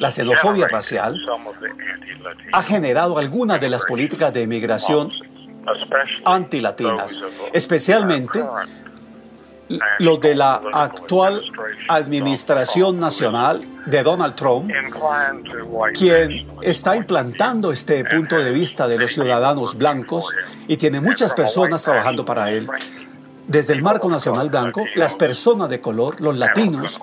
la 0.00 0.10
xenofobia 0.10 0.66
racial, 0.66 1.16
ha 2.52 2.62
generado 2.64 3.18
algunas 3.18 3.60
de 3.60 3.68
las 3.68 3.84
políticas 3.84 4.34
de 4.34 4.42
inmigración 4.42 5.12
antilatinas, 6.24 7.20
especialmente 7.52 8.44
los 9.98 10.20
de 10.20 10.34
la 10.34 10.62
actual 10.72 11.42
administración 11.88 12.98
nacional 12.98 13.64
de 13.86 14.02
Donald 14.02 14.34
Trump, 14.34 14.70
quien 15.94 16.48
está 16.62 16.96
implantando 16.96 17.70
este 17.70 18.04
punto 18.04 18.36
de 18.36 18.50
vista 18.50 18.88
de 18.88 18.98
los 18.98 19.12
ciudadanos 19.12 19.76
blancos 19.76 20.34
y 20.66 20.76
tiene 20.76 21.00
muchas 21.00 21.34
personas 21.34 21.82
trabajando 21.82 22.24
para 22.24 22.50
él. 22.50 22.68
Desde 23.46 23.72
el 23.72 23.82
marco 23.82 24.08
nacional 24.08 24.50
blanco, 24.50 24.84
las 24.94 25.14
personas 25.14 25.68
de 25.70 25.80
color, 25.80 26.20
los 26.20 26.36
latinos, 26.36 27.00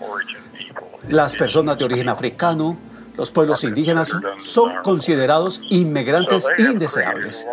las 1.09 1.35
personas 1.35 1.77
de 1.77 1.85
origen 1.85 2.09
africano, 2.09 2.77
los 3.17 3.31
pueblos 3.31 3.63
indígenas 3.63 4.11
son 4.37 4.71
considerados 4.83 5.61
inmigrantes 5.69 6.47
indeseables. 6.57 7.45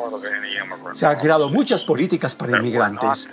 Se 0.93 1.07
han 1.07 1.19
creado 1.19 1.49
muchas 1.49 1.85
políticas 1.85 2.35
para 2.35 2.59
inmigrantes. 2.59 3.29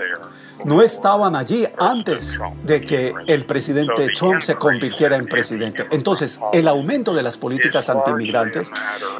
No 0.65 0.81
estaban 0.81 1.35
allí 1.35 1.67
antes 1.77 2.39
de 2.63 2.81
que 2.81 3.13
el 3.27 3.45
presidente 3.45 4.09
Trump 4.13 4.41
se 4.41 4.55
convirtiera 4.55 5.15
en 5.15 5.25
presidente. 5.25 5.87
Entonces, 5.91 6.39
el 6.51 6.67
aumento 6.67 7.13
de 7.13 7.23
las 7.23 7.37
políticas 7.37 7.89
anti-inmigrantes 7.89 8.71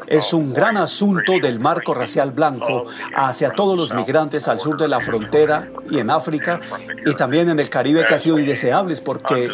es 0.08 0.34
un 0.34 0.54
gran 0.54 0.78
asunto 0.78 1.40
del 1.42 1.60
marco 1.60 1.94
racial 1.94 2.32
blanco 2.32 2.86
hacia 3.16 3.52
todos 3.52 3.78
los 3.78 3.94
migrantes 3.94 4.48
al 4.48 4.60
sur 4.60 4.78
de 4.78 4.88
la 4.88 5.00
frontera 5.00 5.70
y 5.90 6.00
en 6.00 6.10
África 6.10 6.60
y 7.06 7.16
también 7.16 7.50
en 7.50 7.60
el 7.60 7.70
Caribe 7.70 8.06
que 8.06 8.16
ha 8.16 8.20
sido 8.20 8.38
indeseables 8.38 9.00
porque 9.00 9.50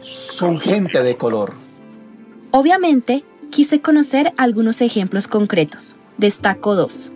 son 0.00 0.58
gente 0.58 1.02
de 1.02 1.16
color. 1.16 1.69
Obviamente, 2.52 3.24
quise 3.50 3.80
conocer 3.80 4.32
algunos 4.36 4.80
ejemplos 4.80 5.28
concretos. 5.28 5.94
Destaco 6.18 6.74
dos. 6.74 7.12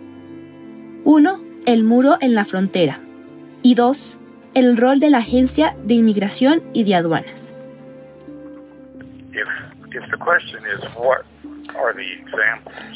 Uno, 1.03 1.41
el 1.65 1.83
muro 1.83 2.17
en 2.21 2.35
la 2.35 2.45
frontera. 2.45 3.01
Y 3.61 3.75
dos, 3.75 4.17
el 4.53 4.77
rol 4.77 5.01
de 5.01 5.09
la 5.09 5.17
Agencia 5.17 5.75
de 5.83 5.95
Inmigración 5.95 6.63
y 6.71 6.85
de 6.85 6.95
Aduanas. 6.95 7.53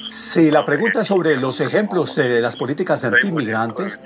Si 0.08 0.52
la 0.52 0.66
pregunta 0.66 1.02
es 1.02 1.08
sobre 1.08 1.38
los 1.38 1.60
ejemplos 1.62 2.16
de 2.16 2.42
las 2.42 2.56
políticas 2.56 3.04
anti-inmigrantes, 3.04 4.00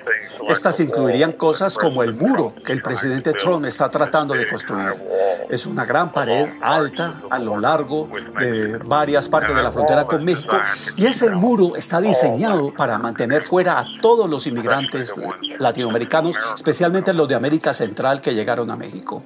estas 0.50 0.80
incluirían 0.80 1.34
cosas 1.34 1.78
como 1.78 2.04
el 2.04 2.14
muro 2.14 2.54
que 2.64 2.74
el 2.74 2.82
presidente 2.82 3.34
Trump 3.34 3.66
está 3.66 3.90
tratando 3.90 4.34
de 4.34 4.48
construir. 4.48 4.96
Es 5.50 5.66
una 5.66 5.86
gran 5.86 6.12
pared 6.12 6.50
alta 6.62 7.22
a 7.30 7.40
lo 7.40 7.60
largo 7.60 8.08
de 8.40 8.78
varias 8.78 9.30
partes 9.30 9.56
de 9.56 9.64
la 9.64 9.72
frontera 9.72 10.06
con 10.06 10.24
México 10.24 10.60
y 10.96 11.06
ese 11.06 11.30
muro 11.32 11.76
está 11.76 12.02
diseñado 12.02 12.74
para 12.74 12.98
mantener 12.98 13.44
fuera 13.44 13.80
a 13.80 13.86
todos 14.02 14.30
los 14.30 14.46
inmigrantes 14.48 15.14
latinoamericanos, 15.60 16.38
especialmente 16.56 17.14
los 17.14 17.28
de 17.28 17.36
América 17.36 17.74
Central 17.74 18.22
que 18.22 18.34
llegaron 18.34 18.70
a 18.72 18.76
México. 18.76 19.24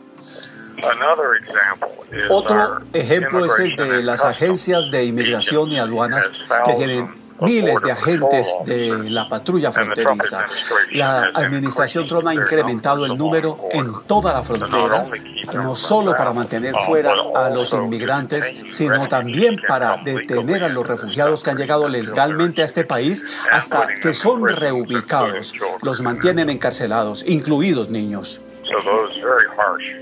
Otro 2.30 2.80
ejemplo 2.94 3.46
es 3.46 3.60
el 3.60 3.76
de 3.76 4.04
las 4.04 4.24
agencias 4.24 4.92
de 4.92 5.06
inmigración 5.06 5.72
y 5.72 5.80
aduanas 5.80 6.32
que 6.66 6.74
tienen 6.74 7.28
miles 7.40 7.82
de 7.82 7.92
agentes 7.92 8.56
de 8.66 9.10
la 9.10 9.30
patrulla 9.30 9.72
fronteriza. 9.72 10.46
La 10.92 11.32
administración 11.34 12.08
Trump 12.08 12.28
ha 12.28 12.34
incrementado 12.34 13.06
el 13.06 13.18
número 13.18 13.60
en 13.72 13.94
toda 14.08 14.34
la 14.34 14.44
frontera, 14.44 15.08
no 15.54 15.76
solo 15.76 16.16
para 16.16 16.34
mantener 16.34 16.74
fuera 16.86 17.14
a 17.36 17.50
los 17.50 17.74
inmigrantes, 17.74 18.54
sino 18.70 19.08
también 19.08 19.58
para 19.68 19.98
detener 19.98 20.64
a 20.64 20.70
los 20.70 20.88
refugiados 20.88 21.44
que 21.44 21.52
han 21.52 21.58
llegado 21.58 21.88
legalmente 21.88 22.62
a 22.62 22.66
este 22.66 22.84
país 22.84 23.26
hasta 23.52 23.88
que 24.02 24.14
son 24.14 24.48
reubicados. 24.48 25.54
Los 25.82 26.02
mantienen 26.02 26.50
encarcelados, 26.50 27.24
incluidos 27.28 27.90
niños. 27.90 28.42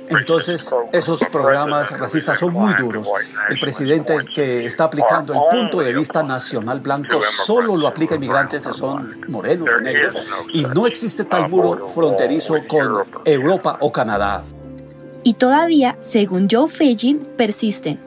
Entonces, 0.09 0.73
esos 0.91 1.23
programas 1.25 1.97
racistas 1.97 2.39
son 2.39 2.53
muy 2.53 2.73
duros. 2.75 3.11
El 3.49 3.59
presidente 3.59 4.17
que 4.33 4.65
está 4.65 4.85
aplicando 4.85 5.33
el 5.33 5.39
punto 5.49 5.79
de 5.79 5.93
vista 5.93 6.23
nacional 6.23 6.79
blanco 6.79 7.19
solo 7.21 7.75
lo 7.75 7.87
aplica 7.87 8.15
a 8.15 8.17
inmigrantes 8.17 8.65
que 8.65 8.73
son 8.73 9.21
morenos 9.27 9.69
o 9.73 9.79
negros 9.81 10.15
y 10.53 10.63
no 10.65 10.87
existe 10.87 11.25
tal 11.25 11.49
muro 11.49 11.87
fronterizo 11.89 12.55
con 12.67 13.05
Europa 13.25 13.77
o 13.81 13.91
Canadá. 13.91 14.43
Y 15.23 15.33
todavía, 15.33 15.97
según 16.01 16.47
Joe 16.49 16.67
Fagin, 16.67 17.27
persisten. 17.35 17.99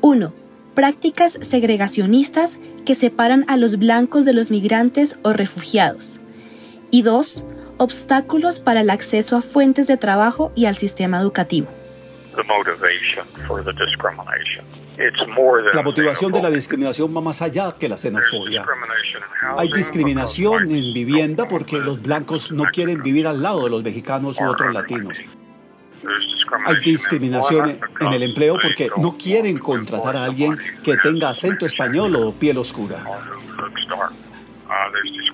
1. 0.00 0.32
Prácticas 0.74 1.38
segregacionistas 1.42 2.58
que 2.86 2.94
separan 2.94 3.44
a 3.48 3.56
los 3.56 3.78
blancos 3.78 4.24
de 4.24 4.32
los 4.32 4.50
migrantes 4.50 5.18
o 5.22 5.32
refugiados. 5.32 6.20
Y 6.90 7.02
2 7.02 7.44
obstáculos 7.78 8.60
para 8.60 8.82
el 8.82 8.90
acceso 8.90 9.36
a 9.36 9.42
fuentes 9.42 9.86
de 9.86 9.96
trabajo 9.96 10.52
y 10.54 10.66
al 10.66 10.76
sistema 10.76 11.18
educativo. 11.18 11.68
La 15.74 15.82
motivación 15.82 16.32
de 16.32 16.42
la 16.42 16.50
discriminación 16.50 17.16
va 17.16 17.20
más 17.20 17.40
allá 17.40 17.72
que 17.78 17.88
la 17.88 17.96
xenofobia. 17.96 18.64
Hay 19.56 19.70
discriminación 19.72 20.70
en 20.70 20.92
vivienda 20.92 21.46
porque 21.48 21.78
los 21.78 22.02
blancos 22.02 22.52
no 22.52 22.64
quieren 22.64 23.02
vivir 23.02 23.26
al 23.26 23.42
lado 23.42 23.64
de 23.64 23.70
los 23.70 23.82
mexicanos 23.82 24.40
u 24.40 24.44
otros 24.44 24.72
latinos. 24.72 25.20
Hay 26.64 26.80
discriminación 26.80 27.78
en 28.00 28.12
el 28.12 28.22
empleo 28.22 28.56
porque 28.60 28.90
no 28.96 29.16
quieren 29.16 29.58
contratar 29.58 30.16
a 30.16 30.24
alguien 30.24 30.58
que 30.82 30.96
tenga 30.96 31.28
acento 31.28 31.66
español 31.66 32.16
o 32.16 32.32
piel 32.32 32.58
oscura. 32.58 33.04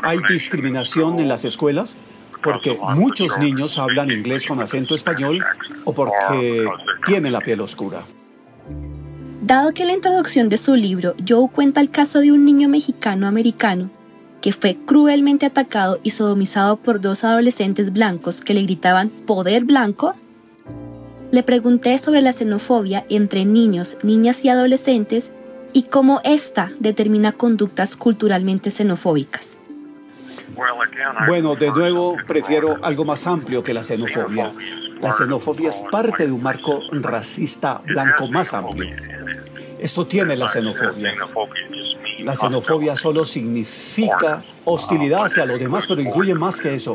Hay 0.02 0.18
discriminación 0.28 1.18
en 1.18 1.28
las 1.28 1.44
escuelas 1.44 1.96
porque 2.44 2.78
muchos 2.94 3.38
niños 3.38 3.78
hablan 3.78 4.10
inglés 4.10 4.46
con 4.46 4.60
acento 4.60 4.94
español 4.94 5.42
o 5.84 5.94
porque 5.94 6.68
tienen 7.06 7.32
la 7.32 7.40
piel 7.40 7.62
oscura. 7.62 8.02
Dado 9.42 9.72
que 9.72 9.84
la 9.84 9.92
introducción 9.92 10.48
de 10.48 10.58
su 10.58 10.76
libro 10.76 11.14
Joe 11.26 11.48
cuenta 11.50 11.80
el 11.80 11.90
caso 11.90 12.20
de 12.20 12.32
un 12.32 12.44
niño 12.44 12.68
mexicano-americano 12.68 13.90
que 14.40 14.52
fue 14.52 14.76
cruelmente 14.76 15.46
atacado 15.46 15.98
y 16.02 16.10
sodomizado 16.10 16.76
por 16.76 17.00
dos 17.00 17.24
adolescentes 17.24 17.94
blancos 17.94 18.42
que 18.42 18.52
le 18.52 18.62
gritaban 18.62 19.08
poder 19.08 19.64
blanco, 19.64 20.14
le 21.30 21.42
pregunté 21.42 21.96
sobre 21.96 22.20
la 22.20 22.34
xenofobia 22.34 23.06
entre 23.08 23.46
niños, 23.46 23.96
niñas 24.02 24.44
y 24.44 24.50
adolescentes 24.50 25.32
y 25.72 25.84
cómo 25.84 26.20
ésta 26.24 26.70
determina 26.78 27.32
conductas 27.32 27.96
culturalmente 27.96 28.70
xenofóbicas. 28.70 29.58
Bueno, 31.26 31.54
de 31.56 31.70
nuevo, 31.70 32.16
prefiero 32.26 32.76
algo 32.82 33.04
más 33.04 33.26
amplio 33.26 33.62
que 33.62 33.74
la 33.74 33.82
xenofobia. 33.82 34.52
La 35.00 35.12
xenofobia 35.12 35.70
es 35.70 35.82
parte 35.90 36.26
de 36.26 36.32
un 36.32 36.42
marco 36.42 36.80
racista 36.92 37.80
blanco 37.84 38.28
más 38.28 38.54
amplio. 38.54 38.94
Esto 39.78 40.06
tiene 40.06 40.36
la 40.36 40.48
xenofobia. 40.48 41.14
La 42.20 42.34
xenofobia 42.34 42.96
solo 42.96 43.24
significa 43.24 44.42
hostilidad 44.64 45.26
hacia 45.26 45.44
los 45.44 45.58
demás, 45.58 45.86
pero 45.86 46.00
incluye 46.00 46.34
más 46.34 46.60
que 46.60 46.74
eso. 46.74 46.94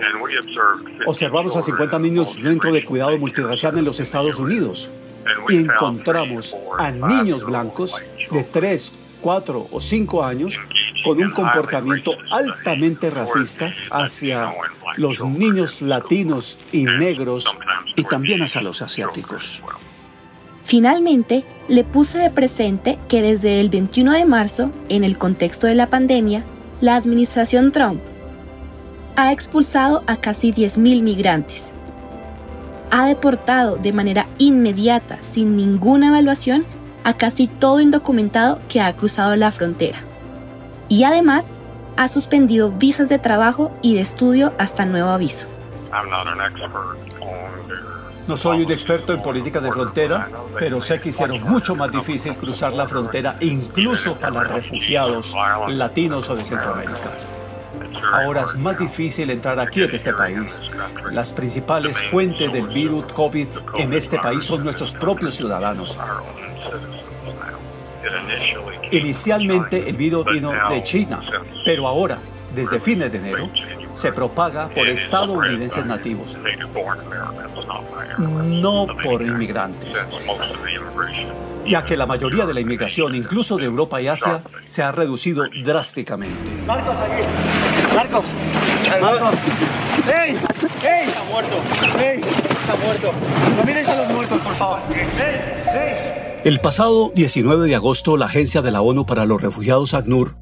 Observamos 1.05 1.55
a 1.55 1.61
50 1.61 1.99
niños 1.99 2.41
dentro 2.41 2.71
de 2.71 2.83
cuidado 2.83 3.17
multirracial 3.17 3.77
en 3.77 3.85
los 3.85 3.99
Estados 3.99 4.39
Unidos 4.39 4.91
y 5.49 5.57
encontramos 5.57 6.55
a 6.79 6.91
niños 6.91 7.43
blancos 7.43 8.01
de 8.31 8.43
3, 8.43 8.91
4 9.21 9.67
o 9.71 9.79
5 9.79 10.23
años 10.23 10.59
con 11.03 11.21
un 11.21 11.31
comportamiento 11.31 12.13
altamente 12.31 13.09
racista 13.09 13.73
hacia 13.91 14.53
los 14.97 15.23
niños 15.23 15.81
latinos 15.81 16.59
y 16.71 16.85
negros 16.85 17.45
y 17.95 18.03
también 18.03 18.41
hacia 18.41 18.61
los 18.61 18.81
asiáticos. 18.81 19.61
Finalmente, 20.63 21.45
le 21.67 21.83
puse 21.83 22.19
de 22.19 22.29
presente 22.29 22.99
que 23.07 23.21
desde 23.21 23.59
el 23.59 23.69
21 23.69 24.11
de 24.11 24.25
marzo, 24.25 24.71
en 24.89 25.03
el 25.03 25.17
contexto 25.17 25.67
de 25.67 25.75
la 25.75 25.87
pandemia, 25.87 26.43
la 26.81 26.95
administración 26.95 27.71
Trump 27.71 27.99
ha 29.15 29.31
expulsado 29.33 30.03
a 30.07 30.15
casi 30.15 30.53
10.000 30.53 31.01
migrantes. 31.01 31.73
Ha 32.91 33.05
deportado 33.05 33.77
de 33.77 33.91
manera 33.91 34.27
inmediata, 34.37 35.17
sin 35.21 35.57
ninguna 35.57 36.07
evaluación, 36.09 36.65
a 37.03 37.13
casi 37.13 37.47
todo 37.47 37.79
indocumentado 37.79 38.59
que 38.67 38.81
ha 38.81 38.93
cruzado 38.93 39.35
la 39.35 39.51
frontera 39.51 39.97
y 40.89 41.03
además 41.03 41.57
ha 41.95 42.07
suspendido 42.07 42.71
visas 42.71 43.09
de 43.09 43.19
trabajo 43.19 43.71
y 43.81 43.95
de 43.95 44.01
estudio 44.01 44.53
hasta 44.57 44.85
nuevo 44.85 45.09
aviso. 45.09 45.47
No 48.27 48.37
soy 48.37 48.63
un 48.63 48.71
experto 48.71 49.11
en 49.11 49.21
política 49.21 49.59
de 49.59 49.71
frontera, 49.71 50.29
pero 50.57 50.81
sé 50.81 50.99
que 51.01 51.09
hicieron 51.09 51.41
mucho 51.43 51.75
más 51.75 51.91
difícil 51.91 52.35
cruzar 52.35 52.73
la 52.73 52.85
frontera 52.87 53.37
incluso 53.39 54.15
para 54.17 54.43
refugiados 54.43 55.35
latinos 55.67 56.29
o 56.29 56.35
de 56.35 56.43
Centroamérica. 56.43 57.11
Ahora 58.11 58.41
es 58.41 58.55
más 58.55 58.77
difícil 58.77 59.29
entrar 59.29 59.59
aquí 59.59 59.83
en 59.83 59.93
este 59.93 60.13
país. 60.13 60.61
Las 61.11 61.33
principales 61.33 61.97
fuentes 61.97 62.51
del 62.51 62.67
virus 62.67 63.11
COVID 63.13 63.47
en 63.77 63.93
este 63.93 64.19
país 64.19 64.43
son 64.43 64.63
nuestros 64.63 64.93
propios 64.93 65.35
ciudadanos. 65.35 65.97
Inicialmente 68.91 69.89
el 69.89 69.95
virus 69.95 70.25
vino 70.25 70.51
de 70.69 70.83
China, 70.83 71.21
pero 71.65 71.87
ahora, 71.87 72.19
desde 72.53 72.79
fines 72.79 73.11
de 73.11 73.17
enero, 73.17 73.49
se 73.93 74.11
propaga 74.11 74.69
por 74.69 74.87
estadounidenses 74.87 75.85
nativos, 75.85 76.37
no 78.17 78.87
por 79.03 79.21
inmigrantes, 79.21 80.07
ya 81.67 81.83
que 81.83 81.97
la 81.97 82.05
mayoría 82.05 82.45
de 82.45 82.53
la 82.53 82.61
inmigración, 82.61 83.15
incluso 83.15 83.57
de 83.57 83.65
Europa 83.65 84.01
y 84.01 84.07
Asia, 84.07 84.43
se 84.67 84.81
ha 84.83 84.91
reducido 84.91 85.45
drásticamente. 85.63 86.51
Marcos, 86.65 86.95
aquí. 86.97 87.95
Marcos. 87.95 88.25
Marcos. 89.01 89.35
¡Ey! 90.07 90.31
¡Ey! 90.81 91.07
Está 91.07 91.23
muerto. 91.25 91.55
¡Ey! 91.99 92.21
Está 92.21 92.75
muerto. 92.83 93.13
No 93.57 93.63
mires 93.63 93.87
a 93.87 93.95
los 93.95 94.09
muertos, 94.09 94.41
por 94.41 94.55
favor. 94.55 94.79
¡Ey! 94.91 95.58
El 96.45 96.61
pasado 96.61 97.11
19 97.13 97.67
de 97.67 97.75
agosto, 97.75 98.15
la 98.15 98.27
Agencia 98.27 98.61
de 98.61 98.71
la 98.71 98.81
ONU 98.81 99.05
para 99.05 99.25
los 99.25 99.41
Refugiados 99.41 99.93
ACNUR 99.93 100.37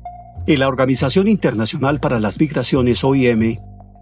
y 0.45 0.57
la 0.57 0.67
Organización 0.67 1.27
Internacional 1.27 1.99
para 1.99 2.19
las 2.19 2.39
Migraciones 2.39 3.03
OIM 3.03 3.57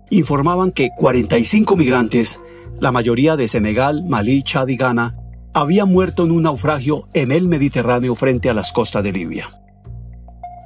informaban 0.10 0.74
que 0.74 0.90
45 0.98 1.78
migrantes, 1.78 2.42
la 2.82 2.92
mayoría 2.92 3.38
de 3.38 3.48
Senegal, 3.48 4.04
Malí, 4.10 4.44
Chad 4.44 4.68
y 4.68 4.76
Ghana, 4.76 5.16
habían 5.54 5.90
muerto 5.90 6.26
en 6.26 6.32
un 6.32 6.44
naufragio 6.44 7.08
en 7.14 7.32
el 7.32 7.48
Mediterráneo 7.48 8.14
frente 8.16 8.50
a 8.50 8.54
las 8.54 8.74
costas 8.74 9.02
de 9.02 9.14
Libia. 9.14 9.62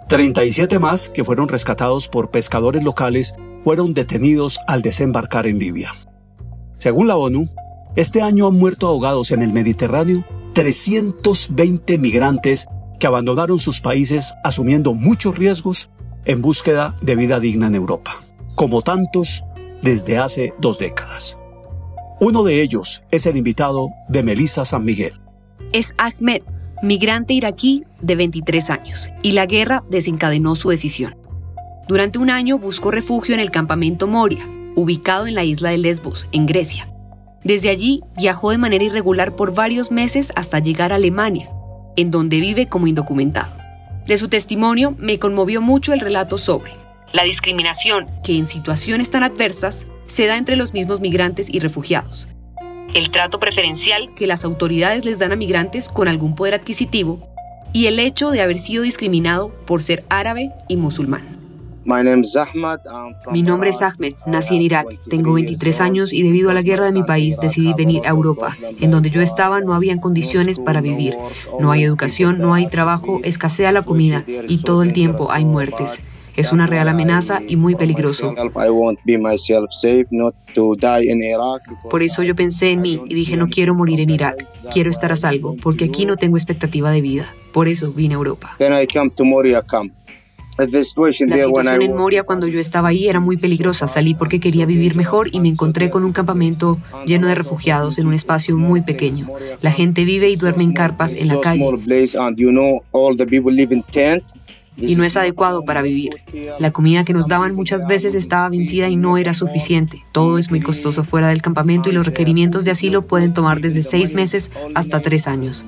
37 0.07 0.79
más, 0.79 1.11
que 1.11 1.23
fueron 1.23 1.47
rescatados 1.47 2.07
por 2.07 2.31
pescadores 2.31 2.83
locales, 2.83 3.35
fueron 3.63 3.93
detenidos 3.93 4.59
al 4.67 4.81
desembarcar 4.81 5.45
en 5.45 5.59
Libia. 5.59 5.93
Según 6.77 7.07
la 7.07 7.17
ONU, 7.17 7.49
este 7.95 8.23
año 8.23 8.47
han 8.47 8.57
muerto 8.57 8.87
ahogados 8.87 9.29
en 9.29 9.43
el 9.43 9.53
Mediterráneo 9.53 10.25
320 10.53 11.97
migrantes 11.97 12.67
que 12.99 13.07
abandonaron 13.07 13.59
sus 13.59 13.81
países 13.81 14.33
asumiendo 14.43 14.93
muchos 14.93 15.37
riesgos 15.37 15.89
en 16.25 16.41
búsqueda 16.41 16.95
de 17.01 17.15
vida 17.15 17.39
digna 17.39 17.67
en 17.67 17.75
Europa, 17.75 18.21
como 18.55 18.81
tantos 18.81 19.43
desde 19.81 20.17
hace 20.17 20.53
dos 20.59 20.79
décadas. 20.79 21.37
Uno 22.19 22.43
de 22.43 22.61
ellos 22.61 23.03
es 23.11 23.25
el 23.25 23.37
invitado 23.37 23.89
de 24.09 24.23
Melissa 24.23 24.65
San 24.65 24.83
Miguel. 24.83 25.13
Es 25.71 25.95
Ahmed, 25.97 26.41
migrante 26.83 27.33
iraquí 27.33 27.85
de 28.01 28.15
23 28.15 28.69
años, 28.69 29.09
y 29.21 29.31
la 29.31 29.45
guerra 29.45 29.83
desencadenó 29.89 30.55
su 30.55 30.69
decisión. 30.69 31.15
Durante 31.87 32.19
un 32.19 32.29
año 32.29 32.59
buscó 32.59 32.91
refugio 32.91 33.33
en 33.33 33.39
el 33.39 33.51
campamento 33.51 34.05
Moria, 34.07 34.45
ubicado 34.75 35.27
en 35.27 35.35
la 35.35 35.45
isla 35.45 35.69
de 35.69 35.77
Lesbos, 35.77 36.27
en 36.31 36.45
Grecia. 36.45 36.88
Desde 37.43 37.69
allí 37.69 38.01
viajó 38.17 38.51
de 38.51 38.57
manera 38.57 38.83
irregular 38.83 39.35
por 39.35 39.53
varios 39.53 39.91
meses 39.91 40.31
hasta 40.35 40.59
llegar 40.59 40.91
a 40.91 40.97
Alemania, 40.97 41.49
en 41.95 42.11
donde 42.11 42.39
vive 42.39 42.67
como 42.67 42.87
indocumentado. 42.87 43.55
De 44.05 44.17
su 44.17 44.27
testimonio 44.27 44.95
me 44.97 45.19
conmovió 45.19 45.61
mucho 45.61 45.93
el 45.93 45.99
relato 45.99 46.37
sobre 46.37 46.71
la 47.11 47.23
discriminación 47.23 48.07
que 48.23 48.37
en 48.37 48.45
situaciones 48.45 49.09
tan 49.09 49.23
adversas 49.23 49.87
se 50.05 50.27
da 50.27 50.37
entre 50.37 50.55
los 50.55 50.73
mismos 50.73 50.99
migrantes 50.99 51.49
y 51.51 51.59
refugiados, 51.59 52.27
el 52.93 53.11
trato 53.11 53.39
preferencial 53.39 54.13
que 54.15 54.27
las 54.27 54.45
autoridades 54.45 55.05
les 55.05 55.19
dan 55.19 55.31
a 55.31 55.35
migrantes 55.35 55.89
con 55.89 56.07
algún 56.07 56.35
poder 56.35 56.55
adquisitivo 56.55 57.27
y 57.73 57.85
el 57.85 57.99
hecho 57.99 58.31
de 58.31 58.41
haber 58.41 58.57
sido 58.57 58.83
discriminado 58.83 59.49
por 59.65 59.81
ser 59.81 60.03
árabe 60.09 60.51
y 60.67 60.77
musulmán. 60.77 61.38
Mi 63.31 63.41
nombre 63.41 63.69
es 63.69 63.81
Ahmed, 63.81 64.13
nací 64.25 64.55
en 64.55 64.61
Irak, 64.61 64.87
tengo 65.09 65.33
23 65.33 65.81
años 65.81 66.13
y 66.13 66.23
debido 66.23 66.49
a 66.49 66.53
la 66.53 66.61
guerra 66.61 66.85
de 66.85 66.91
mi 66.91 67.03
país 67.03 67.39
decidí 67.39 67.73
venir 67.73 68.01
a 68.05 68.09
Europa. 68.09 68.57
En 68.79 68.91
donde 68.91 69.09
yo 69.09 69.21
estaba 69.21 69.61
no 69.61 69.73
habían 69.73 69.99
condiciones 69.99 70.59
para 70.59 70.81
vivir. 70.81 71.15
No 71.59 71.71
hay 71.71 71.83
educación, 71.83 72.39
no 72.39 72.53
hay 72.53 72.67
trabajo, 72.67 73.19
escasea 73.23 73.71
la 73.71 73.83
comida 73.83 74.23
y 74.47 74.61
todo 74.61 74.83
el 74.83 74.93
tiempo 74.93 75.31
hay 75.31 75.45
muertes. 75.45 76.01
Es 76.35 76.53
una 76.53 76.67
real 76.67 76.87
amenaza 76.87 77.41
y 77.45 77.57
muy 77.57 77.75
peligroso. 77.75 78.33
Por 81.89 82.01
eso 82.01 82.23
yo 82.23 82.35
pensé 82.35 82.71
en 82.71 82.81
mí 82.81 83.01
y 83.07 83.13
dije 83.13 83.35
no 83.35 83.47
quiero 83.47 83.75
morir 83.75 83.99
en 83.99 84.09
Irak, 84.09 84.47
quiero 84.71 84.89
estar 84.89 85.11
a 85.11 85.17
salvo, 85.17 85.57
porque 85.61 85.85
aquí 85.85 86.05
no 86.05 86.15
tengo 86.15 86.37
expectativa 86.37 86.91
de 86.91 87.01
vida. 87.01 87.25
Por 87.51 87.67
eso 87.67 87.91
vine 87.91 88.13
a 88.13 88.17
Europa. 88.17 88.55
La 90.59 91.37
situación 91.37 91.81
en 91.81 91.95
Moria 91.95 92.23
cuando 92.23 92.47
yo 92.47 92.59
estaba 92.59 92.89
ahí 92.89 93.07
era 93.07 93.19
muy 93.19 93.37
peligrosa. 93.37 93.87
Salí 93.87 94.13
porque 94.13 94.39
quería 94.39 94.65
vivir 94.65 94.95
mejor 94.95 95.29
y 95.31 95.39
me 95.39 95.49
encontré 95.49 95.89
con 95.89 96.03
un 96.03 96.11
campamento 96.11 96.77
lleno 97.05 97.27
de 97.27 97.35
refugiados 97.35 97.97
en 97.97 98.07
un 98.07 98.13
espacio 98.13 98.57
muy 98.57 98.81
pequeño. 98.81 99.27
La 99.61 99.71
gente 99.71 100.03
vive 100.03 100.29
y 100.29 100.35
duerme 100.35 100.63
en 100.63 100.73
carpas 100.73 101.13
en 101.13 101.27
la 101.27 101.39
calle 101.39 101.65
y 104.81 104.95
no 104.95 105.03
es 105.03 105.17
adecuado 105.17 105.63
para 105.63 105.81
vivir. 105.81 106.17
La 106.59 106.71
comida 106.71 107.03
que 107.03 107.13
nos 107.13 107.27
daban 107.27 107.55
muchas 107.55 107.85
veces 107.87 108.15
estaba 108.15 108.49
vencida 108.49 108.89
y 108.89 108.95
no 108.95 109.17
era 109.17 109.33
suficiente. 109.33 110.03
Todo 110.11 110.37
es 110.37 110.49
muy 110.49 110.61
costoso 110.61 111.03
fuera 111.03 111.27
del 111.29 111.41
campamento 111.41 111.89
y 111.89 111.93
los 111.93 112.05
requerimientos 112.05 112.65
de 112.65 112.71
asilo 112.71 113.03
pueden 113.03 113.33
tomar 113.33 113.61
desde 113.61 113.83
seis 113.83 114.13
meses 114.13 114.51
hasta 114.75 115.01
tres 115.01 115.27
años. 115.27 115.65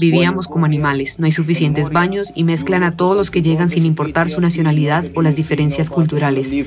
Vivíamos 0.00 0.48
como 0.48 0.64
animales, 0.66 1.18
no 1.18 1.26
hay 1.26 1.32
suficientes 1.32 1.90
baños 1.90 2.32
y 2.34 2.44
mezclan 2.44 2.82
a 2.82 2.96
todos 2.96 3.16
los 3.16 3.30
que 3.30 3.42
llegan 3.42 3.70
sin 3.70 3.84
importar 3.84 4.30
su 4.30 4.40
nacionalidad 4.40 5.04
o 5.14 5.22
las 5.22 5.36
diferencias 5.36 5.90
culturales. 5.90 6.50
Hay 6.50 6.62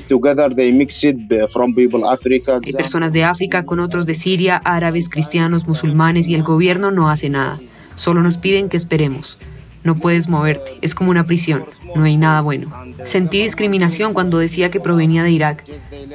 personas 2.72 3.12
de 3.12 3.24
África 3.24 3.64
con 3.64 3.80
otros 3.80 4.06
de 4.06 4.14
Siria, 4.14 4.56
árabes, 4.56 5.08
cristianos, 5.08 5.66
musulmanes 5.66 6.28
y 6.28 6.34
el 6.34 6.42
gobierno 6.42 6.90
no 6.90 7.10
hace 7.10 7.28
nada. 7.30 7.58
Solo 7.94 8.22
nos 8.22 8.38
piden 8.38 8.68
que 8.68 8.76
esperemos. 8.76 9.38
No 9.84 9.96
puedes 9.96 10.28
moverte, 10.28 10.78
es 10.80 10.94
como 10.94 11.10
una 11.10 11.26
prisión, 11.26 11.64
no 11.94 12.04
hay 12.04 12.16
nada 12.16 12.40
bueno. 12.40 12.72
Sentí 13.04 13.42
discriminación 13.42 14.14
cuando 14.14 14.38
decía 14.38 14.70
que 14.70 14.80
provenía 14.80 15.22
de 15.22 15.30
Irak. 15.30 15.64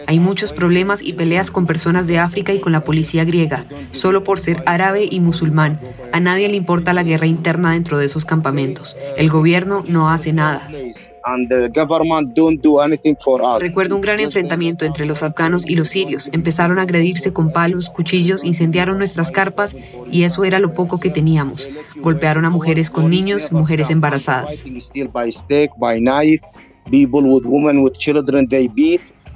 Hay 0.08 0.20
muchos 0.20 0.54
problemas 0.54 1.02
y 1.02 1.14
peleas 1.14 1.52
con 1.52 1.66
personas 1.66 2.08
de 2.08 2.20
África 2.20 2.54
y 2.54 2.60
con 2.60 2.72
la 2.72 2.82
policía 2.82 3.26
griega, 3.26 3.66
solo 3.92 4.24
por 4.24 4.40
ser 4.40 4.64
árabe 4.66 5.08
y 5.10 5.20
musulmán. 5.20 5.80
A 6.14 6.20
nadie 6.20 6.48
le 6.48 6.56
importa 6.56 6.94
la 6.94 7.04
guerra 7.04 7.28
interna 7.28 7.72
dentro 7.72 7.98
de 7.98 8.06
esos 8.06 8.26
campamentos. 8.26 8.96
El 9.18 9.30
gobierno 9.30 9.84
no 9.88 10.10
hace 10.10 10.32
nada. 10.34 10.70
Recuerdo 13.62 13.96
un 13.96 14.02
gran 14.02 14.20
enfrentamiento 14.20 14.86
entre 14.86 15.06
los 15.06 15.24
afganos 15.24 15.68
y 15.68 15.76
los 15.76 15.90
sirios. 15.90 16.30
Empezaron 16.32 16.80
a 16.80 16.84
agredirse 16.84 17.34
con 17.34 17.52
palos, 17.52 17.90
cuchillos, 17.90 18.44
incendiaron 18.44 18.98
nuestras 18.98 19.32
carpas 19.32 19.76
y 20.12 20.24
eso 20.24 20.44
era 20.44 20.60
lo 20.60 20.74
poco 20.74 21.00
que 21.00 21.10
teníamos. 21.10 21.70
Golpearon 21.98 22.46
a 22.46 22.50
mujeres 22.50 22.90
con 22.90 23.10
niños, 23.10 23.52
mujeres 23.52 23.90
embarazadas. 23.90 24.66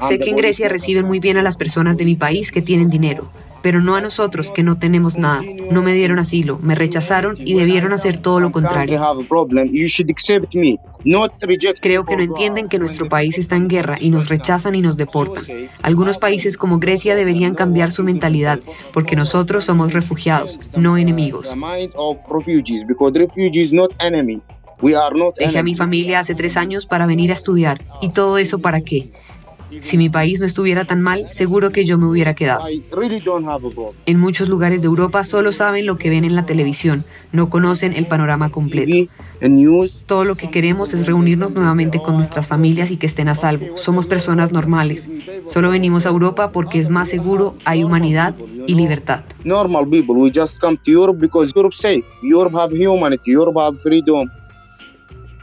Sé 0.07 0.19
que 0.19 0.29
en 0.29 0.35
Grecia 0.35 0.67
reciben 0.69 1.05
muy 1.05 1.19
bien 1.19 1.37
a 1.37 1.41
las 1.41 1.57
personas 1.57 1.97
de 1.97 2.05
mi 2.05 2.15
país 2.15 2.51
que 2.51 2.61
tienen 2.61 2.89
dinero, 2.89 3.27
pero 3.61 3.81
no 3.81 3.95
a 3.95 4.01
nosotros 4.01 4.51
que 4.51 4.63
no 4.63 4.77
tenemos 4.77 5.17
nada. 5.17 5.41
No 5.71 5.81
me 5.81 5.93
dieron 5.93 6.19
asilo, 6.19 6.59
me 6.61 6.75
rechazaron 6.75 7.35
y 7.39 7.53
debieron 7.53 7.93
hacer 7.93 8.17
todo 8.17 8.39
lo 8.39 8.51
contrario. 8.51 8.99
Creo 11.81 12.03
que 12.05 12.15
no 12.17 12.23
entienden 12.23 12.67
que 12.67 12.79
nuestro 12.79 13.07
país 13.09 13.37
está 13.37 13.55
en 13.55 13.67
guerra 13.67 13.97
y 13.99 14.09
nos 14.09 14.29
rechazan 14.29 14.75
y 14.75 14.81
nos 14.81 14.97
deportan. 14.97 15.43
Algunos 15.81 16.17
países 16.17 16.57
como 16.57 16.79
Grecia 16.79 17.15
deberían 17.15 17.55
cambiar 17.55 17.91
su 17.91 18.03
mentalidad 18.03 18.59
porque 18.93 19.15
nosotros 19.15 19.65
somos 19.65 19.93
refugiados, 19.93 20.59
no 20.75 20.97
enemigos. 20.97 21.55
Dejé 25.37 25.59
a 25.59 25.63
mi 25.63 25.75
familia 25.75 26.19
hace 26.19 26.33
tres 26.33 26.57
años 26.57 26.87
para 26.87 27.05
venir 27.05 27.29
a 27.29 27.33
estudiar. 27.33 27.85
¿Y 28.01 28.09
todo 28.09 28.37
eso 28.39 28.59
para 28.59 28.81
qué? 28.81 29.11
Si 29.81 29.97
mi 29.97 30.09
país 30.09 30.39
no 30.39 30.45
estuviera 30.45 30.85
tan 30.85 31.01
mal, 31.01 31.27
seguro 31.31 31.71
que 31.71 31.85
yo 31.85 31.97
me 31.97 32.05
hubiera 32.07 32.35
quedado. 32.35 32.65
En 34.05 34.19
muchos 34.19 34.49
lugares 34.49 34.81
de 34.81 34.87
Europa 34.87 35.23
solo 35.23 35.51
saben 35.51 35.85
lo 35.85 35.97
que 35.97 36.09
ven 36.09 36.25
en 36.25 36.35
la 36.35 36.45
televisión, 36.45 37.05
no 37.31 37.49
conocen 37.49 37.93
el 37.93 38.07
panorama 38.07 38.49
completo. 38.49 39.09
Todo 40.05 40.25
lo 40.25 40.35
que 40.35 40.51
queremos 40.51 40.93
es 40.93 41.07
reunirnos 41.07 41.53
nuevamente 41.53 41.99
con 41.99 42.15
nuestras 42.15 42.47
familias 42.47 42.91
y 42.91 42.97
que 42.97 43.07
estén 43.07 43.27
a 43.27 43.35
salvo. 43.35 43.77
Somos 43.77 44.05
personas 44.05 44.51
normales. 44.51 45.09
Solo 45.47 45.71
venimos 45.71 46.05
a 46.05 46.09
Europa 46.09 46.51
porque 46.51 46.79
es 46.79 46.89
más 46.89 47.09
seguro, 47.09 47.55
hay 47.65 47.83
humanidad 47.83 48.35
y 48.67 48.75
libertad. 48.75 49.23
Normal 49.43 49.87
people, 49.89 50.15
we 50.15 50.31
just 50.33 50.59
come 50.59 50.77
to 50.77 50.91
Europe 50.91 51.19
because 51.19 51.51
Europe 51.55 51.73
safe. 51.73 52.03
Europe 52.21 52.55
have 52.55 52.71
humanity, 52.71 53.31
Europe 53.31 53.59
have 53.59 53.79
freedom. 53.81 54.29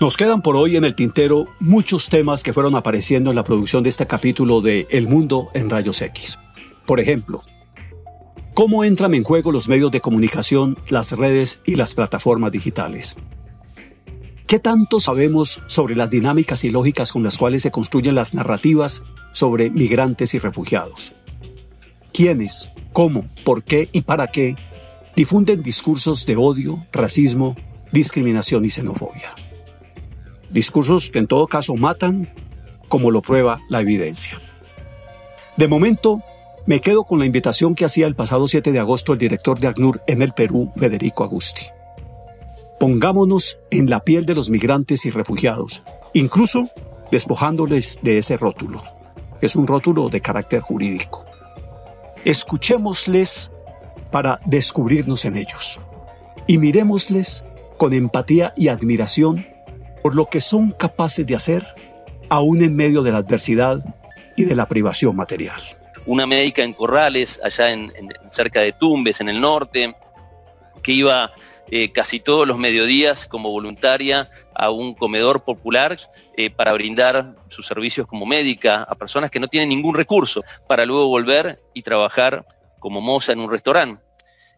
Nos 0.00 0.16
quedan 0.16 0.42
por 0.42 0.54
hoy 0.54 0.76
en 0.76 0.84
el 0.84 0.94
tintero 0.94 1.48
muchos 1.58 2.08
temas 2.08 2.44
que 2.44 2.52
fueron 2.52 2.76
apareciendo 2.76 3.30
en 3.30 3.36
la 3.36 3.42
producción 3.42 3.82
de 3.82 3.88
este 3.88 4.06
capítulo 4.06 4.60
de 4.60 4.86
El 4.90 5.08
Mundo 5.08 5.48
en 5.54 5.68
Rayos 5.68 6.00
X. 6.02 6.38
Por 6.86 7.00
ejemplo, 7.00 7.42
¿cómo 8.54 8.84
entran 8.84 9.12
en 9.14 9.24
juego 9.24 9.50
los 9.50 9.68
medios 9.68 9.90
de 9.90 10.00
comunicación, 10.00 10.78
las 10.88 11.10
redes 11.10 11.62
y 11.66 11.74
las 11.74 11.96
plataformas 11.96 12.52
digitales? 12.52 13.16
¿Qué 14.46 14.60
tanto 14.60 15.00
sabemos 15.00 15.60
sobre 15.66 15.96
las 15.96 16.10
dinámicas 16.10 16.62
y 16.62 16.70
lógicas 16.70 17.10
con 17.10 17.24
las 17.24 17.36
cuales 17.36 17.62
se 17.62 17.72
construyen 17.72 18.14
las 18.14 18.34
narrativas 18.34 19.02
sobre 19.32 19.68
migrantes 19.68 20.32
y 20.32 20.38
refugiados? 20.38 21.14
¿Quiénes, 22.12 22.68
cómo, 22.92 23.26
por 23.42 23.64
qué 23.64 23.88
y 23.92 24.02
para 24.02 24.28
qué 24.28 24.54
difunden 25.16 25.60
discursos 25.60 26.24
de 26.24 26.36
odio, 26.36 26.86
racismo, 26.92 27.56
discriminación 27.90 28.64
y 28.64 28.70
xenofobia? 28.70 29.47
Discursos 30.50 31.10
que 31.10 31.18
en 31.18 31.26
todo 31.26 31.46
caso 31.46 31.74
matan, 31.74 32.32
como 32.88 33.10
lo 33.10 33.22
prueba 33.22 33.60
la 33.68 33.80
evidencia. 33.80 34.40
De 35.56 35.68
momento, 35.68 36.22
me 36.66 36.80
quedo 36.80 37.04
con 37.04 37.18
la 37.18 37.26
invitación 37.26 37.74
que 37.74 37.84
hacía 37.84 38.06
el 38.06 38.14
pasado 38.14 38.46
7 38.46 38.72
de 38.72 38.78
agosto 38.78 39.12
el 39.12 39.18
director 39.18 39.58
de 39.58 39.68
ACNUR 39.68 40.02
en 40.06 40.22
el 40.22 40.32
Perú, 40.32 40.72
Federico 40.76 41.24
Agusti. 41.24 41.66
Pongámonos 42.78 43.58
en 43.70 43.90
la 43.90 44.00
piel 44.00 44.24
de 44.24 44.34
los 44.34 44.50
migrantes 44.50 45.04
y 45.04 45.10
refugiados, 45.10 45.82
incluso 46.12 46.68
despojándoles 47.10 47.98
de 48.02 48.18
ese 48.18 48.36
rótulo, 48.36 48.82
es 49.40 49.56
un 49.56 49.66
rótulo 49.66 50.08
de 50.08 50.20
carácter 50.20 50.60
jurídico. 50.60 51.24
Escuchémosles 52.24 53.50
para 54.10 54.38
descubrirnos 54.44 55.24
en 55.24 55.36
ellos 55.36 55.80
y 56.46 56.58
mirémosles 56.58 57.44
con 57.76 57.92
empatía 57.92 58.52
y 58.56 58.68
admiración 58.68 59.46
por 60.02 60.14
lo 60.14 60.26
que 60.26 60.40
son 60.40 60.72
capaces 60.72 61.26
de 61.26 61.34
hacer 61.34 61.66
aún 62.30 62.62
en 62.62 62.74
medio 62.76 63.02
de 63.02 63.12
la 63.12 63.18
adversidad 63.18 63.82
y 64.36 64.44
de 64.44 64.54
la 64.54 64.66
privación 64.68 65.16
material. 65.16 65.60
Una 66.06 66.26
médica 66.26 66.62
en 66.62 66.72
Corrales, 66.72 67.40
allá 67.42 67.72
en, 67.72 67.92
cerca 68.30 68.60
de 68.60 68.72
Tumbes, 68.72 69.20
en 69.20 69.28
el 69.28 69.40
norte, 69.40 69.94
que 70.82 70.92
iba 70.92 71.32
eh, 71.70 71.92
casi 71.92 72.20
todos 72.20 72.46
los 72.46 72.56
mediodías 72.56 73.26
como 73.26 73.50
voluntaria 73.50 74.30
a 74.54 74.70
un 74.70 74.94
comedor 74.94 75.44
popular 75.44 75.98
eh, 76.36 76.50
para 76.50 76.72
brindar 76.72 77.36
sus 77.48 77.66
servicios 77.66 78.06
como 78.06 78.24
médica 78.24 78.84
a 78.84 78.94
personas 78.94 79.30
que 79.30 79.40
no 79.40 79.48
tienen 79.48 79.68
ningún 79.68 79.94
recurso, 79.94 80.42
para 80.66 80.86
luego 80.86 81.08
volver 81.08 81.60
y 81.74 81.82
trabajar 81.82 82.46
como 82.78 83.00
moza 83.00 83.32
en 83.32 83.40
un 83.40 83.50
restaurante. 83.50 84.02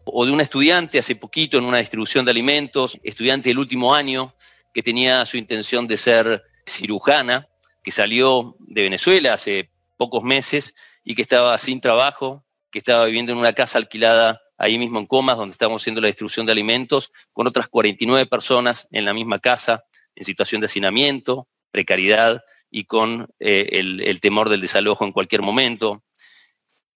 O 0.05 0.25
de 0.25 0.31
un 0.31 0.41
estudiante 0.41 0.99
hace 0.99 1.15
poquito 1.15 1.57
en 1.57 1.65
una 1.65 1.79
distribución 1.79 2.23
de 2.23 2.31
alimentos, 2.31 2.97
estudiante 3.03 3.49
del 3.49 3.59
último 3.59 3.93
año, 3.93 4.33
que 4.73 4.83
tenía 4.83 5.25
su 5.25 5.37
intención 5.37 5.87
de 5.87 5.97
ser 5.97 6.43
cirujana, 6.65 7.47
que 7.83 7.91
salió 7.91 8.55
de 8.59 8.83
Venezuela 8.83 9.33
hace 9.33 9.71
pocos 9.97 10.23
meses 10.23 10.73
y 11.03 11.15
que 11.15 11.21
estaba 11.21 11.57
sin 11.57 11.81
trabajo, 11.81 12.45
que 12.71 12.79
estaba 12.79 13.05
viviendo 13.05 13.31
en 13.31 13.37
una 13.37 13.53
casa 13.53 13.77
alquilada 13.77 14.41
ahí 14.57 14.77
mismo 14.77 14.99
en 14.99 15.07
Comas, 15.07 15.37
donde 15.37 15.53
estábamos 15.53 15.81
haciendo 15.81 16.01
la 16.01 16.07
distribución 16.07 16.45
de 16.45 16.51
alimentos, 16.51 17.11
con 17.33 17.47
otras 17.47 17.67
49 17.67 18.27
personas 18.27 18.87
en 18.91 19.05
la 19.05 19.13
misma 19.13 19.39
casa, 19.39 19.83
en 20.15 20.23
situación 20.23 20.61
de 20.61 20.65
hacinamiento, 20.65 21.47
precariedad 21.71 22.43
y 22.69 22.85
con 22.85 23.27
eh, 23.39 23.69
el, 23.73 24.01
el 24.01 24.19
temor 24.19 24.49
del 24.49 24.61
desalojo 24.61 25.03
en 25.03 25.11
cualquier 25.11 25.41
momento. 25.41 26.03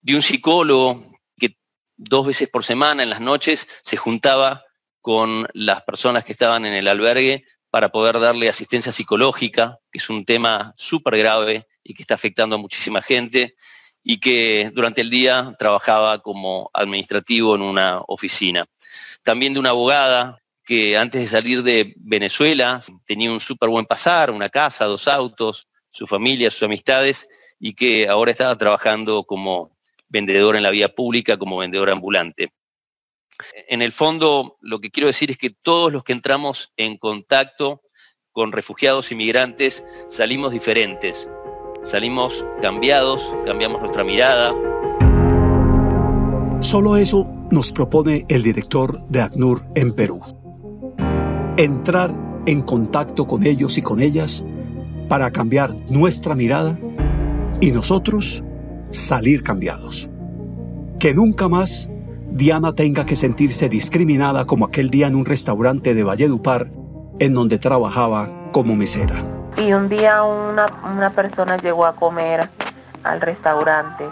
De 0.02 0.16
un 0.16 0.22
psicólogo 0.22 1.04
que 1.38 1.58
dos 1.98 2.28
veces 2.28 2.50
por 2.50 2.64
semana 2.64 3.02
en 3.02 3.10
las 3.10 3.20
noches 3.20 3.68
se 3.84 3.98
juntaba 3.98 4.64
con 5.02 5.48
las 5.54 5.84
personas 5.84 6.24
que 6.24 6.32
estaban 6.32 6.66
en 6.66 6.74
el 6.74 6.88
albergue 6.88 7.46
para 7.76 7.90
poder 7.90 8.22
darle 8.22 8.48
asistencia 8.48 8.94
psicológica, 8.94 9.82
que 9.92 9.98
es 9.98 10.10
un 10.10 10.24
tema 10.24 10.74
súper 10.78 11.18
grave 11.18 11.68
y 11.84 11.94
que 11.94 12.04
está 12.04 12.14
afectando 12.14 12.56
a 12.56 12.58
muchísima 12.58 13.02
gente, 13.02 13.54
y 14.02 14.22
que 14.22 14.72
durante 14.74 15.02
el 15.02 15.10
día 15.10 15.54
trabajaba 15.60 16.20
como 16.20 16.70
administrativo 16.74 17.54
en 17.54 17.62
una 17.62 18.00
oficina. 18.08 18.66
También 19.24 19.54
de 19.54 19.60
una 19.60 19.72
abogada 19.72 20.42
que 20.64 20.98
antes 20.98 21.20
de 21.20 21.28
salir 21.28 21.64
de 21.64 21.94
Venezuela 21.98 22.80
tenía 23.06 23.30
un 23.30 23.42
súper 23.42 23.68
buen 23.68 23.86
pasar, 23.86 24.32
una 24.32 24.48
casa, 24.48 24.86
dos 24.86 25.10
autos, 25.10 25.68
su 25.92 26.08
familia, 26.08 26.52
sus 26.52 26.64
amistades, 26.64 27.28
y 27.60 27.74
que 27.74 28.08
ahora 28.08 28.32
estaba 28.32 28.58
trabajando 28.58 29.26
como 29.26 29.76
vendedor 30.08 30.56
en 30.56 30.64
la 30.64 30.72
vía 30.72 30.96
pública, 30.96 31.36
como 31.36 31.58
vendedor 31.58 31.90
ambulante. 31.90 32.54
En 33.68 33.82
el 33.82 33.92
fondo, 33.92 34.58
lo 34.62 34.80
que 34.80 34.92
quiero 34.92 35.08
decir 35.08 35.32
es 35.32 35.38
que 35.38 35.50
todos 35.50 35.92
los 35.92 36.04
que 36.04 36.14
entramos 36.14 36.74
en 36.78 36.98
contacto 36.98 37.82
con 38.32 38.52
refugiados 38.52 39.12
y 39.12 39.16
migrantes 39.16 39.84
salimos 40.10 40.52
diferentes, 40.52 41.30
salimos 41.84 42.46
cambiados, 42.62 43.34
cambiamos 43.46 43.82
nuestra 43.82 44.04
mirada. 44.04 44.54
Solo 46.60 46.98
eso 46.98 47.28
nos 47.52 47.72
propone 47.72 48.26
el 48.28 48.44
director 48.44 49.06
de 49.08 49.22
ACNUR 49.22 49.64
en 49.76 49.94
Perú. 49.94 50.22
Entrar 51.58 52.14
en 52.46 52.62
contacto 52.62 53.26
con 53.26 53.46
ellos 53.46 53.78
y 53.78 53.82
con 53.82 54.02
ellas 54.02 54.44
para 55.08 55.32
cambiar 55.32 55.76
nuestra 55.90 56.36
mirada 56.36 56.78
y 57.62 57.72
nosotros 57.72 58.44
salir 58.90 59.44
cambiados. 59.44 60.10
Que 61.00 61.14
nunca 61.14 61.48
más 61.48 61.90
Diana 62.36 62.74
tenga 62.74 63.06
que 63.06 63.16
sentirse 63.16 63.70
discriminada 63.70 64.44
como 64.44 64.66
aquel 64.66 64.90
día 64.90 65.08
en 65.08 65.16
un 65.16 65.24
restaurante 65.24 65.94
de 65.94 66.04
Valledupar 66.04 66.68
en 67.18 67.34
donde 67.34 67.58
trabajaba 67.60 68.28
como 68.52 68.76
mesera. 68.76 69.24
Y 69.56 69.72
un 69.72 69.88
día 69.88 70.22
una, 70.24 70.66
una 70.94 71.12
persona 71.12 71.56
llegó 71.56 71.86
a 71.86 71.96
comer 71.96 72.50
al 73.06 73.22
restaurante 73.22 74.04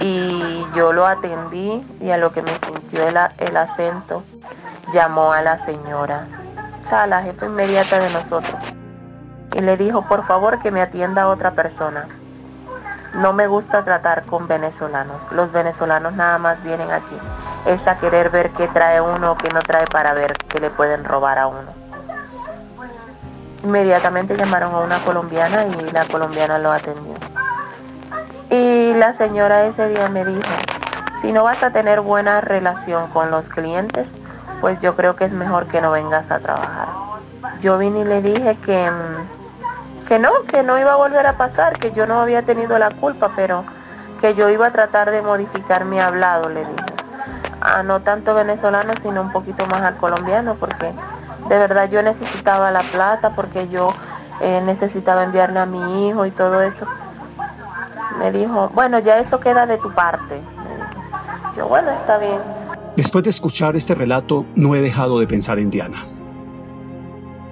y 0.00 0.62
yo 0.76 0.92
lo 0.92 1.06
atendí 1.06 1.82
y 1.98 2.10
a 2.10 2.18
lo 2.18 2.30
que 2.30 2.42
me 2.42 2.52
sintió 2.66 3.08
el, 3.08 3.16
el 3.38 3.56
acento 3.56 4.22
llamó 4.92 5.32
a 5.32 5.40
la 5.40 5.56
señora, 5.56 6.28
o 6.84 6.86
sea, 6.86 7.06
la 7.06 7.22
jefa 7.22 7.46
inmediata 7.46 8.00
de 8.00 8.12
nosotros 8.12 8.60
y 9.56 9.62
le 9.62 9.78
dijo 9.78 10.06
por 10.06 10.26
favor 10.26 10.60
que 10.60 10.70
me 10.70 10.82
atienda 10.82 11.28
otra 11.28 11.52
persona. 11.52 12.06
No 13.14 13.32
me 13.32 13.46
gusta 13.48 13.84
tratar 13.84 14.24
con 14.24 14.46
venezolanos. 14.46 15.20
Los 15.32 15.50
venezolanos 15.50 16.12
nada 16.14 16.38
más 16.38 16.62
vienen 16.62 16.90
aquí. 16.90 17.16
Es 17.66 17.86
a 17.88 17.98
querer 17.98 18.30
ver 18.30 18.50
qué 18.50 18.68
trae 18.68 19.00
uno 19.00 19.32
o 19.32 19.36
qué 19.36 19.48
no 19.50 19.62
trae 19.62 19.84
para 19.86 20.14
ver 20.14 20.36
qué 20.48 20.60
le 20.60 20.70
pueden 20.70 21.04
robar 21.04 21.38
a 21.38 21.48
uno. 21.48 21.72
Inmediatamente 23.64 24.36
llamaron 24.36 24.74
a 24.74 24.78
una 24.78 24.98
colombiana 25.00 25.66
y 25.66 25.90
la 25.90 26.06
colombiana 26.06 26.58
lo 26.58 26.72
atendió. 26.72 27.14
Y 28.48 28.94
la 28.94 29.12
señora 29.12 29.64
ese 29.64 29.88
día 29.88 30.08
me 30.08 30.24
dijo, 30.24 30.48
si 31.20 31.32
no 31.32 31.44
vas 31.44 31.62
a 31.62 31.70
tener 31.70 32.00
buena 32.00 32.40
relación 32.40 33.08
con 33.10 33.30
los 33.30 33.48
clientes, 33.48 34.10
pues 34.60 34.78
yo 34.78 34.96
creo 34.96 35.16
que 35.16 35.24
es 35.24 35.32
mejor 35.32 35.66
que 35.66 35.80
no 35.80 35.90
vengas 35.90 36.30
a 36.30 36.38
trabajar. 36.38 36.88
Yo 37.60 37.76
vine 37.76 38.00
y 38.00 38.04
le 38.04 38.22
dije 38.22 38.56
que 38.64 38.90
mm, 38.90 39.39
que 40.10 40.18
no, 40.18 40.42
que 40.42 40.64
no 40.64 40.76
iba 40.76 40.94
a 40.94 40.96
volver 40.96 41.24
a 41.24 41.38
pasar, 41.38 41.78
que 41.78 41.92
yo 41.92 42.04
no 42.04 42.20
había 42.20 42.42
tenido 42.42 42.76
la 42.80 42.90
culpa, 42.90 43.30
pero 43.36 43.62
que 44.20 44.34
yo 44.34 44.50
iba 44.50 44.66
a 44.66 44.72
tratar 44.72 45.12
de 45.12 45.22
modificar 45.22 45.84
mi 45.84 46.00
hablado, 46.00 46.48
le 46.48 46.64
dije. 46.64 46.94
A 47.60 47.84
no 47.84 48.00
tanto 48.00 48.34
venezolano, 48.34 48.92
sino 49.00 49.20
un 49.20 49.30
poquito 49.30 49.64
más 49.66 49.82
al 49.82 49.98
colombiano, 49.98 50.56
porque 50.56 50.92
de 51.48 51.58
verdad 51.58 51.88
yo 51.88 52.02
necesitaba 52.02 52.72
la 52.72 52.80
plata, 52.80 53.36
porque 53.36 53.68
yo 53.68 53.92
eh, 54.40 54.60
necesitaba 54.66 55.22
enviarle 55.22 55.60
a 55.60 55.66
mi 55.66 56.08
hijo 56.08 56.26
y 56.26 56.32
todo 56.32 56.60
eso. 56.60 56.86
Me 58.18 58.32
dijo, 58.32 58.68
bueno, 58.74 58.98
ya 58.98 59.20
eso 59.20 59.38
queda 59.38 59.64
de 59.64 59.78
tu 59.78 59.92
parte. 59.92 60.40
Yo, 61.56 61.68
bueno, 61.68 61.88
está 61.92 62.18
bien. 62.18 62.40
Después 62.96 63.22
de 63.22 63.30
escuchar 63.30 63.76
este 63.76 63.94
relato, 63.94 64.44
no 64.56 64.74
he 64.74 64.80
dejado 64.80 65.20
de 65.20 65.28
pensar 65.28 65.60
en 65.60 65.70
Diana. 65.70 65.98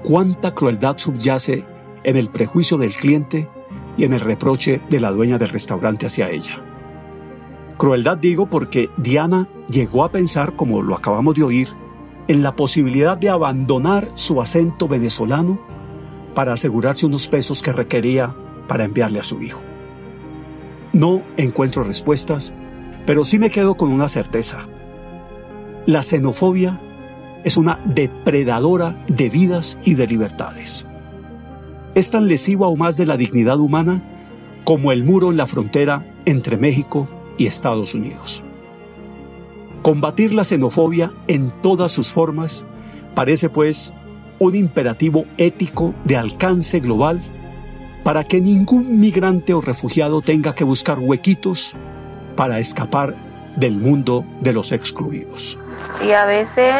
¿Cuánta 0.03 0.57
crueldad 0.57 0.97
subyace 0.99 1.65
en 2.05 2.16
el 2.16 2.30
prejuicio 2.30 2.76
del 2.76 2.94
cliente 2.94 3.49
y 3.96 4.05
en 4.05 4.12
el 4.12 4.20
reproche 4.20 4.80
de 4.88 5.01
la 5.01 5.11
dueña 5.11 5.38
del 5.38 5.49
restaurante 5.49 6.07
hacia 6.07 6.30
ella. 6.30 6.62
Crueldad 7.76 8.18
digo 8.18 8.46
porque 8.46 8.90
Diana 8.96 9.49
llegó 9.70 10.05
a 10.05 10.11
pensar, 10.11 10.57
como 10.57 10.82
lo 10.82 10.94
acabamos 10.94 11.34
de 11.34 11.44
oír, 11.44 11.68
en 12.26 12.42
la 12.42 12.57
posibilidad 12.57 13.16
de 13.16 13.30
abandonar 13.30 14.11
su 14.14 14.40
acento 14.40 14.88
venezolano 14.88 15.61
para 16.34 16.53
asegurarse 16.53 17.07
unos 17.07 17.28
pesos 17.28 17.62
que 17.62 17.72
requería 17.72 18.34
para 18.66 18.84
enviarle 18.84 19.20
a 19.20 19.24
su 19.24 19.40
hijo. 19.42 19.61
No 20.92 21.22
encuentro 21.36 21.82
respuestas, 21.82 22.53
pero 23.07 23.24
sí 23.24 23.38
me 23.38 23.51
quedo 23.51 23.76
con 23.76 23.92
una 23.92 24.09
certeza. 24.09 24.66
La 25.86 26.03
xenofobia 26.03 26.78
es 27.44 27.57
una 27.57 27.80
depredadora 27.84 29.05
de 29.07 29.30
vidas 29.30 29.78
y 29.84 29.94
de 29.94 30.07
libertades 30.07 30.88
es 31.99 32.12
tan 32.12 32.28
lesivo 32.28 32.64
aún 32.64 32.78
más 32.78 32.96
de 32.96 33.07
la 33.07 33.16
dignidad 33.16 33.59
humana 33.59 34.01
como 34.62 34.92
el 34.92 35.03
muro 35.03 35.32
en 35.32 35.36
la 35.36 35.49
frontera 35.49 36.07
entre 36.26 36.57
México 36.57 37.09
y 37.36 37.46
Estados 37.46 37.92
Unidos. 37.94 38.44
Combatir 39.82 40.32
la 40.32 40.44
xenofobia 40.44 41.12
en 41.26 41.51
todas 41.61 41.90
sus 41.90 42.12
formas 42.12 42.64
parece 43.16 43.49
pues 43.49 43.92
un 44.38 44.55
imperativo 44.55 45.24
ético 45.38 45.92
de 46.05 46.16
alcance 46.16 46.78
global 46.78 47.20
para 48.05 48.22
que 48.22 48.40
ningún 48.40 49.01
migrante 49.01 49.53
o 49.53 49.61
refugiado 49.61 50.20
tenga 50.20 50.55
que 50.55 50.62
buscar 50.62 51.01
huequitos 51.01 51.74
para 52.36 52.61
escapar 52.61 53.16
del 53.57 53.76
mundo 53.76 54.24
de 54.40 54.53
los 54.53 54.70
excluidos. 54.70 55.59
Y 56.07 56.12
a 56.12 56.26
veces 56.26 56.74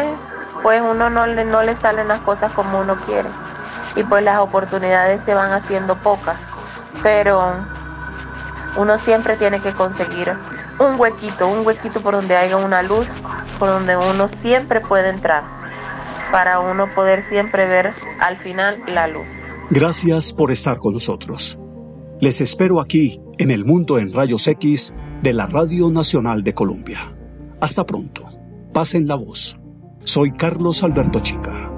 pues 0.63 0.81
uno 0.81 1.09
no 1.09 1.27
le, 1.27 1.43
no 1.43 1.61
le 1.61 1.75
salen 1.75 2.07
las 2.07 2.21
cosas 2.21 2.53
como 2.53 2.79
uno 2.79 2.95
quiere 3.05 3.27
y 3.95 4.03
pues 4.03 4.23
las 4.23 4.39
oportunidades 4.39 5.23
se 5.23 5.33
van 5.33 5.51
haciendo 5.51 5.95
pocas. 5.97 6.37
Pero 7.03 7.41
uno 8.77 8.97
siempre 8.99 9.35
tiene 9.37 9.59
que 9.59 9.73
conseguir 9.73 10.33
un 10.79 10.99
huequito, 10.99 11.47
un 11.47 11.65
huequito 11.65 12.01
por 12.01 12.13
donde 12.13 12.35
haya 12.35 12.57
una 12.57 12.81
luz, 12.83 13.07
por 13.57 13.69
donde 13.69 13.97
uno 13.97 14.27
siempre 14.41 14.81
puede 14.81 15.09
entrar, 15.09 15.43
para 16.31 16.59
uno 16.59 16.89
poder 16.93 17.23
siempre 17.25 17.65
ver 17.67 17.93
al 18.19 18.37
final 18.37 18.81
la 18.87 19.07
luz. 19.07 19.25
Gracias 19.69 20.33
por 20.33 20.51
estar 20.51 20.77
con 20.77 20.93
nosotros. 20.93 21.59
Les 22.21 22.41
espero 22.41 22.81
aquí 22.81 23.21
en 23.37 23.51
el 23.51 23.65
mundo 23.65 23.97
en 23.97 24.13
rayos 24.13 24.47
X 24.47 24.93
de 25.21 25.33
la 25.33 25.47
Radio 25.47 25.89
Nacional 25.89 26.43
de 26.43 26.53
Colombia. 26.53 26.99
Hasta 27.61 27.85
pronto. 27.85 28.25
Pasen 28.73 29.07
la 29.07 29.15
voz. 29.15 29.59
Soy 30.03 30.31
Carlos 30.31 30.83
Alberto 30.83 31.19
Chica. 31.19 31.68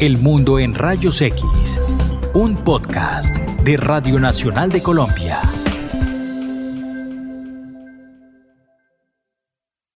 El 0.00 0.18
Mundo 0.18 0.58
en 0.58 0.74
Rayos 0.74 1.20
X, 1.20 1.80
un 2.34 2.56
podcast 2.56 3.36
de 3.38 3.76
Radio 3.76 4.18
Nacional 4.18 4.70
de 4.70 4.82
Colombia. 4.82 5.40